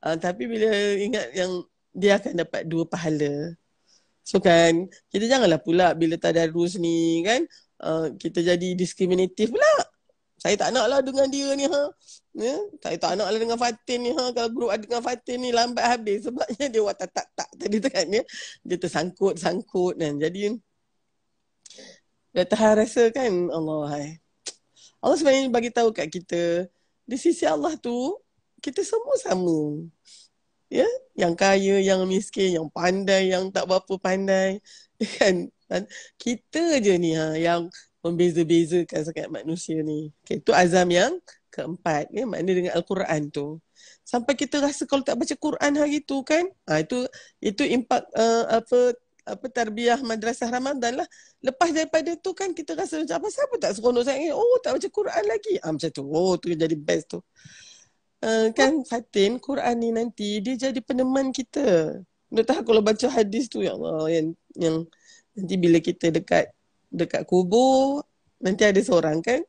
Uh, 0.00 0.16
tapi 0.16 0.48
bila 0.48 0.70
ingat 0.96 1.26
yang 1.36 1.52
dia 1.92 2.16
akan 2.22 2.32
dapat 2.46 2.62
dua 2.70 2.86
pahala. 2.86 3.59
So 4.30 4.38
kan, 4.38 4.86
kita 5.10 5.26
janganlah 5.26 5.58
pula 5.58 5.90
bila 5.98 6.14
tadarus 6.14 6.78
ni 6.78 7.26
kan, 7.26 7.42
uh, 7.82 8.14
kita 8.14 8.46
jadi 8.46 8.78
diskriminatif 8.78 9.50
pula. 9.50 9.74
Saya 10.38 10.54
tak 10.54 10.70
nak 10.70 10.86
lah 10.86 11.02
dengan 11.02 11.26
dia 11.26 11.50
ni 11.58 11.66
ha. 11.66 11.82
Ya? 12.38 12.54
Saya 12.78 12.96
tak 12.96 13.18
nak 13.18 13.26
lah 13.26 13.38
dengan 13.42 13.58
Fatin 13.58 13.98
ni 14.06 14.14
ha. 14.14 14.30
Kalau 14.30 14.48
grup 14.54 14.70
ada 14.70 14.78
dengan 14.86 15.02
Fatin 15.02 15.36
ni 15.42 15.50
lambat 15.50 15.82
habis. 15.82 16.22
Sebabnya 16.30 16.70
dia 16.70 16.80
watak 16.80 17.10
tak 17.10 17.26
tak 17.34 17.50
tadi 17.58 17.82
tu 17.82 17.90
kan 17.90 18.06
ya. 18.06 18.22
Dia 18.62 18.76
tersangkut-sangkut 18.78 19.98
kan. 19.98 20.14
Jadi, 20.22 20.54
tahan 22.30 22.72
rasa 22.86 23.10
kan 23.10 23.50
Allah 23.50 23.82
hai. 23.90 24.06
Allah 25.02 25.16
sebenarnya 25.18 25.50
bagi 25.50 25.74
tahu 25.74 25.90
kat 25.90 26.06
kita, 26.06 26.70
di 27.02 27.16
sisi 27.18 27.42
Allah 27.50 27.74
tu, 27.74 28.14
kita 28.62 28.86
semua 28.86 29.16
sama 29.18 29.74
ya 30.70 30.86
yang 31.18 31.34
kaya 31.34 31.82
yang 31.82 32.06
miskin 32.06 32.56
yang 32.56 32.66
pandai 32.70 33.34
yang 33.34 33.50
tak 33.50 33.66
berapa 33.66 33.94
pandai 33.98 34.62
kan 35.18 35.50
kita 36.16 36.78
je 36.78 36.94
ni 36.96 37.18
ha 37.18 37.34
yang 37.34 37.66
membeza-bezakan 38.00 39.02
sangat 39.04 39.28
manusia 39.28 39.82
ni 39.82 40.14
okay, 40.22 40.40
itu 40.40 40.54
azam 40.54 40.88
yang 40.88 41.12
keempat 41.50 42.08
ya 42.14 42.24
makna 42.24 42.50
dengan 42.54 42.72
al-Quran 42.78 43.28
tu 43.34 43.58
sampai 44.06 44.38
kita 44.38 44.62
rasa 44.62 44.86
kalau 44.86 45.02
tak 45.02 45.18
baca 45.18 45.34
Quran 45.34 45.72
hari 45.74 46.00
tu 46.00 46.22
kan 46.22 46.46
ha, 46.70 46.80
itu 46.80 47.04
itu 47.42 47.62
impak 47.66 48.06
uh, 48.14 48.62
apa 48.62 48.94
apa 49.30 49.46
tarbiyah 49.46 50.00
madrasah 50.02 50.48
Ramadan 50.50 51.04
lah. 51.04 51.08
Lepas 51.44 51.70
daripada 51.70 52.10
tu 52.18 52.34
kan 52.34 52.50
kita 52.50 52.74
rasa 52.74 53.00
macam 53.00 53.16
apa 53.22 53.28
siapa 53.30 53.54
tak 53.62 53.70
seronok 53.78 54.02
sangat. 54.04 54.34
Oh 54.34 54.58
tak 54.64 54.76
baca 54.76 54.88
Quran 54.90 55.24
lagi. 55.28 55.54
Ah, 55.62 55.70
macam 55.70 55.90
tu. 55.92 56.02
Oh 56.10 56.34
tu 56.40 56.50
jadi 56.50 56.76
best 56.76 57.14
tu. 57.14 57.20
Uh, 58.20 58.52
kan 58.52 58.84
Fatin 58.84 59.40
Quran 59.40 59.76
ni 59.80 59.96
nanti 59.96 60.44
dia 60.44 60.68
jadi 60.68 60.80
peneman 60.84 61.32
kita. 61.32 61.96
Nak 62.28 62.44
tahu 62.44 62.60
kalau 62.68 62.82
baca 62.84 63.06
hadis 63.08 63.48
tu 63.48 63.64
ya 63.64 63.72
Allah 63.72 64.12
yang 64.12 64.26
yang 64.60 64.76
nanti 65.32 65.54
bila 65.56 65.80
kita 65.80 66.12
dekat 66.12 66.52
dekat 66.92 67.24
kubur 67.24 68.04
nanti 68.44 68.68
ada 68.68 68.76
seorang 68.84 69.24
kan 69.24 69.40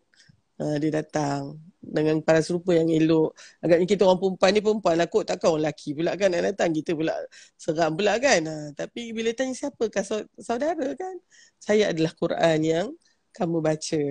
uh, 0.63 0.75
dia 0.79 1.03
datang 1.03 1.59
dengan 1.81 2.21
para 2.21 2.39
serupa 2.45 2.71
yang 2.77 2.87
elok. 2.87 3.33
Agaknya 3.59 3.87
kita 3.89 4.01
orang 4.05 4.21
perempuan 4.21 4.51
ni 4.53 4.61
perempuan 4.61 4.95
lah 5.01 5.07
kot. 5.09 5.25
Takkan 5.25 5.57
orang 5.57 5.61
lelaki 5.65 5.97
pula 5.97 6.13
kan 6.13 6.29
nak 6.29 6.43
datang. 6.53 6.69
Kita 6.71 6.91
pula 6.93 7.15
seram 7.57 7.91
pula 7.97 8.13
kan. 8.21 8.39
Ha, 8.45 8.55
tapi 8.77 9.11
bila 9.11 9.33
tanya 9.33 9.57
siapakah 9.57 10.05
saudara 10.37 10.93
kan. 10.93 11.15
Saya 11.57 11.89
adalah 11.89 12.13
Quran 12.13 12.59
yang 12.61 12.87
kamu 13.33 13.57
baca. 13.59 14.03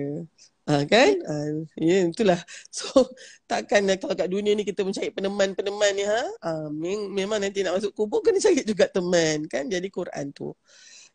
Ha, 0.69 0.85
kan? 0.85 1.13
Ha, 1.25 1.35
ya 1.81 2.05
itulah. 2.05 2.39
So 2.75 3.09
takkan 3.49 3.89
kalau 3.97 4.13
kat 4.13 4.29
dunia 4.29 4.53
ni 4.53 4.61
kita 4.61 4.85
mencari 4.85 5.09
peneman-peneman 5.09 5.91
ni. 5.97 6.05
Ha? 6.05 6.21
Ha, 6.45 6.51
memang 7.17 7.41
nanti 7.41 7.65
nak 7.65 7.81
masuk 7.81 7.91
kubur 7.97 8.21
kena 8.21 8.37
cari 8.37 8.61
juga 8.61 8.85
teman. 8.87 9.49
kan? 9.49 9.65
Jadi 9.65 9.87
Quran 9.89 10.29
tu. 10.31 10.53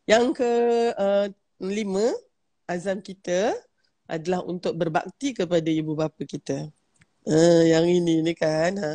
Yang 0.07 0.25
ke 0.43 0.51
uh, 0.95 1.27
lima 1.63 2.07
azam 2.67 2.99
kita 2.99 3.55
adalah 4.07 4.43
untuk 4.43 4.75
berbakti 4.75 5.35
kepada 5.35 5.67
ibu 5.71 5.95
bapa 5.95 6.23
kita. 6.23 6.67
Uh, 7.27 7.63
yang 7.67 7.87
ini 7.87 8.23
ni 8.23 8.33
kan. 8.35 8.75
Ha. 8.79 8.91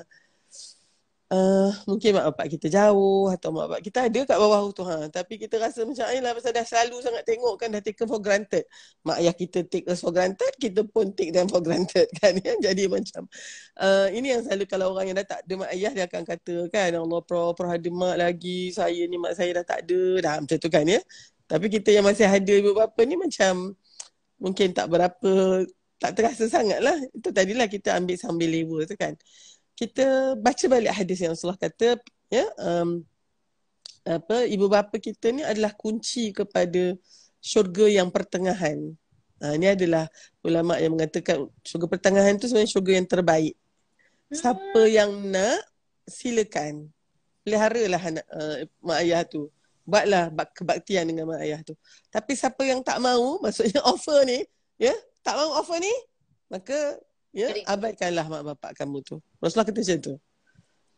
Uh, 1.32 1.72
mungkin 1.88 2.12
mak 2.12 2.28
bapak 2.28 2.46
kita 2.52 2.68
jauh 2.68 3.32
atau 3.32 3.56
mak 3.56 3.64
bapak 3.64 3.80
kita 3.88 4.04
ada 4.04 4.20
kat 4.28 4.36
bawah 4.36 4.68
tu 4.76 4.84
ha. 4.84 5.08
Tapi 5.08 5.40
kita 5.40 5.56
rasa 5.56 5.80
macam 5.88 6.04
ayolah 6.04 6.36
pasal 6.36 6.52
dah 6.52 6.60
selalu 6.60 7.00
sangat 7.00 7.24
tengok 7.24 7.56
kan 7.56 7.72
dah 7.72 7.80
taken 7.80 8.04
for 8.04 8.20
granted. 8.20 8.68
Mak 9.00 9.16
ayah 9.16 9.32
kita 9.32 9.64
take 9.64 9.88
us 9.88 10.04
for 10.04 10.12
granted 10.12 10.52
kita 10.60 10.84
pun 10.84 11.16
take 11.16 11.32
them 11.32 11.48
for 11.48 11.64
granted 11.64 12.04
kan 12.20 12.36
ya. 12.36 12.52
Jadi 12.60 12.84
macam 12.84 13.24
uh, 13.80 14.12
ini 14.12 14.36
yang 14.36 14.44
selalu 14.44 14.64
kalau 14.68 14.92
orang 14.92 15.08
yang 15.08 15.16
dah 15.24 15.28
tak 15.32 15.40
ada 15.48 15.52
mak 15.56 15.70
ayah 15.72 15.92
dia 15.96 16.04
akan 16.04 16.22
kata 16.28 16.54
kan 16.68 16.90
Allah 17.00 17.20
pro 17.24 17.56
pro 17.56 17.68
ada 17.72 17.88
mak 17.88 18.16
lagi 18.20 18.68
saya 18.76 19.00
ni 19.08 19.16
mak 19.16 19.32
saya 19.32 19.56
dah 19.56 19.64
tak 19.64 19.88
ada. 19.88 20.02
Dah 20.20 20.34
macam 20.36 20.58
tu 20.60 20.68
kan 20.68 20.84
ya. 20.84 21.00
Tapi 21.48 21.66
kita 21.72 21.96
yang 21.96 22.04
masih 22.04 22.28
ada 22.28 22.52
ibu 22.52 22.76
bapa 22.76 23.00
ni 23.08 23.16
macam 23.16 23.72
mungkin 24.36 24.68
tak 24.76 24.84
berapa 24.92 25.64
tak 25.96 26.12
terasa 26.12 26.44
sangat 26.52 26.84
lah. 26.84 26.96
Itu 27.16 27.32
tadilah 27.32 27.72
kita 27.72 27.96
ambil 27.96 28.20
sambil 28.20 28.52
lewa 28.52 28.84
tu 28.84 29.00
kan. 29.00 29.16
Kita 29.72 30.36
baca 30.36 30.64
balik 30.68 30.92
hadis 30.92 31.18
yang 31.24 31.32
Rasulullah 31.32 31.58
kata 31.58 31.98
ya 32.32 32.44
um, 32.60 33.02
apa 34.02 34.46
ibu 34.50 34.66
bapa 34.66 34.98
kita 34.98 35.30
ni 35.30 35.46
adalah 35.46 35.72
kunci 35.74 36.34
kepada 36.34 36.96
syurga 37.42 37.86
yang 37.90 38.08
pertengahan. 38.10 38.94
Ha, 39.42 39.58
ini 39.58 39.74
adalah 39.74 40.06
ulama 40.46 40.78
yang 40.78 40.94
mengatakan 40.94 41.50
syurga 41.66 41.86
pertengahan 41.90 42.38
tu 42.38 42.46
sebenarnya 42.46 42.70
syurga 42.70 42.92
yang 42.94 43.08
terbaik. 43.08 43.54
Siapa 44.32 44.80
hmm. 44.86 44.92
yang 44.92 45.10
nak 45.28 45.60
silakan 46.06 46.90
peliharalah 47.42 48.02
anak 48.02 48.26
uh, 48.30 48.56
mak 48.80 48.98
ayah 49.02 49.22
tu 49.26 49.50
buatlah 49.82 50.30
kebaktian 50.54 51.10
dengan 51.10 51.26
mak 51.26 51.42
ayah 51.42 51.60
tu. 51.66 51.74
Tapi 52.08 52.38
siapa 52.38 52.62
yang 52.62 52.80
tak 52.86 53.02
mau, 53.02 53.36
maksudnya 53.44 53.82
offer 53.82 54.22
ni, 54.22 54.46
ya, 54.78 54.94
tak 55.26 55.34
mau 55.38 55.58
offer 55.58 55.82
ni, 55.82 55.90
maka 56.46 56.98
ya 57.32 57.48
abaikanlah 57.66 58.28
mak 58.28 58.42
bapak 58.54 58.72
kamu 58.76 59.00
tu. 59.00 59.16
Rasulullah 59.40 59.68
kata 59.68 59.80
macam 59.80 59.98
tu. 60.00 60.14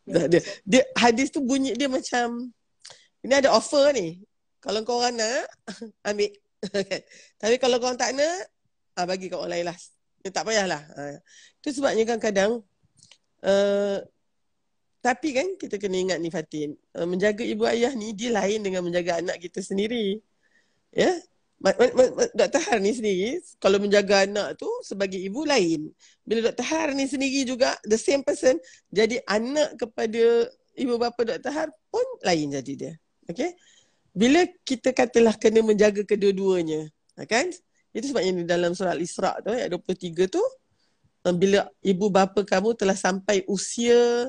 Ya, 0.04 0.28
dia, 0.28 0.40
dia, 0.68 0.82
hadis 1.00 1.32
tu 1.32 1.40
bunyi 1.40 1.72
dia 1.72 1.88
macam 1.88 2.52
ini 3.24 3.34
ada 3.34 3.54
offer 3.56 3.94
ni. 3.96 4.20
Kalau 4.60 4.84
kau 4.84 5.00
orang 5.00 5.16
nak, 5.16 5.48
ambil. 6.08 6.30
Tapi 7.40 7.54
kalau 7.56 7.80
kau 7.80 7.88
orang 7.88 8.00
tak 8.00 8.12
nak, 8.12 8.38
ah, 9.00 9.04
bagi 9.08 9.32
kau 9.32 9.40
orang 9.40 9.60
lain 9.60 9.66
lah. 9.72 9.78
Ya, 10.24 10.28
tak 10.32 10.44
payahlah. 10.48 10.82
Ha. 10.96 11.20
Itu 11.60 11.80
sebabnya 11.80 12.04
kan 12.08 12.16
kadang 12.20 12.64
uh, 13.44 13.98
tapi 15.04 15.36
kan 15.36 15.60
kita 15.60 15.76
kena 15.76 16.00
ingat 16.00 16.18
ni 16.20 16.32
Fatin, 16.32 16.72
uh, 16.96 17.04
menjaga 17.04 17.44
ibu 17.44 17.68
ayah 17.68 17.92
ni 17.92 18.16
dia 18.16 18.32
lain 18.32 18.64
dengan 18.64 18.80
menjaga 18.80 19.20
anak 19.20 19.36
kita 19.36 19.60
sendiri. 19.60 20.16
Ya? 20.96 21.12
Dr. 22.34 22.60
Har 22.60 22.78
ni 22.82 22.92
sendiri, 22.92 23.40
kalau 23.56 23.80
menjaga 23.80 24.28
anak 24.28 24.60
tu 24.60 24.68
sebagai 24.84 25.16
ibu 25.16 25.48
lain. 25.48 25.88
Bila 26.26 26.52
Dr. 26.52 26.66
Har 26.66 26.92
ni 26.92 27.08
sendiri 27.08 27.48
juga, 27.48 27.72
the 27.88 27.96
same 27.96 28.20
person, 28.20 28.60
jadi 28.92 29.22
anak 29.24 29.80
kepada 29.80 30.50
ibu 30.76 31.00
bapa 31.00 31.24
Dr. 31.24 31.52
Har 31.54 31.68
pun 31.88 32.04
lain 32.20 32.52
jadi 32.60 32.72
dia. 32.76 32.92
Okay? 33.30 33.56
Bila 34.12 34.44
kita 34.62 34.92
katalah 34.92 35.34
kena 35.40 35.64
menjaga 35.64 36.04
kedua-duanya, 36.04 36.86
ha, 37.16 37.24
kan? 37.24 37.48
Itu 37.94 38.10
sebabnya 38.10 38.44
dalam 38.44 38.74
surah 38.74 38.94
Al-Isra' 38.94 39.42
tu, 39.42 39.50
ayat 39.54 39.70
23 39.72 40.26
tu, 40.30 40.42
uh, 41.24 41.34
bila 41.34 41.66
ibu 41.80 42.06
bapa 42.12 42.44
kamu 42.44 42.76
telah 42.76 42.94
sampai 42.94 43.42
usia 43.48 44.28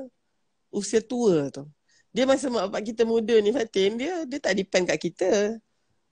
usia 0.72 1.04
tua 1.04 1.52
tu. 1.52 1.68
Dia 2.16 2.24
masa 2.24 2.48
mak 2.48 2.72
bapak 2.72 2.96
kita 2.96 3.04
muda 3.04 3.36
ni 3.44 3.52
Fatin, 3.52 4.00
dia 4.00 4.24
dia 4.24 4.40
tak 4.40 4.56
depend 4.56 4.88
kat 4.88 5.00
kita. 5.00 5.32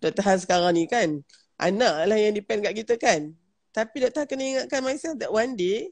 Dr. 0.04 0.24
Han 0.28 0.40
sekarang 0.40 0.74
ni 0.76 0.84
kan, 0.90 1.24
anak 1.56 1.94
lah 2.10 2.18
yang 2.20 2.36
depend 2.36 2.66
kat 2.66 2.76
kita 2.76 3.00
kan. 3.00 3.32
Tapi 3.72 4.04
Dr. 4.04 4.24
Han 4.24 4.28
kena 4.28 4.44
ingatkan 4.44 4.82
myself 4.84 5.16
that 5.24 5.32
one 5.32 5.56
day, 5.56 5.88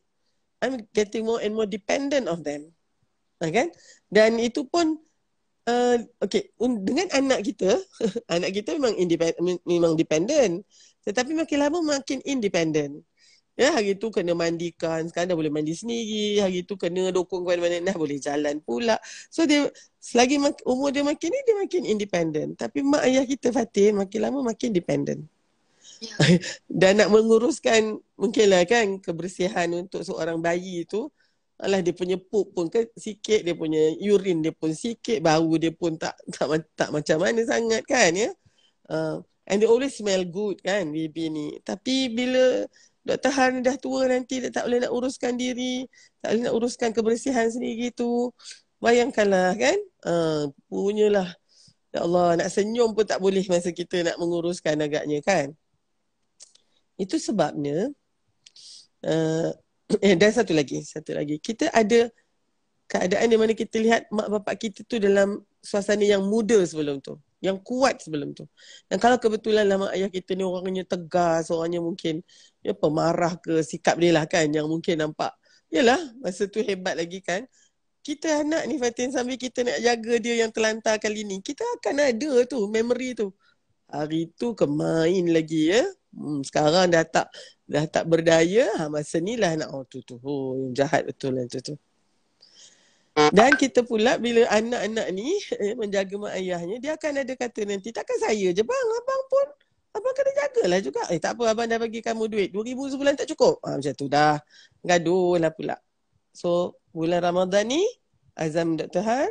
I'm 0.61 0.83
getting 0.93 1.25
more 1.25 1.41
and 1.41 1.55
more 1.57 1.65
dependent 1.65 2.29
of 2.29 2.45
them. 2.45 2.69
Ha, 3.41 3.49
kan? 3.49 3.73
Dan 4.11 4.37
itu 4.37 4.67
pun, 4.69 5.01
uh, 5.65 5.97
okay, 6.21 6.53
dengan 6.59 7.09
anak 7.09 7.41
kita, 7.41 7.81
anak 8.35 8.53
kita 8.53 8.77
memang 8.77 8.93
independent, 8.99 9.59
memang 9.65 9.93
dependent. 9.97 10.61
Tetapi 11.01 11.33
makin 11.33 11.57
lama 11.57 11.79
makin 11.81 12.21
independent. 12.29 13.01
Ya, 13.59 13.75
hari 13.75 13.99
tu 13.99 14.09
kena 14.09 14.31
mandikan. 14.31 15.05
Sekarang 15.05 15.35
dah 15.35 15.37
boleh 15.37 15.51
mandi 15.51 15.75
sendiri. 15.75 16.39
Hari 16.39 16.63
tu 16.63 16.79
kena 16.79 17.11
dukung 17.11 17.43
ke 17.43 17.55
mana-mana 17.55 17.91
dah 17.91 17.97
boleh 17.99 18.17
jalan 18.17 18.63
pula. 18.63 18.97
So 19.27 19.43
dia 19.43 19.67
selagi 19.99 20.39
umur 20.63 20.89
dia 20.95 21.03
makin 21.03 21.29
ni 21.29 21.39
dia 21.43 21.55
makin 21.59 21.83
independent. 21.85 22.51
Tapi 22.57 22.79
mak 22.81 23.03
ayah 23.05 23.23
kita 23.27 23.51
Fatin 23.51 24.01
makin 24.01 24.19
lama 24.23 24.39
makin 24.41 24.71
dependent. 24.71 25.21
Ya. 26.01 26.15
Dan 26.81 27.03
nak 27.03 27.09
menguruskan 27.13 27.99
mungkinlah 28.17 28.65
kan 28.65 28.97
kebersihan 29.03 29.69
untuk 29.77 30.01
seorang 30.01 30.41
bayi 30.41 30.87
tu 30.87 31.11
Alah 31.61 31.77
dia 31.85 31.93
punya 31.93 32.17
pup 32.17 32.57
pun 32.57 32.65
ke 32.73 32.89
sikit, 32.97 33.45
dia 33.45 33.53
punya 33.53 33.93
urine 34.01 34.41
dia 34.41 34.49
pun 34.49 34.73
sikit, 34.73 35.21
bau 35.21 35.53
dia 35.61 35.69
pun 35.69 35.93
tak 35.93 36.17
tak, 36.33 36.65
tak 36.73 36.89
macam 36.89 37.17
mana 37.21 37.45
sangat 37.45 37.85
kan 37.85 38.09
ya. 38.17 38.33
Uh, 38.89 39.21
and 39.45 39.61
they 39.61 39.69
always 39.69 39.93
smell 39.93 40.25
good 40.25 40.57
kan 40.65 40.89
baby 40.89 41.29
ni. 41.29 41.47
Tapi 41.61 42.09
bila 42.09 42.65
Dr. 43.01 43.33
Han 43.33 43.65
dah 43.65 43.75
tua 43.81 44.05
nanti 44.05 44.37
dia 44.37 44.53
tak 44.53 44.69
boleh 44.69 44.85
nak 44.85 44.93
uruskan 44.93 45.33
diri, 45.33 45.89
tak 46.21 46.37
boleh 46.37 46.43
nak 46.45 46.53
uruskan 46.53 46.89
kebersihan 46.93 47.49
sendiri 47.49 47.89
tu. 47.93 48.29
Bayangkanlah 48.81 49.57
kan, 49.57 49.77
uh, 50.05 50.49
punyalah. 50.69 51.29
Ya 51.91 52.07
Allah, 52.07 52.39
nak 52.39 52.49
senyum 52.53 52.93
pun 52.93 53.03
tak 53.03 53.19
boleh 53.19 53.43
masa 53.49 53.73
kita 53.73 54.05
nak 54.05 54.15
menguruskan 54.21 54.77
agaknya 54.79 55.19
kan. 55.25 55.53
Itu 56.95 57.17
sebabnya, 57.17 57.89
uh, 59.05 59.49
eh, 60.05 60.15
dan 60.17 60.31
satu 60.33 60.53
lagi, 60.53 60.85
satu 60.85 61.17
lagi. 61.17 61.41
Kita 61.41 61.73
ada 61.73 62.09
keadaan 62.85 63.27
di 63.31 63.37
mana 63.39 63.53
kita 63.57 63.81
lihat 63.81 64.11
mak 64.11 64.27
bapak 64.29 64.67
kita 64.67 64.83
tu 64.85 64.99
dalam 64.99 65.41
suasana 65.63 66.03
yang 66.03 66.27
muda 66.27 66.59
sebelum 66.67 66.99
tu 66.99 67.15
yang 67.41 67.57
kuat 67.59 68.05
sebelum 68.05 68.37
tu. 68.37 68.45
Dan 68.85 69.01
kalau 69.01 69.17
kebetulan 69.17 69.65
lama 69.65 69.89
ayah 69.97 70.07
kita 70.07 70.37
ni 70.37 70.45
orangnya 70.45 70.85
tegas, 70.85 71.49
orangnya 71.49 71.81
mungkin 71.81 72.21
ya 72.61 72.77
pemarah 72.77 73.33
ke 73.41 73.65
sikap 73.65 73.97
dia 73.97 74.13
lah 74.13 74.29
kan 74.29 74.47
yang 74.53 74.69
mungkin 74.69 75.01
nampak 75.01 75.33
yalah 75.73 75.97
masa 76.21 76.45
tu 76.45 76.61
hebat 76.61 76.93
lagi 76.93 77.19
kan. 77.25 77.43
Kita 78.01 78.41
anak 78.41 78.65
ni 78.65 78.81
Fatin 78.81 79.13
sambil 79.13 79.37
kita 79.37 79.61
nak 79.61 79.77
jaga 79.77 80.13
dia 80.17 80.41
yang 80.45 80.49
terlantar 80.49 80.97
kali 80.97 81.21
ni, 81.21 81.37
kita 81.41 81.61
akan 81.77 81.95
ada 82.01 82.31
tu 82.49 82.65
memory 82.69 83.13
tu. 83.13 83.29
Hari 83.91 84.31
tu 84.39 84.57
kemain 84.57 85.25
lagi 85.29 85.69
ya. 85.69 85.83
Hmm, 86.11 86.41
sekarang 86.41 86.89
dah 86.91 87.05
tak 87.05 87.27
dah 87.69 87.85
tak 87.87 88.03
berdaya, 88.09 88.67
ha, 88.79 88.89
masa 88.89 89.21
ni 89.21 89.37
lah 89.37 89.53
nak 89.53 89.69
oh 89.71 89.83
tu 89.85 90.01
tu. 90.01 90.17
Oh, 90.25 90.71
jahat 90.73 91.05
betul 91.05 91.37
lah 91.37 91.45
tu 91.45 91.61
tu. 91.61 91.75
Dan 93.29 93.53
kita 93.53 93.85
pula 93.85 94.17
bila 94.17 94.49
anak-anak 94.49 95.07
ni 95.13 95.37
eh, 95.61 95.77
menjaga 95.77 96.15
mak 96.17 96.33
ayahnya, 96.33 96.81
dia 96.81 96.91
akan 96.97 97.21
ada 97.21 97.33
kata 97.37 97.61
nanti, 97.69 97.93
takkan 97.93 98.17
saya 98.17 98.49
je 98.49 98.63
bang, 98.65 98.87
abang 98.97 99.23
pun, 99.29 99.47
abang 99.93 100.13
kena 100.17 100.31
jagalah 100.33 100.79
juga. 100.81 101.01
Eh 101.13 101.21
tak 101.21 101.37
apa, 101.37 101.53
abang 101.53 101.69
dah 101.69 101.77
bagi 101.77 102.01
kamu 102.01 102.25
duit, 102.31 102.49
RM2,000 102.55 102.79
sebulan 102.97 103.13
tak 103.19 103.27
cukup. 103.35 103.61
Ha, 103.61 103.77
macam 103.77 103.93
tu 103.93 104.05
dah, 104.09 104.41
gaduh 104.81 105.37
lah 105.37 105.51
pula. 105.53 105.75
So, 106.33 106.79
bulan 106.95 107.21
Ramadan 107.21 107.69
ni, 107.69 107.83
azam 108.33 108.79
Dr. 108.79 109.03
Han, 109.05 109.29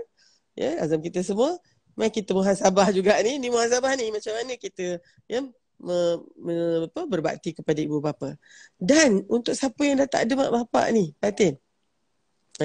ya, 0.55 0.79
azam 0.79 1.01
kita 1.03 1.25
semua, 1.27 1.59
mari 1.99 2.13
kita 2.15 2.37
muhasabah 2.37 2.93
juga 2.95 3.19
ni, 3.25 3.41
ni 3.43 3.49
muhasabah 3.51 3.97
ni, 3.99 4.13
macam 4.15 4.37
mana 4.37 4.55
kita, 4.61 5.01
ya, 5.27 5.41
me, 5.81 5.99
me, 6.39 6.55
apa, 6.87 7.09
berbakti 7.09 7.57
kepada 7.57 7.81
ibu 7.81 7.99
bapa. 8.05 8.37
Dan 8.77 9.25
untuk 9.33 9.57
siapa 9.57 9.81
yang 9.83 10.05
dah 10.05 10.09
tak 10.09 10.29
ada 10.29 10.33
mak 10.37 10.51
bapak 10.53 10.87
ni, 10.93 11.17
Fatin, 11.17 11.57
Ya 11.57 11.70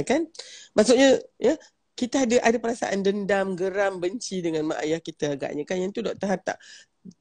kan? 0.04 0.28
Maksudnya 0.76 1.22
ya 1.40 1.56
kita 1.96 2.28
ada 2.28 2.36
ada 2.44 2.58
perasaan 2.60 3.00
dendam, 3.00 3.56
geram, 3.56 4.04
benci 4.04 4.44
dengan 4.44 4.68
mak 4.68 4.84
ayah 4.84 5.00
kita 5.00 5.40
agaknya 5.40 5.64
kan 5.64 5.80
yang 5.80 5.92
tu 5.96 6.04
Dr. 6.04 6.28
Har 6.28 6.40
tak 6.44 6.58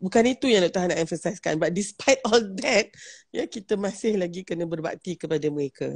bukan 0.03 0.25
itu 0.27 0.51
yang 0.51 0.66
Dr. 0.66 0.81
Har 0.83 0.89
nak 0.91 1.01
emphasizekan 1.07 1.55
but 1.62 1.70
despite 1.70 2.18
all 2.29 2.43
that 2.59 2.91
ya 3.31 3.47
kita 3.47 3.79
masih 3.79 4.18
lagi 4.18 4.43
kena 4.43 4.66
berbakti 4.66 5.14
kepada 5.14 5.47
mereka. 5.53 5.95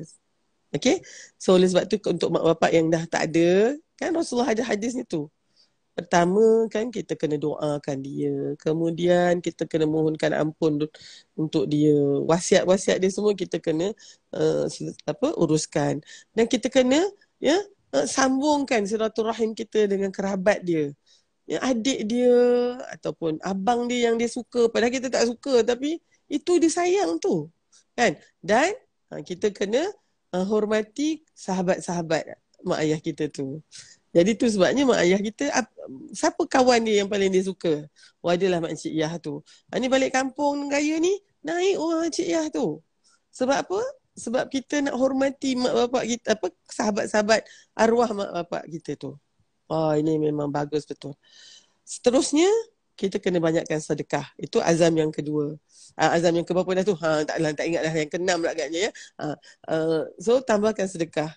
Okay, 0.68 1.00
so 1.40 1.56
oleh 1.56 1.64
sebab 1.64 1.88
tu 1.88 1.96
untuk 2.06 2.28
mak 2.28 2.44
bapak 2.54 2.70
yang 2.76 2.86
dah 2.92 3.02
tak 3.08 3.32
ada 3.32 3.74
kan 3.98 4.14
Rasulullah 4.14 4.54
ada 4.54 4.62
hadis 4.62 4.94
ni 4.94 5.02
tu. 5.02 5.26
Pertama 5.98 6.70
kan 6.70 6.94
kita 6.94 7.18
kena 7.18 7.42
doakan 7.42 7.98
dia. 8.06 8.54
Kemudian 8.62 9.42
kita 9.42 9.66
kena 9.66 9.82
mohonkan 9.82 10.30
ampun 10.30 10.86
untuk 11.34 11.66
dia. 11.66 11.98
Wasiat-wasiat 12.22 13.02
dia 13.02 13.10
semua 13.10 13.34
kita 13.34 13.58
kena 13.58 13.90
uh, 14.30 14.70
apa 15.10 15.34
uruskan. 15.34 15.98
Dan 16.38 16.46
kita 16.46 16.70
kena 16.70 17.02
ya 17.42 17.58
uh, 17.98 18.06
sambungkan 18.06 18.86
silaturahim 18.86 19.58
kita 19.58 19.90
dengan 19.90 20.14
kerabat 20.14 20.62
dia. 20.62 20.94
Ya 21.50 21.58
adik 21.66 22.06
dia 22.06 22.38
ataupun 22.94 23.42
abang 23.42 23.90
dia 23.90 24.12
yang 24.12 24.22
dia 24.22 24.30
suka 24.30 24.70
padahal 24.70 24.94
kita 24.94 25.10
tak 25.10 25.26
suka 25.26 25.66
tapi 25.66 25.98
itu 26.30 26.62
dia 26.62 26.70
sayang 26.70 27.18
tu. 27.18 27.50
Kan? 27.98 28.14
Dan 28.38 28.70
uh, 29.10 29.18
kita 29.18 29.50
kena 29.50 29.82
uh, 30.30 30.46
hormati 30.46 31.26
sahabat-sahabat 31.34 32.38
mak 32.62 32.78
ayah 32.86 33.02
kita 33.02 33.26
tu. 33.26 33.58
Jadi 34.08 34.30
tu 34.40 34.48
sebabnya 34.48 34.88
mak 34.88 35.04
ayah 35.04 35.20
kita 35.20 35.52
siapa 36.16 36.40
kawan 36.48 36.80
dia 36.80 37.04
yang 37.04 37.08
paling 37.12 37.28
dia 37.28 37.44
suka? 37.44 37.84
Oh 38.24 38.32
adalah 38.32 38.64
mak 38.64 38.72
cik 38.72 38.92
Yah 38.96 39.12
tu. 39.20 39.44
Ha, 39.68 39.76
ni 39.76 39.86
balik 39.92 40.16
kampung 40.16 40.72
raya 40.72 40.96
ni 40.96 41.12
naik 41.44 41.76
orang 41.76 42.08
cik 42.08 42.28
Yah 42.28 42.48
tu. 42.48 42.80
Sebab 43.36 43.68
apa? 43.68 43.80
Sebab 44.16 44.48
kita 44.48 44.80
nak 44.80 44.96
hormati 44.96 45.60
mak 45.60 45.72
bapak 45.86 46.04
kita 46.08 46.28
apa 46.40 46.46
sahabat-sahabat 46.72 47.40
arwah 47.76 48.10
mak 48.16 48.30
bapak 48.32 48.62
kita 48.72 48.96
tu. 48.96 49.12
Oh 49.68 49.92
ini 49.92 50.16
memang 50.16 50.48
bagus 50.48 50.88
betul. 50.88 51.12
Seterusnya 51.84 52.48
kita 52.96 53.20
kena 53.20 53.44
banyakkan 53.44 53.78
sedekah. 53.78 54.24
Itu 54.40 54.58
azam 54.64 54.96
yang 54.96 55.12
kedua. 55.12 55.54
Uh, 56.00 56.10
azam 56.16 56.32
yang 56.32 56.48
keberapa 56.48 56.80
dah 56.80 56.84
tu? 56.88 56.96
Ha, 56.96 57.28
tak 57.28 57.64
ingat 57.68 57.82
dah 57.86 57.94
yang 57.94 58.10
keenam 58.10 58.38
lah 58.40 58.56
agaknya 58.56 58.88
ya. 58.88 58.90
Uh, 59.20 59.36
uh, 59.68 60.00
so 60.16 60.40
tambahkan 60.40 60.88
sedekah. 60.88 61.30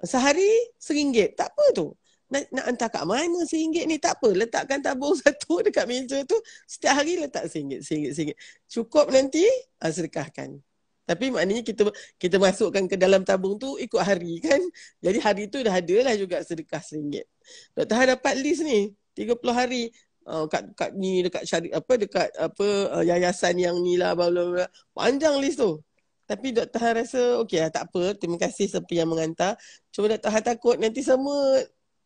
Sehari 0.00 0.48
seringgit. 0.78 1.34
Tak 1.34 1.50
apa 1.52 1.64
tu 1.74 1.92
nak, 2.34 2.44
nak 2.50 2.64
hantar 2.66 2.90
kat 2.90 3.04
mana 3.06 3.40
seringgit 3.46 3.86
ni? 3.86 4.02
Tak 4.02 4.18
apa 4.18 4.28
letakkan 4.34 4.82
tabung 4.82 5.14
satu 5.22 5.62
dekat 5.62 5.86
meja 5.86 6.18
tu 6.26 6.34
setiap 6.66 6.98
hari 6.98 7.22
letak 7.22 7.46
seringgit 7.46 7.86
seringgit 7.86 8.12
seringgit. 8.18 8.38
Cukup 8.66 9.06
nanti 9.14 9.46
uh, 9.78 9.92
sedekahkan. 9.94 10.58
Tapi 11.04 11.28
maknanya 11.28 11.60
kita 11.60 11.84
kita 12.16 12.36
masukkan 12.40 12.88
ke 12.88 12.96
dalam 12.96 13.22
tabung 13.22 13.60
tu 13.60 13.76
ikut 13.78 14.00
hari 14.00 14.40
kan? 14.46 14.58
Jadi 14.98 15.18
hari 15.22 15.42
tu 15.46 15.62
dah 15.62 15.74
ada 15.78 15.96
lah 16.02 16.14
juga 16.18 16.42
sedekah 16.42 16.82
seringgit. 16.82 17.28
Dr. 17.78 17.94
Han 17.94 18.08
dapat 18.18 18.34
list 18.42 18.66
ni 18.66 18.90
30 19.14 19.38
hari. 19.54 19.94
Uh, 20.24 20.48
kat, 20.48 20.64
kat 20.72 20.96
ni 20.96 21.20
dekat 21.20 21.44
syari, 21.44 21.68
apa 21.68 22.00
dekat 22.00 22.32
apa 22.40 22.66
uh, 22.96 23.04
yayasan 23.04 23.60
yang 23.60 23.76
ni 23.84 24.00
lah 24.00 24.16
bla, 24.16 24.32
bla, 24.32 24.64
panjang 24.96 25.36
list 25.36 25.60
tu. 25.60 25.84
Tapi 26.24 26.56
Dr. 26.56 26.80
Han 26.80 26.94
rasa 27.04 27.22
okey 27.44 27.60
lah 27.60 27.68
tak 27.68 27.92
apa. 27.92 28.16
Terima 28.16 28.40
kasih 28.40 28.64
siapa 28.72 28.88
yang 28.96 29.12
mengantar. 29.12 29.60
Cuma 29.92 30.08
Dr. 30.08 30.32
Han 30.32 30.40
takut 30.40 30.76
nanti 30.80 31.04
semua 31.04 31.60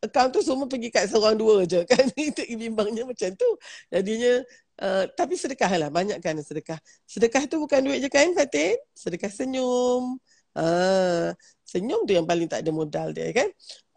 account 0.05 0.30
tu 0.30 0.40
semua 0.44 0.66
pergi 0.70 0.88
kat 0.90 1.11
seorang 1.11 1.36
dua 1.38 1.66
je 1.66 1.82
kan. 1.90 2.05
Itu 2.14 2.42
bimbangnya 2.55 3.05
macam 3.07 3.30
tu. 3.34 3.49
Jadinya 3.90 4.42
uh, 4.82 5.05
tapi 5.14 5.34
sedekah 5.34 5.70
lah. 5.78 5.88
Banyakkan 5.90 6.38
sedekah. 6.42 6.78
Sedekah 7.05 7.44
tu 7.51 7.62
bukan 7.62 7.80
duit 7.82 8.03
je 8.03 8.09
kan 8.11 8.30
Fatin? 8.34 8.78
Sedekah 8.94 9.30
senyum. 9.30 10.18
Uh, 10.59 11.30
senyum 11.62 12.03
tu 12.09 12.16
yang 12.16 12.26
paling 12.26 12.51
tak 12.51 12.66
ada 12.66 12.70
modal 12.74 13.14
dia 13.14 13.30
kan? 13.34 13.49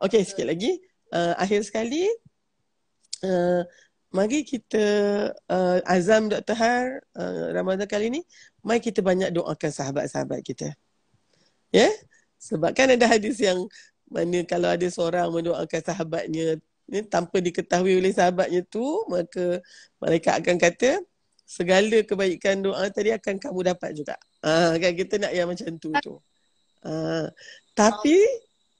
Okey 0.01 0.21
sikit 0.25 0.49
lagi. 0.49 0.77
Uh, 1.11 1.33
akhir 1.37 1.65
sekali. 1.65 2.05
Uh, 3.21 3.61
mari 4.11 4.43
kita 4.43 4.83
uh, 5.47 5.79
azam 5.87 6.27
Dr. 6.27 6.57
Har 6.57 7.05
uh, 7.15 7.53
Ramadan 7.55 7.87
kali 7.87 8.11
ni 8.11 8.21
mari 8.65 8.81
kita 8.83 8.99
banyak 8.99 9.31
doakan 9.31 9.71
sahabat-sahabat 9.71 10.41
kita. 10.43 10.73
Ya? 11.71 11.87
Yeah? 11.87 11.93
sebab 12.41 12.73
kan 12.73 12.89
ada 12.89 13.05
hadis 13.05 13.37
yang 13.37 13.69
mana 14.11 14.43
kalau 14.43 14.67
ada 14.67 14.87
seorang 14.91 15.31
mendoakan 15.31 15.81
sahabatnya 15.87 16.59
ni, 16.91 16.99
tanpa 17.07 17.39
diketahui 17.39 17.95
oleh 17.95 18.11
sahabatnya 18.11 18.61
tu 18.67 18.83
maka 19.07 19.63
mereka 20.03 20.35
akan 20.35 20.59
kata 20.59 20.99
segala 21.47 22.03
kebaikan 22.03 22.59
doa 22.59 22.91
tadi 22.91 23.15
akan 23.15 23.39
kamu 23.39 23.59
dapat 23.71 23.91
juga. 23.95 24.15
Ah 24.43 24.75
kan 24.75 24.91
kita 24.91 25.15
nak 25.19 25.31
yang 25.31 25.47
macam 25.47 25.71
tu 25.79 25.91
tu. 26.03 26.19
Ah 26.83 27.31
tapi 27.71 28.19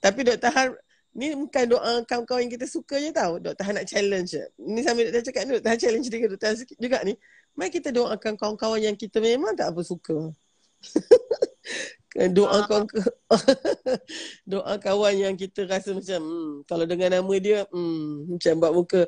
tapi 0.04 0.20
Dr. 0.28 0.52
Har 0.52 0.76
ni 1.12 1.36
bukan 1.36 1.66
doa 1.68 2.04
kawan-kawan 2.08 2.48
yang 2.48 2.54
kita 2.60 2.68
suka 2.68 3.00
je 3.00 3.16
tau. 3.16 3.40
Dr. 3.40 3.64
Har 3.64 3.74
nak 3.76 3.88
challenge 3.88 4.36
je. 4.36 4.44
Ni 4.60 4.84
sambil 4.84 5.12
Dr. 5.12 5.32
cakap 5.32 5.42
ni 5.48 5.52
Dr. 5.60 5.70
Har 5.72 5.80
challenge 5.80 6.08
dia 6.12 6.28
Dr. 6.28 6.48
Har 6.52 6.56
juga 6.60 7.00
ni. 7.08 7.16
Mari 7.56 7.70
kita 7.72 7.92
doakan 7.92 8.40
kawan-kawan 8.40 8.80
yang 8.80 8.96
kita 8.96 9.20
memang 9.20 9.56
tak 9.56 9.72
apa 9.72 9.82
suka. 9.84 10.32
doa 12.12 12.60
uh. 12.60 12.64
kawan 12.68 12.86
doa 14.52 14.74
kawan 14.76 15.14
yang 15.16 15.36
kita 15.40 15.64
rasa 15.64 15.96
macam 15.96 16.20
hmm, 16.20 16.52
kalau 16.68 16.84
dengan 16.84 17.20
nama 17.20 17.34
dia 17.40 17.64
hmm, 17.72 18.36
macam 18.36 18.54
buat 18.60 18.74
muka 18.76 19.02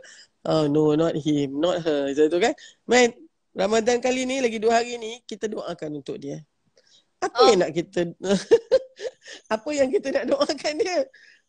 oh 0.48 0.72
no 0.72 0.96
not 0.96 1.12
him 1.20 1.60
not 1.60 1.84
her 1.84 2.08
macam 2.08 2.26
tu 2.32 2.40
kan? 2.40 2.54
Man 2.88 3.12
Ramadan 3.54 4.02
kali 4.02 4.26
ni 4.26 4.42
lagi 4.42 4.58
dua 4.58 4.82
hari 4.82 4.98
ni 4.98 5.22
kita 5.30 5.46
doakan 5.46 6.02
untuk 6.02 6.18
dia. 6.18 6.42
Apa 7.22 7.38
oh. 7.38 7.48
yang 7.54 7.60
nak 7.62 7.72
kita 7.72 8.02
apa 9.56 9.70
yang 9.72 9.90
kita 9.94 10.08
nak 10.10 10.26
doakan 10.34 10.74
dia? 10.82 10.98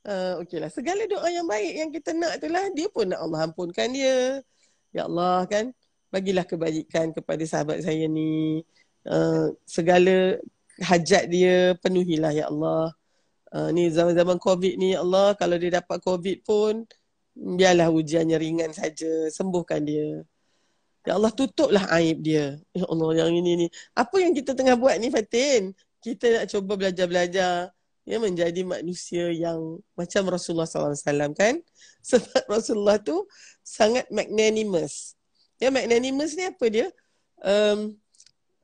Uh, 0.05 0.45
okey 0.45 0.61
lah. 0.61 0.69
Segala 0.69 1.09
doa 1.09 1.25
yang 1.33 1.49
baik 1.49 1.73
yang 1.81 1.91
kita 1.95 2.13
nak 2.13 2.37
tu 2.45 2.53
lah 2.53 2.69
dia 2.77 2.93
pun 2.93 3.09
nak 3.09 3.25
Allah 3.25 3.49
ampunkan 3.49 3.89
dia. 3.89 4.45
Ya 4.93 5.09
Allah 5.09 5.49
kan? 5.49 5.73
Bagilah 6.13 6.45
kebaikan 6.45 7.17
kepada 7.17 7.43
sahabat 7.49 7.81
saya 7.81 8.05
ni. 8.05 8.61
Uh, 9.05 9.57
segala 9.65 10.41
hajat 10.83 11.31
dia 11.31 11.79
penuhilah 11.79 12.33
ya 12.35 12.51
Allah. 12.51 12.91
Uh, 13.55 13.71
ni 13.71 13.87
zaman-zaman 13.87 14.35
COVID 14.43 14.75
ni 14.75 14.99
ya 14.99 15.07
Allah 15.07 15.39
kalau 15.39 15.55
dia 15.55 15.79
dapat 15.79 16.03
COVID 16.03 16.43
pun 16.43 16.83
biarlah 17.35 17.91
ujiannya 17.91 18.39
ringan 18.39 18.71
saja, 18.75 19.31
sembuhkan 19.31 19.83
dia. 19.87 20.23
Ya 21.05 21.21
Allah 21.21 21.31
tutuplah 21.35 21.85
aib 22.01 22.25
dia. 22.25 22.57
Ya 22.73 22.85
Allah 22.89 23.11
yang 23.27 23.37
ini 23.37 23.67
ni. 23.67 23.67
Apa 23.93 24.25
yang 24.25 24.33
kita 24.33 24.57
tengah 24.57 24.75
buat 24.79 24.97
ni 24.97 25.13
Fatin? 25.13 25.77
Kita 26.01 26.43
nak 26.43 26.45
cuba 26.49 26.73
belajar-belajar 26.81 27.75
ya 28.05 28.17
menjadi 28.21 28.61
manusia 28.65 29.33
yang 29.33 29.81
macam 29.97 30.23
Rasulullah 30.33 30.69
SAW 30.69 31.37
kan? 31.37 31.61
Sebab 32.09 32.49
Rasulullah 32.49 32.97
tu 33.01 33.29
sangat 33.61 34.09
magnanimous. 34.09 35.17
Ya 35.61 35.69
magnanimous 35.69 36.33
ni 36.37 36.45
apa 36.49 36.67
dia? 36.73 36.89
Um, 37.45 37.97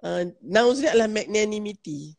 uh, 0.04 0.28
nouns 0.44 0.80
dia 0.82 0.92
adalah 0.92 1.10
magnanimity. 1.10 2.16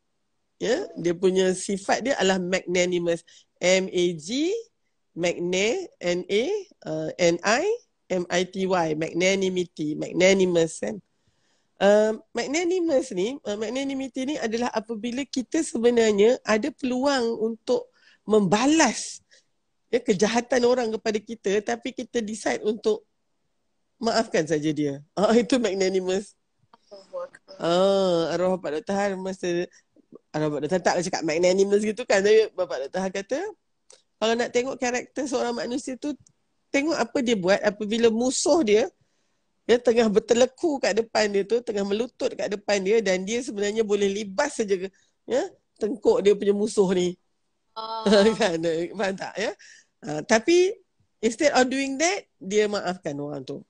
Ya, 0.62 0.86
dia 0.94 1.18
punya 1.18 1.58
sifat 1.58 2.06
dia 2.06 2.14
adalah 2.22 2.38
magnanimous. 2.38 3.26
M 3.58 3.90
A 3.90 4.06
G 4.18 4.54
magna 5.18 5.90
N 6.00 6.22
A 6.30 6.46
uh, 6.86 7.10
N 7.18 7.36
I 7.42 7.66
M 8.12 8.24
I 8.30 8.42
T 8.46 8.70
Y 8.70 8.88
magnanimity, 8.94 9.98
magnanimous 9.98 10.82
kan. 10.82 10.98
Uh, 11.82 12.14
magnanimous 12.38 13.10
ni, 13.10 13.42
uh, 13.42 13.58
magnanimity 13.58 14.30
ni 14.30 14.36
adalah 14.38 14.70
apabila 14.70 15.26
kita 15.26 15.66
sebenarnya 15.66 16.38
ada 16.46 16.70
peluang 16.70 17.42
untuk 17.42 17.90
membalas 18.22 19.26
ya 19.90 19.98
kejahatan 19.98 20.62
orang 20.64 20.94
kepada 20.94 21.20
kita 21.20 21.52
tapi 21.66 21.92
kita 21.92 22.22
decide 22.22 22.62
untuk 22.62 23.02
maafkan 23.98 24.46
saja 24.46 24.70
dia. 24.70 25.02
Ah 25.18 25.34
itu 25.42 25.58
magnanimous. 25.58 26.38
Ah, 27.62 28.34
arwah 28.34 28.58
Bapak 28.58 28.82
Dr. 28.82 28.96
Han 28.98 29.22
masa 29.22 29.70
arwah 30.34 30.50
Bapak 30.50 30.62
Dr. 30.66 30.76
Han 30.78 30.84
taklah 30.84 31.04
cakap 31.06 31.22
magnanimous 31.28 31.82
gitu 31.86 32.04
kan. 32.08 32.26
Tapi 32.26 32.50
Bapak 32.58 32.88
Dr. 32.88 33.00
Han 33.04 33.12
kata, 33.12 33.40
kalau 34.22 34.34
nak 34.38 34.50
tengok 34.54 34.76
karakter 34.78 35.24
seorang 35.26 35.56
manusia 35.58 35.98
tu, 35.98 36.14
tengok 36.70 36.98
apa 36.98 37.18
dia 37.22 37.36
buat 37.38 37.60
apabila 37.62 38.08
musuh 38.10 38.62
dia, 38.64 38.86
dia 39.66 39.78
tengah 39.78 40.10
berteleku 40.10 40.82
kat 40.82 40.98
depan 40.98 41.30
dia 41.30 41.44
tu, 41.46 41.62
tengah 41.62 41.86
melutut 41.86 42.34
kat 42.34 42.50
depan 42.50 42.82
dia 42.82 42.98
dan 43.00 43.22
dia 43.26 43.40
sebenarnya 43.46 43.86
boleh 43.86 44.10
libas 44.10 44.58
saja 44.58 44.90
ya, 45.30 45.44
tengkuk 45.78 46.22
dia 46.26 46.34
punya 46.34 46.54
musuh 46.54 46.90
ni. 46.94 47.14
Oh. 47.78 48.04
kan? 48.40 48.60
Faham 48.94 49.16
tak? 49.16 49.34
Ya? 49.38 49.52
Uh, 50.02 50.22
tapi 50.26 50.76
instead 51.22 51.54
of 51.54 51.70
doing 51.70 51.96
that, 52.02 52.26
dia 52.42 52.66
maafkan 52.66 53.16
orang 53.22 53.46
tu. 53.46 53.62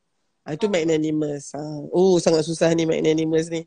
Ha, 0.46 0.58
itu 0.58 0.66
magnanimous. 0.66 1.54
Ha. 1.54 1.62
Oh, 1.94 2.18
sangat 2.18 2.44
susah 2.46 2.74
ni 2.74 2.90
magnanimous 2.90 3.48
ni. 3.54 3.66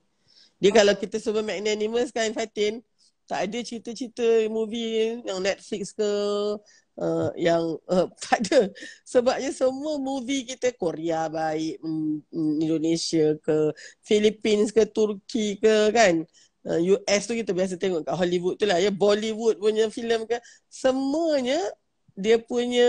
Dia 0.58 0.70
kalau 0.74 0.94
kita 0.98 1.22
sebut 1.22 1.44
magnanimous 1.46 2.10
kan 2.10 2.30
Fatin, 2.34 2.82
tak 3.24 3.48
ada 3.48 3.58
cerita-cerita 3.64 4.48
movie 4.52 5.22
yang 5.24 5.40
Netflix 5.40 5.96
ke 5.96 6.10
uh, 7.00 7.28
yang 7.38 7.78
uh, 7.88 8.06
tak 8.22 8.44
ada. 8.44 8.70
Sebabnya 9.06 9.50
semua 9.54 9.96
movie 9.96 10.44
kita 10.44 10.74
Korea 10.76 11.26
baik, 11.30 11.80
um, 11.82 12.20
Indonesia 12.60 13.38
ke, 13.40 13.72
Philippines 14.04 14.70
ke, 14.74 14.84
Turki 14.88 15.58
ke 15.58 15.90
kan. 15.94 16.26
Uh, 16.64 16.96
US 16.96 17.28
tu 17.28 17.36
kita 17.36 17.52
biasa 17.52 17.76
tengok 17.76 18.08
kat 18.08 18.16
Hollywood 18.16 18.56
tu 18.56 18.64
lah 18.64 18.80
ya. 18.80 18.88
Bollywood 18.88 19.60
punya 19.60 19.88
filem 19.92 20.24
ke. 20.24 20.40
Semuanya 20.68 21.60
dia 22.16 22.40
punya 22.40 22.88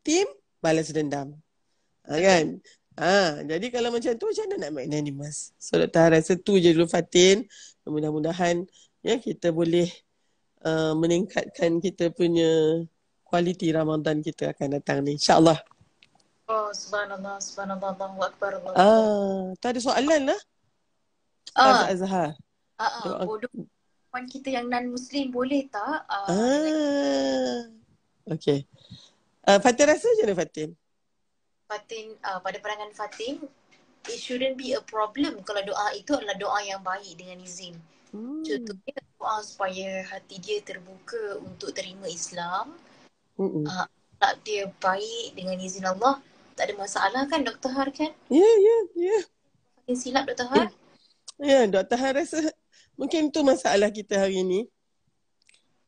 team 0.00 0.28
balas 0.60 0.88
dendam. 0.92 1.36
Kan? 2.04 2.60
Ha, 2.94 3.42
jadi 3.42 3.66
kalau 3.74 3.90
macam 3.90 4.14
tu 4.14 4.30
macam 4.30 4.44
mana 4.46 4.56
nak 4.62 4.72
magnanimous? 4.78 5.50
So 5.58 5.82
Dr. 5.82 6.14
rasa 6.14 6.38
tu 6.38 6.62
je 6.62 6.70
dulu 6.70 6.86
Fatin. 6.86 7.42
Mudah-mudahan 7.82 8.62
ya 9.02 9.18
kita 9.18 9.50
boleh 9.50 9.90
uh, 10.62 10.94
meningkatkan 10.94 11.82
kita 11.82 12.14
punya 12.14 12.82
kualiti 13.26 13.74
Ramadan 13.74 14.22
kita 14.22 14.54
akan 14.54 14.78
datang 14.78 15.02
ni. 15.02 15.18
InsyaAllah. 15.18 15.58
Oh, 16.44 16.70
subhanallah, 16.70 17.40
subhanallah, 17.42 17.90
Allahu 17.98 18.20
Akbar. 18.20 18.62
Allah. 18.62 18.72
Ah, 18.78 19.42
tak 19.58 19.74
ada 19.74 19.80
soalan 19.82 20.30
lah. 20.30 20.40
Ah, 21.56 21.90
Azhar. 21.90 22.36
ah, 22.78 22.84
ah, 23.02 23.24
bodoh. 23.26 23.50
Puan 24.12 24.30
kita 24.30 24.54
yang 24.54 24.70
non-Muslim 24.70 25.34
boleh 25.34 25.66
tak? 25.72 26.06
Ah, 26.06 26.30
Ah. 26.30 27.58
Okay. 28.38 28.62
Uh, 29.44 29.58
Fatin 29.58 29.90
rasa 29.90 30.06
je 30.14 30.22
mana 30.22 30.36
Fatin? 30.38 30.70
Fatin, 31.74 32.14
uh, 32.22 32.38
pada 32.38 32.62
pandangan 32.62 32.94
Fatin, 32.94 33.42
it 34.06 34.18
shouldn't 34.22 34.54
be 34.54 34.78
a 34.78 34.82
problem 34.86 35.42
kalau 35.42 35.58
doa 35.66 35.90
itu 35.98 36.14
adalah 36.14 36.38
doa 36.38 36.58
yang 36.62 36.78
baik 36.86 37.18
dengan 37.18 37.42
izin. 37.42 37.74
Hmm. 38.14 38.46
Contohnya 38.46 38.94
doa 39.18 39.42
supaya 39.42 40.06
hati 40.06 40.38
dia 40.38 40.62
terbuka 40.62 41.42
untuk 41.42 41.74
terima 41.74 42.06
Islam. 42.06 42.78
Mm-mm. 43.34 43.66
Uh, 43.66 43.90
tak 44.22 44.38
dia 44.46 44.70
baik 44.78 45.34
dengan 45.34 45.58
izin 45.58 45.82
Allah. 45.82 46.22
Tak 46.54 46.70
ada 46.70 46.74
masalah 46.78 47.26
kan 47.26 47.42
Dr. 47.42 47.74
Har 47.74 47.90
kan? 47.90 48.14
Ya, 48.30 48.46
ya, 48.46 48.76
ya. 48.94 49.18
Fatin 49.82 49.96
silap 49.98 50.30
Dr. 50.30 50.46
Har? 50.46 50.70
Ya, 51.42 51.66
Dr. 51.66 51.98
Han 51.98 52.12
rasa 52.22 52.38
mungkin 52.94 53.34
tu 53.34 53.42
masalah 53.42 53.90
kita 53.90 54.22
hari 54.22 54.46
ni. 54.46 54.70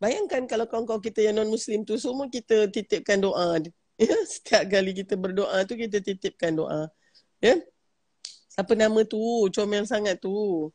Bayangkan 0.03 0.45
kalau 0.51 0.67
kawan-kawan 0.67 1.01
kita 1.01 1.23
yang 1.23 1.39
non-Muslim 1.39 1.87
tu 1.87 1.95
semua 1.97 2.27
kita 2.27 2.67
titipkan 2.69 3.23
doa. 3.23 3.63
Ya, 3.97 4.13
setiap 4.33 4.69
kali 4.69 4.93
kita 4.93 5.17
berdoa 5.17 5.65
tu 5.65 5.77
kita 5.77 6.01
titipkan 6.01 6.53
doa. 6.53 6.89
Ya. 7.41 7.61
Siapa 8.53 8.73
nama 8.73 9.05
tu? 9.05 9.21
Comel 9.53 9.85
sangat 9.85 10.21
tu. 10.21 10.69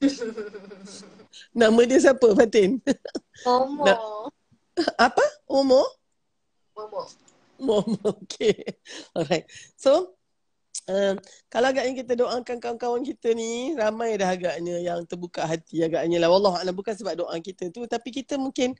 Nama 1.56 1.80
dia 1.84 1.98
siapa 2.00 2.24
Fatin? 2.36 2.80
Momo. 3.44 4.28
Apa? 4.96 5.24
Umur? 5.48 5.86
Momo. 6.76 7.02
Mom, 7.58 7.86
okay. 8.04 8.54
Alright. 9.14 9.46
So, 9.78 10.18
uh, 10.88 11.14
kalau 11.52 11.66
agaknya 11.72 12.04
kita 12.04 12.12
doakan 12.18 12.56
kawan-kawan 12.60 13.02
kita 13.04 13.32
ni, 13.32 13.72
ramai 13.76 14.16
dah 14.16 14.32
agaknya 14.32 14.80
yang 14.80 15.04
terbuka 15.08 15.44
hati 15.44 15.84
agaknya 15.84 16.20
lah. 16.22 16.28
Wallahualam 16.32 16.74
bukan 16.74 16.94
sebab 16.96 17.14
doa 17.24 17.36
kita 17.40 17.68
tu, 17.70 17.84
tapi 17.88 18.08
kita 18.12 18.40
mungkin, 18.40 18.76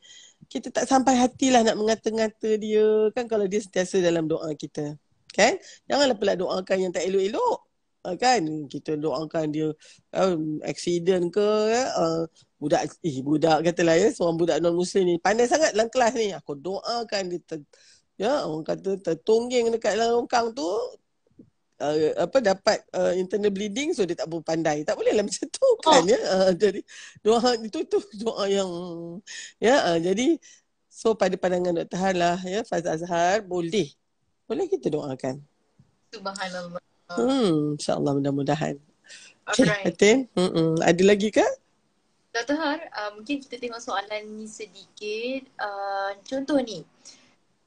kita 0.49 0.69
tak 0.73 0.89
sampai 0.89 1.17
hatilah 1.17 1.65
nak 1.65 1.77
mengata-ngata 1.81 2.51
dia. 2.61 3.11
Kan 3.17 3.29
kalau 3.29 3.49
dia 3.49 3.61
sentiasa 3.61 4.01
dalam 4.01 4.29
doa 4.29 4.53
kita. 4.57 4.97
Kan? 5.35 5.59
Janganlah 5.91 6.17
pula 6.17 6.35
doakan 6.39 6.77
yang 6.89 6.93
tak 6.95 7.05
elok-elok. 7.09 7.59
Uh, 8.05 8.17
kan? 8.21 8.41
Kita 8.69 8.97
doakan 9.01 9.45
dia 9.53 9.69
um, 10.17 10.61
accident 10.65 11.33
ke, 11.33 11.49
uh, 11.97 12.25
budak, 12.61 12.89
eh 13.05 13.21
budak 13.21 13.61
katalah 13.67 13.97
ya, 13.97 14.09
seorang 14.13 14.41
budak 14.41 14.57
non-muslim 14.65 15.05
ni, 15.05 15.17
pandai 15.21 15.45
sangat 15.45 15.77
dalam 15.77 15.89
kelas 15.93 16.13
ni. 16.17 16.33
Aku 16.33 16.57
doakan 16.57 17.23
dia 17.33 17.41
ter, 17.45 17.61
Ya, 18.15 18.47
orang 18.47 18.63
kata 18.63 18.95
tertongging 19.03 19.75
dekat 19.75 19.99
dalam 19.99 20.23
longkang 20.23 20.55
tu 20.55 20.63
uh, 21.81 21.97
apa 22.21 22.39
dapat 22.39 22.79
uh, 22.95 23.15
internal 23.15 23.51
bleeding 23.51 23.91
so 23.97 24.05
dia 24.07 24.15
tak 24.19 24.29
boleh 24.31 24.45
pandai. 24.45 24.83
Tak 24.87 24.95
boleh 24.99 25.13
lah 25.15 25.25
macam 25.27 25.47
tu 25.49 25.69
kan 25.83 26.03
Oh. 26.03 26.07
ya. 26.07 26.19
Uh, 26.21 26.51
jadi 26.55 26.81
doa 27.25 27.51
itu 27.59 27.79
tu 27.89 27.99
doa 28.21 28.45
yang 28.47 28.71
ya 29.59 29.95
uh, 29.95 29.99
jadi 29.99 30.39
so 30.87 31.17
pada 31.17 31.35
pandangan 31.35 31.83
Dr. 31.83 31.99
Han 31.99 32.15
lah 32.19 32.39
ya 32.45 32.61
Faz 32.63 32.85
Azhar 32.87 33.43
boleh. 33.43 33.91
Boleh 34.45 34.69
kita 34.69 34.93
doakan. 34.93 35.41
Subhanallah. 36.13 36.83
Hmm 37.11 37.77
insya-Allah 37.77 38.13
mudah-mudahan. 38.17 38.77
Okay, 39.45 39.69
Alright. 39.69 39.85
Fatin. 39.93 40.17
Hmm, 40.33 40.81
ada 40.81 41.03
lagi 41.05 41.29
ke? 41.29 41.45
Dr. 42.35 42.57
Har, 42.59 42.81
uh, 42.91 43.15
mungkin 43.15 43.39
kita 43.39 43.61
tengok 43.63 43.79
soalan 43.79 44.25
ni 44.35 44.49
sedikit. 44.51 45.47
Uh, 45.55 46.17
contoh 46.27 46.59
ni, 46.59 46.83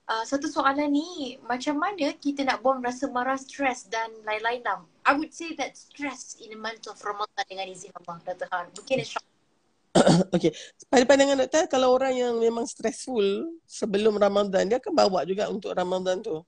uh, 0.08 0.24
satu 0.24 0.48
soalan 0.48 0.90
ni, 0.90 1.36
macam 1.44 1.78
mana 1.78 2.16
kita 2.16 2.48
nak 2.48 2.64
buang 2.64 2.80
rasa 2.80 3.12
marah, 3.12 3.38
stres 3.38 3.92
dan 3.92 4.10
lain-lain 4.24 4.64
lah. 4.64 4.82
I 5.04 5.16
would 5.16 5.32
say 5.36 5.54
that 5.60 5.76
stress 5.76 6.40
in 6.40 6.56
the 6.56 6.60
month 6.60 6.88
of 6.88 6.98
Ramadan 7.04 7.46
dengan 7.48 7.68
izin 7.68 7.92
Allah, 8.04 8.18
Dr. 8.24 8.48
Har. 8.52 8.66
Mungkin 8.72 9.04
insya 9.04 9.20
Okey. 10.36 10.52
Pada 10.88 11.04
pandangan 11.10 11.38
doktor, 11.42 11.64
kalau 11.72 11.96
orang 11.96 12.14
yang 12.14 12.34
memang 12.38 12.70
stressful 12.70 13.50
sebelum 13.66 14.16
Ramadan, 14.20 14.70
dia 14.70 14.78
akan 14.78 14.94
bawa 14.94 15.26
juga 15.26 15.50
untuk 15.50 15.74
Ramadan 15.74 16.22
tu. 16.22 16.44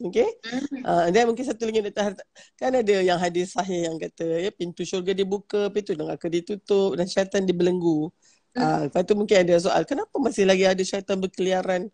Okey. 0.00 0.28
Hmm. 0.48 0.80
Uh, 0.80 1.06
dan 1.12 1.28
mungkin 1.28 1.44
satu 1.44 1.68
lagi 1.68 1.84
doktor, 1.84 2.16
kan 2.56 2.72
ada 2.72 2.94
yang 3.04 3.20
hadis 3.20 3.52
sahih 3.52 3.88
yang 3.88 3.96
kata 4.00 4.48
ya 4.48 4.50
pintu 4.52 4.80
syurga 4.84 5.12
dibuka, 5.12 5.68
pintu 5.68 5.92
neraka 5.92 6.28
ditutup 6.28 6.96
dan 6.96 7.04
syaitan 7.04 7.44
dibelenggu. 7.44 8.08
Uh, 8.50 8.90
lepas 8.90 9.06
tu 9.06 9.14
mungkin 9.14 9.46
ada 9.46 9.54
soal, 9.62 9.86
kenapa 9.86 10.10
masih 10.18 10.48
lagi 10.48 10.66
ada 10.66 10.82
syaitan 10.82 11.20
berkeliaran? 11.20 11.86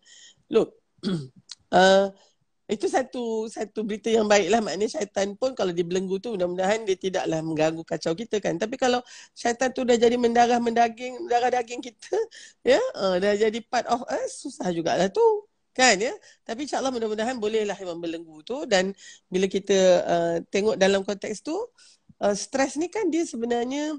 Look, 0.49 0.73
uh, 1.73 2.07
itu 2.67 2.83
satu 2.91 3.47
satu 3.47 3.79
berita 3.87 4.11
yang 4.11 4.27
baik 4.27 4.51
lah 4.51 4.59
maknanya 4.59 4.99
syaitan 4.99 5.31
pun 5.39 5.55
kalau 5.55 5.71
dibelenggu 5.71 6.19
tu 6.19 6.35
mudah-mudahan 6.35 6.83
dia 6.83 6.99
tidaklah 6.99 7.39
mengganggu 7.39 7.79
kacau 7.87 8.11
kita 8.11 8.43
kan. 8.43 8.59
Tapi 8.59 8.75
kalau 8.75 8.99
syaitan 9.31 9.71
tu 9.71 9.87
dah 9.87 9.95
jadi 9.95 10.19
mendarah 10.19 10.59
mendaging 10.59 11.31
darah 11.31 11.47
daging 11.47 11.79
kita 11.79 12.17
ya 12.75 12.79
uh, 12.99 13.15
dah 13.23 13.39
jadi 13.39 13.59
part 13.71 13.87
of 13.87 14.03
us 14.11 14.43
susah 14.43 14.67
jugalah 14.75 15.07
tu 15.07 15.23
kan 15.71 15.95
ya. 15.95 16.11
Tapi 16.43 16.67
insyaallah 16.67 16.91
mudah-mudahan 16.91 17.39
bolehlah 17.39 17.77
membelenggu 17.79 18.43
tu. 18.43 18.67
Dan 18.67 18.91
bila 19.31 19.47
kita 19.47 19.79
uh, 20.03 20.35
tengok 20.51 20.75
dalam 20.75 21.07
konteks 21.07 21.39
tu 21.47 21.55
uh, 22.19 22.35
stres 22.35 22.75
ni 22.75 22.91
kan 22.91 23.07
dia 23.07 23.23
sebenarnya 23.23 23.95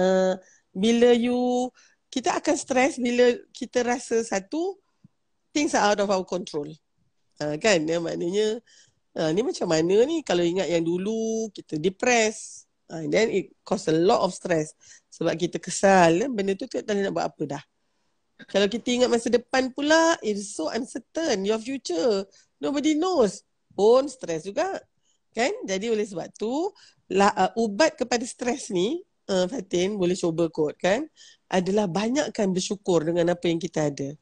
uh, 0.00 0.34
bila 0.72 1.12
you 1.12 1.68
kita 2.08 2.32
akan 2.40 2.56
stres 2.56 2.96
bila 2.96 3.36
kita 3.52 3.84
rasa 3.84 4.24
satu 4.24 4.80
things 5.52 5.74
are 5.74 5.92
out 5.92 6.00
of 6.00 6.08
our 6.08 6.24
control. 6.24 6.68
Uh, 7.38 7.54
kan? 7.58 7.86
Ya, 7.86 8.02
maknanya 8.02 8.58
uh, 9.18 9.30
ni 9.30 9.40
macam 9.42 9.70
mana 9.70 9.96
ni? 10.04 10.22
Kalau 10.26 10.42
ingat 10.42 10.66
yang 10.68 10.82
dulu 10.82 11.48
kita 11.54 11.78
depressed. 11.78 12.66
Uh, 12.88 13.04
then 13.12 13.28
it 13.28 13.52
cause 13.68 13.84
a 13.92 13.94
lot 13.94 14.24
of 14.24 14.32
stress. 14.32 14.72
Sebab 15.12 15.36
kita 15.36 15.60
kesal 15.60 16.24
kan? 16.24 16.30
benda 16.32 16.56
tu 16.56 16.64
tak 16.64 16.88
tahu 16.88 17.04
nak 17.04 17.12
buat 17.12 17.26
apa 17.28 17.42
dah. 17.58 17.64
Kalau 18.46 18.70
kita 18.70 18.94
ingat 18.94 19.10
masa 19.10 19.28
depan 19.28 19.74
pula 19.74 20.14
it's 20.22 20.54
so 20.54 20.70
uncertain 20.70 21.42
your 21.44 21.58
future. 21.60 22.24
Nobody 22.62 22.94
knows. 22.96 23.44
Pun 23.74 24.10
stress 24.10 24.46
juga 24.46 24.80
kan? 25.36 25.52
Jadi 25.68 25.86
oleh 25.92 26.02
sebab 26.02 26.32
tu 26.34 26.72
lah, 27.12 27.30
uh, 27.34 27.52
ubat 27.60 27.94
kepada 27.94 28.24
stres 28.26 28.74
ni 28.74 28.98
uh, 29.30 29.46
Fatin 29.46 29.94
boleh 30.00 30.16
cuba 30.16 30.48
kot 30.50 30.74
kan? 30.80 31.06
Adalah 31.46 31.86
banyakkan 31.86 32.50
bersyukur 32.50 33.04
dengan 33.04 33.32
apa 33.36 33.46
yang 33.46 33.60
kita 33.60 33.92
ada 33.92 34.16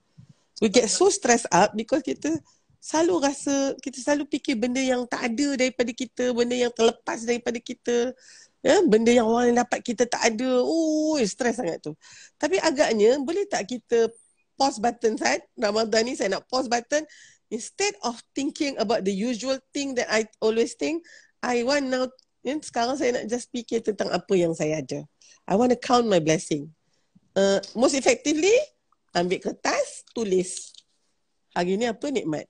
we 0.61 0.69
get 0.73 0.89
so 0.89 1.13
stressed 1.13 1.49
up 1.53 1.73
because 1.77 2.01
kita 2.01 2.33
selalu 2.81 3.27
rasa 3.27 3.75
kita 3.83 3.99
selalu 3.99 4.31
fikir 4.31 4.55
benda 4.57 4.79
yang 4.79 5.05
tak 5.11 5.33
ada 5.33 5.59
daripada 5.59 5.91
kita, 5.91 6.31
benda 6.33 6.55
yang 6.55 6.73
terlepas 6.73 7.19
daripada 7.27 7.59
kita. 7.59 8.15
Ya, 8.65 8.83
benda 8.83 9.15
yang 9.15 9.31
orang 9.31 9.55
yang 9.55 9.59
dapat 9.63 9.79
kita 9.79 10.11
tak 10.11 10.23
ada. 10.27 10.59
Oh, 10.59 11.15
stres 11.23 11.63
sangat 11.63 11.79
tu. 11.83 11.95
Tapi 12.35 12.59
agaknya 12.59 13.15
boleh 13.23 13.47
tak 13.47 13.71
kita 13.71 14.11
pause 14.59 14.81
button 14.83 15.15
saat 15.21 15.45
Ramadan 15.55 16.03
ni 16.09 16.17
saya 16.17 16.35
nak 16.35 16.49
pause 16.49 16.67
button 16.67 17.05
instead 17.53 17.95
of 18.03 18.19
thinking 18.35 18.75
about 18.81 19.07
the 19.07 19.13
usual 19.13 19.61
thing 19.71 19.95
that 19.95 20.11
I 20.11 20.27
always 20.43 20.75
think, 20.75 21.07
I 21.45 21.63
want 21.63 21.87
now 21.87 22.11
ya, 22.43 22.59
sekarang 22.59 22.99
saya 22.99 23.23
nak 23.23 23.31
just 23.31 23.51
fikir 23.55 23.83
tentang 23.87 24.11
apa 24.11 24.35
yang 24.35 24.55
saya 24.55 24.83
ada. 24.83 25.07
I 25.47 25.55
want 25.55 25.71
to 25.71 25.79
count 25.79 26.11
my 26.11 26.19
blessing. 26.19 26.75
Uh, 27.37 27.63
most 27.79 27.95
effectively, 27.95 28.55
ambil 29.17 29.41
kertas, 29.41 30.05
tulis. 30.13 30.77
Hari 31.57 31.81
ni 31.81 31.89
apa 31.89 32.13
nikmat? 32.13 32.47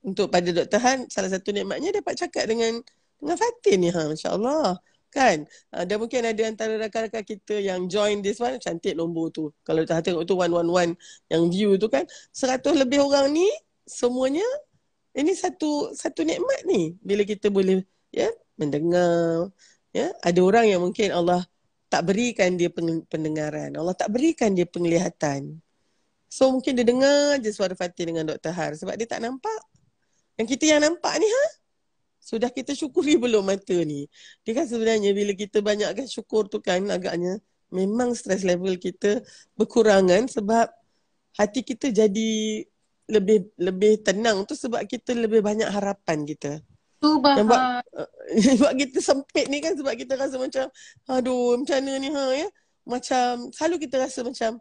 untuk 0.00 0.32
pada 0.32 0.48
Dr. 0.48 0.80
Han 0.80 0.98
salah 1.12 1.28
satu 1.28 1.52
nikmatnya 1.52 1.92
dapat 1.92 2.16
cakap 2.16 2.48
dengan 2.48 2.80
dengan 3.20 3.36
Fatin 3.36 3.78
ni 3.84 3.90
ha 3.92 4.08
masya-Allah 4.08 4.80
kan 5.10 5.44
uh, 5.74 5.84
dan 5.84 5.96
mungkin 6.00 6.22
ada 6.24 6.42
antara 6.46 6.78
rakan-rakan 6.80 7.24
kita 7.26 7.58
yang 7.60 7.90
join 7.90 8.24
this 8.24 8.40
one 8.40 8.56
cantik 8.62 8.96
nombor 8.96 9.28
tu 9.34 9.52
kalau 9.66 9.84
kita 9.84 10.00
tengok 10.00 10.24
tu 10.24 10.38
111 10.38 10.96
yang 11.28 11.42
view 11.50 11.76
tu 11.76 11.90
kan 11.90 12.06
100 12.32 12.62
lebih 12.86 13.04
orang 13.04 13.28
ni 13.34 13.48
semuanya 13.84 14.46
ini 15.12 15.34
satu 15.34 15.92
satu 15.92 16.22
nikmat 16.24 16.64
ni 16.64 16.94
bila 17.02 17.26
kita 17.26 17.50
boleh 17.50 17.82
ya 18.14 18.30
mendengar 18.56 19.50
ya 19.90 20.14
ada 20.22 20.40
orang 20.40 20.70
yang 20.70 20.80
mungkin 20.80 21.10
Allah 21.10 21.42
tak 21.90 22.06
berikan 22.06 22.54
dia 22.54 22.70
pendengaran 23.10 23.74
Allah 23.74 23.92
tak 23.98 24.14
berikan 24.14 24.54
dia 24.54 24.64
penglihatan 24.64 25.58
so 26.30 26.54
mungkin 26.54 26.78
dia 26.78 26.86
dengar 26.86 27.42
je 27.42 27.50
suara 27.50 27.74
Fatin 27.74 28.14
dengan 28.14 28.24
Dr. 28.30 28.54
Har 28.54 28.72
sebab 28.78 28.94
dia 28.94 29.10
tak 29.10 29.20
nampak 29.20 29.60
yang 30.40 30.46
kita 30.46 30.64
yang 30.64 30.80
nampak 30.80 31.18
ni 31.20 31.28
ha? 31.28 31.44
Sudah 32.20 32.52
kita 32.52 32.76
syukuri 32.76 33.16
belum 33.16 33.48
mata 33.48 33.76
ni? 33.82 34.06
Dia 34.44 34.62
kan 34.62 34.68
sebenarnya 34.68 35.10
bila 35.16 35.32
kita 35.34 35.64
banyakkan 35.64 36.06
syukur 36.06 36.46
tu 36.46 36.62
kan 36.62 36.84
agaknya 36.92 37.40
memang 37.72 38.12
stress 38.12 38.44
level 38.44 38.76
kita 38.76 39.24
berkurangan 39.56 40.28
sebab 40.28 40.68
hati 41.34 41.60
kita 41.64 41.90
jadi 41.90 42.62
lebih 43.10 43.50
lebih 43.58 44.04
tenang 44.06 44.46
tu 44.46 44.54
sebab 44.54 44.86
kita 44.86 45.16
lebih 45.16 45.42
banyak 45.42 45.66
harapan 45.66 46.22
kita. 46.22 46.62
Tu 47.00 47.10
Yang 47.18 47.46
buat, 47.48 47.60
uh, 48.00 48.10
sebab 48.38 48.72
kita 48.76 48.98
sempit 49.00 49.46
ni 49.48 49.58
kan 49.58 49.74
sebab 49.74 49.96
kita 49.96 50.14
rasa 50.14 50.36
macam 50.36 50.68
aduh 51.08 51.58
macam 51.58 51.76
mana 51.80 51.92
ni 51.98 52.08
ha 52.12 52.24
ya. 52.36 52.48
Macam 52.86 53.50
selalu 53.50 53.88
kita 53.88 53.96
rasa 54.06 54.22
macam 54.22 54.60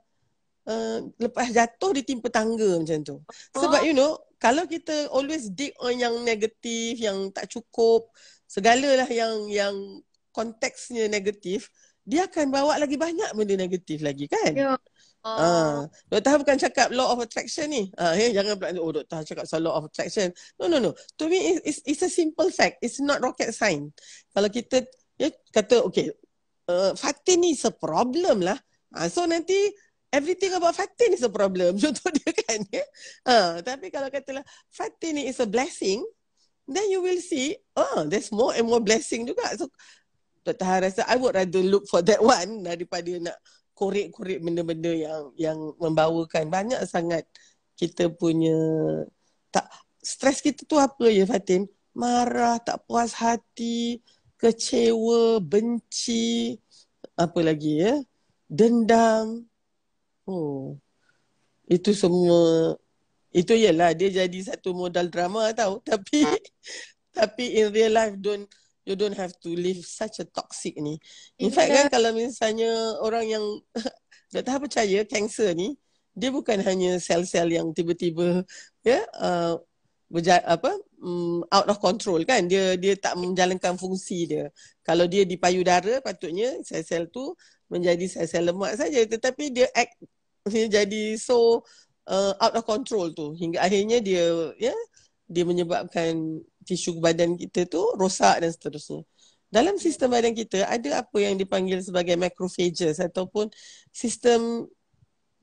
uh, 0.70 0.98
lepas 1.18 1.50
jatuh 1.50 1.92
ditimpa 1.98 2.30
tangga 2.30 2.78
macam 2.78 3.02
tu. 3.02 3.18
Sebab 3.58 3.82
you 3.84 3.98
know 3.98 4.22
kalau 4.38 4.64
kita 4.70 5.10
always 5.12 5.52
dig 5.52 5.74
on 5.84 5.98
yang 5.98 6.16
negatif, 6.24 7.02
yang 7.02 7.34
tak 7.34 7.50
cukup, 7.50 8.08
segalalah 8.48 9.10
yang 9.10 9.50
yang 9.50 9.76
konteksnya 10.32 11.10
negatif, 11.12 11.68
dia 12.08 12.30
akan 12.30 12.54
bawa 12.54 12.80
lagi 12.80 12.96
banyak 12.96 13.36
benda 13.36 13.60
negatif 13.60 14.00
lagi 14.00 14.30
kan? 14.32 14.54
Ya. 14.56 14.74
Ah, 15.20 15.84
Dr. 16.08 16.32
Ha 16.32 16.36
bukan 16.40 16.56
cakap 16.56 16.88
law 16.96 17.12
of 17.12 17.20
attraction 17.20 17.68
ni. 17.68 17.92
Ah, 18.00 18.16
eh, 18.16 18.32
jangan 18.32 18.56
pula 18.56 18.72
oh 18.80 18.96
Dr. 18.96 19.16
Ha 19.20 19.28
cakap 19.28 19.44
soal 19.44 19.68
law 19.68 19.76
of 19.76 19.92
attraction. 19.92 20.32
No 20.56 20.72
no 20.72 20.80
no. 20.80 20.96
To 21.20 21.28
me 21.28 21.60
it's, 21.60 21.84
it's 21.84 22.00
a 22.00 22.08
simple 22.08 22.48
fact. 22.56 22.80
It's 22.80 23.04
not 23.04 23.20
rocket 23.20 23.52
science. 23.52 24.00
Kalau 24.32 24.48
kita 24.48 24.88
ya, 25.20 25.28
kata 25.52 25.84
okay, 25.84 26.16
uh, 26.72 26.96
Fatin 26.96 27.44
is 27.44 27.68
a 27.68 27.74
problem 27.76 28.48
lah. 28.48 28.56
Ah, 28.96 29.12
so 29.12 29.28
nanti 29.28 29.76
everything 30.10 30.54
about 30.54 30.76
Fatin 30.76 31.14
is 31.14 31.26
a 31.26 31.32
problem. 31.32 31.78
Contoh 31.82 32.10
dia 32.14 32.32
kan. 32.46 32.60
Ya? 32.70 32.86
Ah, 33.26 33.52
tapi 33.62 33.94
kalau 33.94 34.10
katalah 34.10 34.46
Fatin 34.70 35.22
ni 35.22 35.24
is 35.30 35.40
a 35.42 35.48
blessing, 35.50 36.02
then 36.70 36.86
you 36.90 37.02
will 37.02 37.22
see, 37.22 37.58
oh, 37.78 38.06
there's 38.06 38.30
more 38.34 38.54
and 38.58 38.66
more 38.66 38.82
blessing 38.82 39.26
juga. 39.26 39.46
So 39.58 39.70
Dr. 40.46 40.66
Ha 40.66 40.76
rasa 40.82 41.02
I 41.06 41.16
would 41.20 41.36
rather 41.36 41.62
look 41.62 41.86
for 41.86 42.02
that 42.06 42.22
one 42.38 42.66
daripada 42.66 43.12
nak 43.22 43.38
korek-korek 43.78 44.44
benda-benda 44.44 44.92
yang 44.92 45.24
yang 45.40 45.58
membawakan 45.80 46.52
banyak 46.52 46.84
sangat 46.84 47.24
kita 47.80 48.12
punya 48.12 48.56
tak 49.56 49.72
stres 50.04 50.44
kita 50.44 50.68
tu 50.68 50.76
apa 50.76 51.08
ya 51.08 51.24
Fatin? 51.24 51.64
Marah, 51.96 52.60
tak 52.62 52.86
puas 52.86 53.12
hati, 53.18 54.00
kecewa, 54.40 55.42
benci, 55.44 56.56
apa 57.18 57.40
lagi 57.44 57.84
ya? 57.84 58.00
Dendam. 58.48 59.49
Oh. 60.30 60.78
Itu 61.66 61.98
semua 61.98 62.78
itu 63.30 63.54
ialah 63.54 63.94
dia 63.94 64.10
jadi 64.10 64.40
satu 64.54 64.78
modal 64.78 65.10
drama 65.10 65.50
tau. 65.58 65.82
Tapi 65.90 66.26
tapi 67.10 67.58
in 67.58 67.74
real 67.74 67.94
life 67.98 68.16
don't 68.22 68.46
you 68.86 68.94
don't 68.94 69.18
have 69.18 69.34
to 69.42 69.54
live 69.54 69.82
such 69.82 70.22
a 70.22 70.26
toxic 70.30 70.78
ni. 70.78 71.02
In 71.42 71.50
fact 71.50 71.74
kan 71.74 71.86
kalau 71.90 72.14
misalnya 72.14 72.70
orang 73.02 73.26
yang 73.26 73.46
dah 74.34 74.42
tahu 74.46 74.70
percaya 74.70 75.02
kanser 75.10 75.58
ni 75.58 75.74
dia 76.14 76.30
bukan 76.30 76.62
hanya 76.62 77.02
sel-sel 77.02 77.50
yang 77.50 77.74
tiba-tiba 77.74 78.46
ya 78.86 79.02
uh, 79.18 79.58
berja- 80.10 80.46
apa 80.46 80.74
um, 81.02 81.42
out 81.50 81.70
of 81.70 81.78
control 81.82 82.22
kan 82.26 82.46
dia 82.46 82.78
dia 82.78 82.94
tak 82.98 83.18
menjalankan 83.18 83.78
fungsi 83.78 84.30
dia. 84.30 84.46
Kalau 84.86 85.06
dia 85.06 85.26
di 85.26 85.38
payudara 85.38 86.02
patutnya 86.02 86.58
sel-sel 86.66 87.10
tu 87.10 87.34
menjadi 87.70 88.06
sel-sel 88.10 88.50
lemak 88.50 88.78
saja 88.78 89.02
tetapi 89.06 89.54
dia 89.54 89.68
act 89.74 89.98
jadi 90.48 91.18
so 91.20 91.66
uh, 92.10 92.34
out 92.40 92.56
of 92.56 92.66
control 92.66 93.12
tu 93.14 93.36
hingga 93.38 93.62
akhirnya 93.62 94.00
dia 94.00 94.54
ya 94.58 94.76
dia 95.30 95.44
menyebabkan 95.46 96.42
tisu 96.66 96.98
badan 96.98 97.38
kita 97.38 97.70
tu 97.70 97.82
rosak 97.98 98.42
dan 98.42 98.50
seterusnya. 98.50 99.06
Dalam 99.50 99.82
sistem 99.82 100.14
badan 100.14 100.34
kita 100.38 100.66
ada 100.66 101.06
apa 101.06 101.18
yang 101.18 101.38
dipanggil 101.38 101.82
sebagai 101.82 102.14
macrophages 102.18 103.02
ataupun 103.02 103.50
sistem 103.90 104.70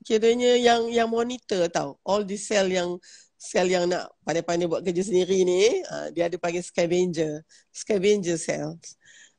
kiranya 0.07 0.55
yang 0.55 0.87
yang 0.87 1.11
monitor 1.11 1.67
tau. 1.67 1.99
All 2.07 2.23
the 2.23 2.39
cell 2.39 2.67
yang 2.67 2.95
sel 3.35 3.67
yang 3.67 3.85
nak 3.91 4.11
pandai-pandai 4.23 4.65
buat 4.65 4.81
kerja 4.81 5.03
sendiri 5.05 5.45
ni, 5.45 5.83
uh, 5.91 6.09
dia 6.15 6.25
ada 6.31 6.39
panggil 6.41 6.63
scavenger, 6.63 7.43
scavenger 7.69 8.35
cells. 8.39 8.97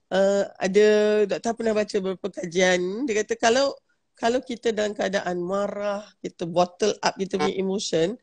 Uh, 0.08 0.46
ada 0.56 0.86
doktor 1.28 1.52
pernah 1.52 1.74
baca 1.76 1.96
beberapa 2.00 2.28
kajian, 2.32 3.04
dia 3.04 3.14
kata 3.20 3.34
kalau 3.36 3.74
kalau 4.18 4.42
kita 4.42 4.74
dalam 4.74 4.92
keadaan 4.98 5.38
marah, 5.38 6.02
kita 6.18 6.42
bottle 6.44 6.92
up 7.06 7.14
kita 7.14 7.38
punya 7.38 7.54
emotion, 7.54 8.18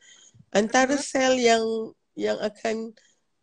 antara 0.51 0.99
sel 0.99 1.39
yang 1.39 1.63
yang 2.19 2.35
akan 2.43 2.91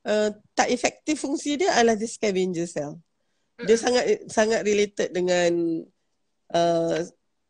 uh, 0.05 0.31
tak 0.53 0.69
efektif 0.69 1.25
fungsi 1.25 1.57
dia 1.57 1.73
adalah 1.73 1.97
the 1.97 2.05
scavenger 2.05 2.69
cell. 2.69 3.01
Dia 3.63 3.77
sangat 3.81 4.29
sangat 4.29 4.69
related 4.69 5.17
dengan 5.17 5.81
uh, 6.53 7.01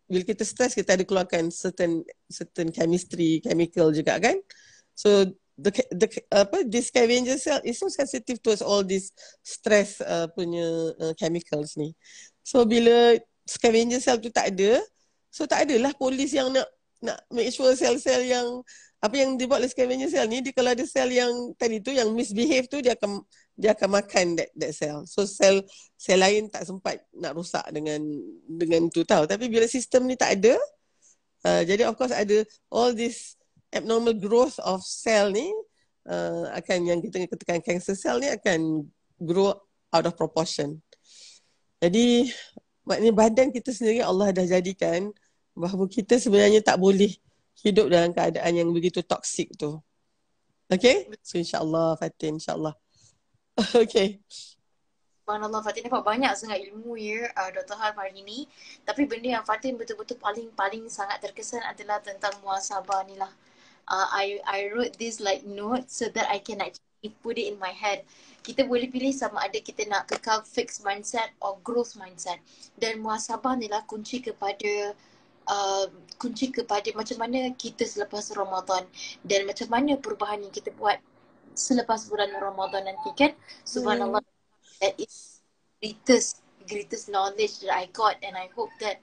bila 0.06 0.22
kita 0.28 0.44
stress 0.44 0.76
kita 0.76 0.94
ada 0.94 1.02
keluarkan 1.06 1.48
certain 1.48 2.04
certain 2.28 2.68
chemistry 2.70 3.42
chemical 3.42 3.90
juga 3.90 4.22
kan. 4.22 4.38
So 4.94 5.24
the 5.56 5.70
the 5.94 6.06
apa 6.30 6.68
the 6.68 6.80
scavenger 6.84 7.38
cell 7.40 7.62
is 7.64 7.80
so 7.80 7.88
sensitive 7.88 8.38
to 8.44 8.54
all 8.62 8.84
these 8.84 9.14
stress 9.40 9.98
uh, 10.04 10.28
punya 10.30 10.92
uh, 11.00 11.14
chemicals 11.16 11.74
ni. 11.80 11.96
So 12.44 12.66
bila 12.68 13.16
scavenger 13.48 14.02
cell 14.02 14.20
tu 14.20 14.28
tak 14.28 14.52
ada, 14.52 14.82
so 15.32 15.48
tak 15.48 15.64
adalah 15.64 15.96
polis 15.96 16.36
yang 16.36 16.52
nak 16.52 16.68
nak 17.02 17.18
make 17.34 17.50
sure 17.50 17.72
sel-sel 17.74 18.22
yang 18.22 18.62
apa 19.02 19.18
yang 19.18 19.34
dibuat 19.34 19.58
oleh 19.58 19.70
scavenger 19.72 20.06
cell 20.06 20.30
ni 20.30 20.38
dia 20.38 20.54
kalau 20.54 20.70
ada 20.70 20.86
sel 20.86 21.10
yang 21.10 21.50
tadi 21.58 21.82
tu 21.82 21.90
yang 21.90 22.14
misbehave 22.14 22.70
tu 22.70 22.78
dia 22.78 22.94
akan 22.94 23.26
dia 23.58 23.74
akan 23.74 23.98
makan 23.98 24.38
that 24.38 24.50
that 24.54 24.70
cell. 24.70 25.02
So 25.10 25.26
sel 25.26 25.66
sel 25.98 26.22
lain 26.22 26.46
tak 26.46 26.70
sempat 26.70 27.02
nak 27.10 27.34
rosak 27.34 27.66
dengan 27.74 27.98
dengan 28.46 28.86
tu 28.94 29.02
tahu. 29.02 29.26
Tapi 29.26 29.50
bila 29.50 29.66
sistem 29.66 30.06
ni 30.06 30.14
tak 30.14 30.38
ada 30.38 30.54
uh, 31.50 31.62
jadi 31.66 31.90
of 31.90 31.98
course 31.98 32.14
ada 32.14 32.46
all 32.70 32.94
this 32.94 33.34
abnormal 33.74 34.14
growth 34.14 34.54
of 34.62 34.78
cell 34.86 35.34
ni 35.34 35.50
uh, 36.06 36.54
akan 36.54 36.86
yang 36.86 36.98
kita 37.02 37.26
katakan 37.26 37.58
cancer 37.58 37.98
cell 37.98 38.22
ni 38.22 38.30
akan 38.30 38.86
grow 39.18 39.50
out 39.90 40.06
of 40.06 40.14
proportion. 40.14 40.78
Jadi 41.82 42.30
maknanya 42.86 43.14
badan 43.18 43.50
kita 43.50 43.74
sendiri 43.74 43.98
Allah 44.06 44.30
dah 44.30 44.46
jadikan 44.46 45.10
bahawa 45.52 45.84
kita 45.88 46.16
sebenarnya 46.16 46.64
tak 46.64 46.80
boleh 46.80 47.12
hidup 47.60 47.92
dalam 47.92 48.10
keadaan 48.10 48.52
yang 48.56 48.68
begitu 48.72 49.04
toksik 49.04 49.52
tu. 49.54 49.78
Okay? 50.72 51.08
So 51.20 51.36
insyaAllah 51.36 52.00
Fatin, 52.00 52.40
insyaAllah. 52.40 52.74
okay. 53.84 54.24
Subhanallah 55.22 55.62
Fatin 55.62 55.86
dapat 55.86 56.02
banyak 56.02 56.32
sangat 56.34 56.58
ilmu 56.66 56.98
ya 56.98 57.30
uh, 57.38 57.52
Dr. 57.54 57.78
Har 57.78 57.94
hari 57.94 58.24
ini. 58.24 58.48
Tapi 58.82 59.06
benda 59.06 59.38
yang 59.38 59.44
Fatin 59.46 59.78
betul-betul 59.78 60.18
paling-paling 60.18 60.88
sangat 60.90 61.22
terkesan 61.22 61.62
adalah 61.62 62.02
tentang 62.02 62.34
muasabah 62.42 63.06
ni 63.06 63.14
lah. 63.14 63.30
Uh, 63.86 64.08
I 64.10 64.42
I 64.42 64.58
wrote 64.74 64.98
this 64.98 65.22
like 65.22 65.46
note 65.46 65.90
so 65.92 66.10
that 66.10 66.26
I 66.26 66.42
can 66.42 66.58
actually 66.58 67.14
put 67.22 67.38
it 67.38 67.54
in 67.54 67.60
my 67.62 67.70
head. 67.70 68.02
Kita 68.42 68.66
boleh 68.66 68.90
pilih 68.90 69.14
sama 69.14 69.46
ada 69.46 69.58
kita 69.62 69.86
nak 69.86 70.10
kekal 70.10 70.42
fixed 70.42 70.82
mindset 70.82 71.30
or 71.38 71.54
growth 71.62 71.94
mindset. 71.94 72.42
Dan 72.74 72.98
muasabah 72.98 73.54
ni 73.54 73.70
lah 73.70 73.86
kunci 73.86 74.18
kepada 74.18 74.96
uh, 75.48 75.86
kunci 76.20 76.54
kepada 76.54 76.86
macam 76.94 77.18
mana 77.18 77.50
kita 77.54 77.82
selepas 77.82 78.30
Ramadan 78.34 78.86
dan 79.26 79.46
macam 79.46 79.68
mana 79.70 79.98
perubahan 79.98 80.42
yang 80.42 80.54
kita 80.54 80.70
buat 80.76 80.98
selepas 81.52 82.08
bulan 82.08 82.32
Ramadan 82.36 82.88
nanti 82.88 83.10
kan? 83.16 83.32
Subhanallah. 83.66 84.22
Hmm. 84.22 84.40
that 84.82 84.98
is 84.98 85.38
greatest 85.78 86.42
greatest 86.66 87.06
knowledge 87.06 87.62
that 87.62 87.70
I 87.70 87.86
got 87.94 88.18
and 88.22 88.34
I 88.34 88.50
hope 88.50 88.70
that 88.82 88.98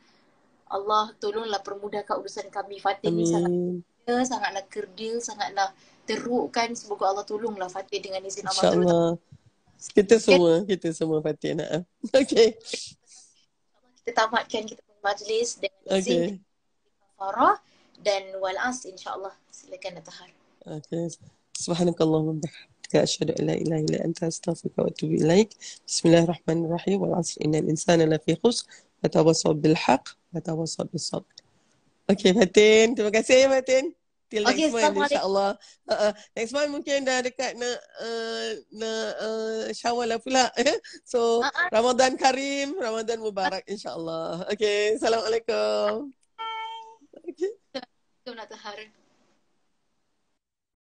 Allah 0.69 1.15
tolonglah 1.17 1.63
permudahkan 1.65 2.19
urusan 2.19 2.51
kami. 2.53 2.77
Fatih 2.77 3.09
ni 3.09 3.25
sangat 3.25 4.27
sangatlah 4.27 4.63
kerdil 4.69 5.17
sangatlah 5.23 5.73
teruk 6.05 6.53
kan? 6.53 6.75
Semoga 6.77 7.09
Allah 7.09 7.25
tolonglah 7.25 7.71
Fatih 7.71 8.03
dengan 8.03 8.21
izin 8.21 8.45
Allah 8.45 8.63
InsyaAllah. 8.69 9.09
Kita 9.79 10.15
semua 10.19 10.53
kita 10.67 10.87
semua 10.93 11.19
Fatih 11.23 11.57
nak. 11.57 11.87
Okay. 12.21 12.59
Kita 14.03 14.25
tamatkan 14.25 14.65
kita 14.65 14.81
majlis 15.03 15.59
dengan 15.59 15.83
okay. 15.89 15.99
izin 15.99 16.21
Farah 17.19 17.59
dan 17.99 18.23
walas 18.39 18.87
insyaallah 18.87 19.35
silakan 19.51 19.99
Natahar. 19.99 20.29
Okay. 20.63 21.11
Subhanakallahumma 21.59 22.39
bihamdika 22.39 23.03
asyhadu 23.03 23.35
an 23.35 23.43
la 23.51 23.55
ilaha 23.59 23.81
illa 23.83 23.99
anta 24.07 24.31
astaghfiruka 24.31 24.79
wa 24.79 24.89
atubu 24.91 25.19
ilaik. 25.19 25.51
Bismillahirrahmanirrahim. 25.83 26.97
Wal 27.03 27.19
'asr 27.19 27.43
innal 27.43 27.67
insana 27.67 28.07
lafi 28.07 28.39
khusr. 28.39 28.63
Wa 29.03 29.11
tawassaw 29.11 29.51
bil 29.55 29.75
haqq 29.75 30.15
wa 30.31 30.39
tawassaw 30.39 30.87
bis 30.87 31.11
sabr. 31.11 31.27
Okay 32.07 32.31
Fatin, 32.33 32.95
terima 32.95 33.11
kasih 33.11 33.45
ya 33.45 33.47
Fatin. 33.51 33.98
Till 34.29 34.45
next 34.45 34.61
okay, 34.61 34.69
month 34.69 35.09
insyaAllah. 35.09 35.51
Uh, 35.89 35.99
uh, 36.09 36.13
next 36.37 36.53
month 36.53 36.69
mungkin 36.69 37.01
dah 37.01 37.25
dekat 37.25 37.57
nak 37.57 37.77
uh, 37.97 38.49
nak 38.77 39.09
uh, 39.17 39.61
syawal 39.73 40.05
lah 40.05 40.21
pula. 40.21 40.45
so 41.11 41.41
uh-huh. 41.41 41.67
Ramadan 41.73 42.13
Karim, 42.13 42.77
Ramadan 42.77 43.17
Mubarak 43.25 43.65
insyaAllah. 43.65 44.45
Okay, 44.53 45.01
Assalamualaikum. 45.01 46.13
Bye. 46.37 47.25
Okay. 47.33 47.51
Assalamualaikum 47.73 48.98